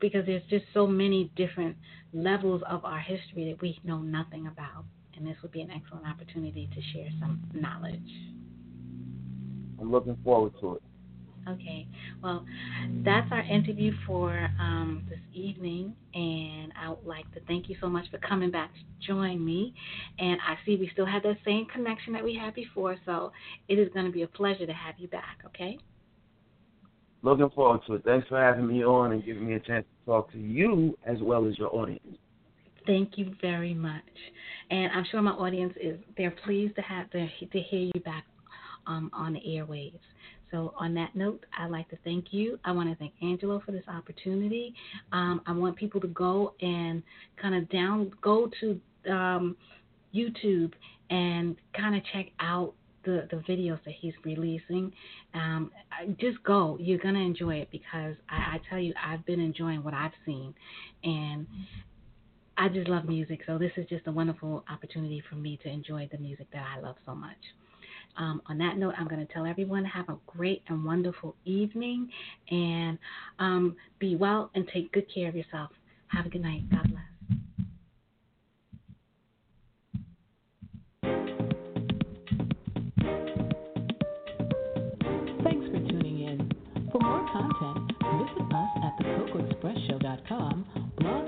because 0.01 0.25
there's 0.27 0.43
just 0.49 0.65
so 0.73 0.87
many 0.87 1.31
different 1.37 1.77
levels 2.13 2.63
of 2.69 2.85
our 2.85 3.01
history 3.01 3.51
that 3.51 3.61
we 3.61 3.79
know 3.85 3.99
nothing 3.99 4.47
about, 4.47 4.85
and 5.19 5.27
this 5.27 5.37
would 5.43 5.53
be 5.53 5.61
an 5.61 5.71
excellent 5.71 6.07
opportunity 6.07 6.71
to 6.75 6.81
share 6.93 7.09
some 7.21 7.43
knowledge. 7.53 8.01
I'm 9.81 9.91
looking 9.91 10.17
forward 10.25 10.53
to 10.61 10.77
it. 10.77 10.83
Okay. 11.49 11.87
Well, 12.23 12.45
that's 13.05 13.31
our 13.33 13.41
interview 13.41 13.93
for 14.07 14.33
um, 14.61 15.07
this 15.09 15.19
evening, 15.33 15.95
and 16.13 16.73
I 16.79 16.91
would 16.91 17.07
like 17.07 17.33
to 17.35 17.41
thank 17.47 17.71
you 17.71 17.77
so 17.81 17.89
much 17.89 18.11
for 18.11 18.19
coming 18.19 18.51
back 18.51 18.71
to 18.75 19.07
join 19.07 19.45
me. 19.45 19.75
And 20.19 20.39
I 20.47 20.57
see 20.67 20.77
we 20.77 20.91
still 20.93 21.07
have 21.07 21.23
that 21.23 21.39
same 21.45 21.67
connection 21.67 22.13
that 22.13 22.25
we 22.25 22.35
had 22.35 22.55
before, 22.55 22.97
so 23.07 23.33
it 23.69 23.79
is 23.79 23.89
going 23.95 24.05
to 24.05 24.13
be 24.13 24.23
a 24.23 24.29
pleasure 24.29 24.67
to 24.67 24.73
have 24.73 24.97
you 24.99 25.09
back. 25.09 25.39
Okay. 25.47 25.79
Looking 27.23 27.51
forward 27.51 27.81
to 27.87 27.95
it. 27.95 28.05
Thanks 28.05 28.29
for 28.29 28.39
having 28.39 28.67
me 28.67 28.85
on 28.85 29.13
and 29.13 29.25
giving 29.25 29.47
me 29.47 29.55
a 29.55 29.61
chance 29.61 29.87
to 29.87 30.11
talk 30.11 30.31
to 30.33 30.39
you 30.39 30.97
as 31.07 31.19
well 31.23 31.47
as 31.47 31.57
your 31.59 31.75
audience. 31.75 32.19
Thank 32.89 33.19
you 33.19 33.35
very 33.43 33.75
much, 33.75 34.01
and 34.71 34.91
I'm 34.93 35.05
sure 35.11 35.21
my 35.21 35.33
audience 35.33 35.75
is 35.79 35.99
they're 36.17 36.35
pleased 36.45 36.75
to 36.77 36.81
have 36.81 37.11
to, 37.11 37.29
to 37.29 37.61
hear 37.61 37.91
you 37.95 38.01
back 38.01 38.25
um, 38.87 39.11
on 39.13 39.35
the 39.35 39.41
airwaves. 39.41 40.01
So, 40.51 40.73
on 40.75 40.95
that 40.95 41.15
note, 41.15 41.45
I'd 41.59 41.71
like 41.71 41.91
to 41.91 41.99
thank 42.03 42.33
you. 42.33 42.59
I 42.65 42.73
want 42.73 42.89
to 42.89 42.97
thank 42.97 43.13
Angelo 43.23 43.61
for 43.67 43.73
this 43.73 43.85
opportunity. 43.89 44.73
Um, 45.13 45.43
I 45.47 45.53
want 45.53 45.77
people 45.77 46.01
to 46.01 46.07
go 46.07 46.55
and 46.63 47.03
kind 47.41 47.55
of 47.55 47.69
down, 47.69 48.11
go 48.23 48.51
to 48.61 48.81
um, 49.13 49.55
YouTube 50.15 50.73
and 51.11 51.57
kind 51.79 51.95
of 51.95 52.01
check 52.15 52.29
out 52.41 52.73
the, 53.05 53.29
the 53.31 53.37
videos 53.53 53.79
that 53.85 53.95
he's 54.01 54.15
releasing. 54.25 54.93
Um, 55.35 55.71
just 56.19 56.43
go. 56.43 56.79
You're 56.81 56.99
going 56.99 57.17
to 57.17 57.21
enjoy 57.21 57.57
it 57.57 57.69
because 57.71 58.15
I, 58.31 58.57
I 58.57 58.61
tell 58.69 58.79
you, 58.79 58.95
I've 59.05 59.25
been 59.27 59.41
enjoying 59.41 59.83
what 59.83 59.93
I've 59.95 60.13
seen. 60.25 60.55
And 61.05 61.47
I 62.61 62.69
just 62.69 62.89
love 62.89 63.05
music. 63.05 63.41
So, 63.47 63.57
this 63.57 63.71
is 63.77 63.87
just 63.89 64.07
a 64.09 64.13
wonderful 64.13 64.65
opportunity 64.69 65.23
for 65.31 65.37
me 65.37 65.59
to 65.63 65.69
enjoy 65.69 66.09
the 66.11 66.19
music 66.19 66.49
that 66.53 66.65
I 66.77 66.81
love 66.81 66.97
so 67.07 67.15
much. 67.15 67.37
Um, 68.17 68.43
on 68.47 68.59
that 68.59 68.77
note, 68.77 68.95
I'm 68.99 69.07
going 69.07 69.25
to 69.25 69.33
tell 69.33 69.47
everyone 69.47 69.85
have 69.85 70.09
a 70.09 70.17
great 70.27 70.63
and 70.69 70.85
wonderful 70.85 71.37
evening 71.45 72.09
and 72.51 72.99
um, 73.39 73.77
be 74.01 74.17
well 74.17 74.51
and 74.57 74.67
take 74.75 74.91
good 74.93 75.07
care 75.15 75.29
of 75.29 75.37
yourself. 75.37 75.71
Have 76.09 76.27
a 76.27 76.29
good 76.29 76.43
night. 76.43 76.63
God 76.69 76.89
bless. 76.91 77.05
Thanks 85.45 85.67
for 85.67 85.79
tuning 85.93 86.21
in. 86.23 86.53
For 86.91 87.01
more 87.01 87.25
content, 87.33 87.93
visit 88.03 88.53
us 88.53 88.71
at 88.83 88.99
thecocoexpressshow.com, 89.05 90.67
Blog 90.99 91.28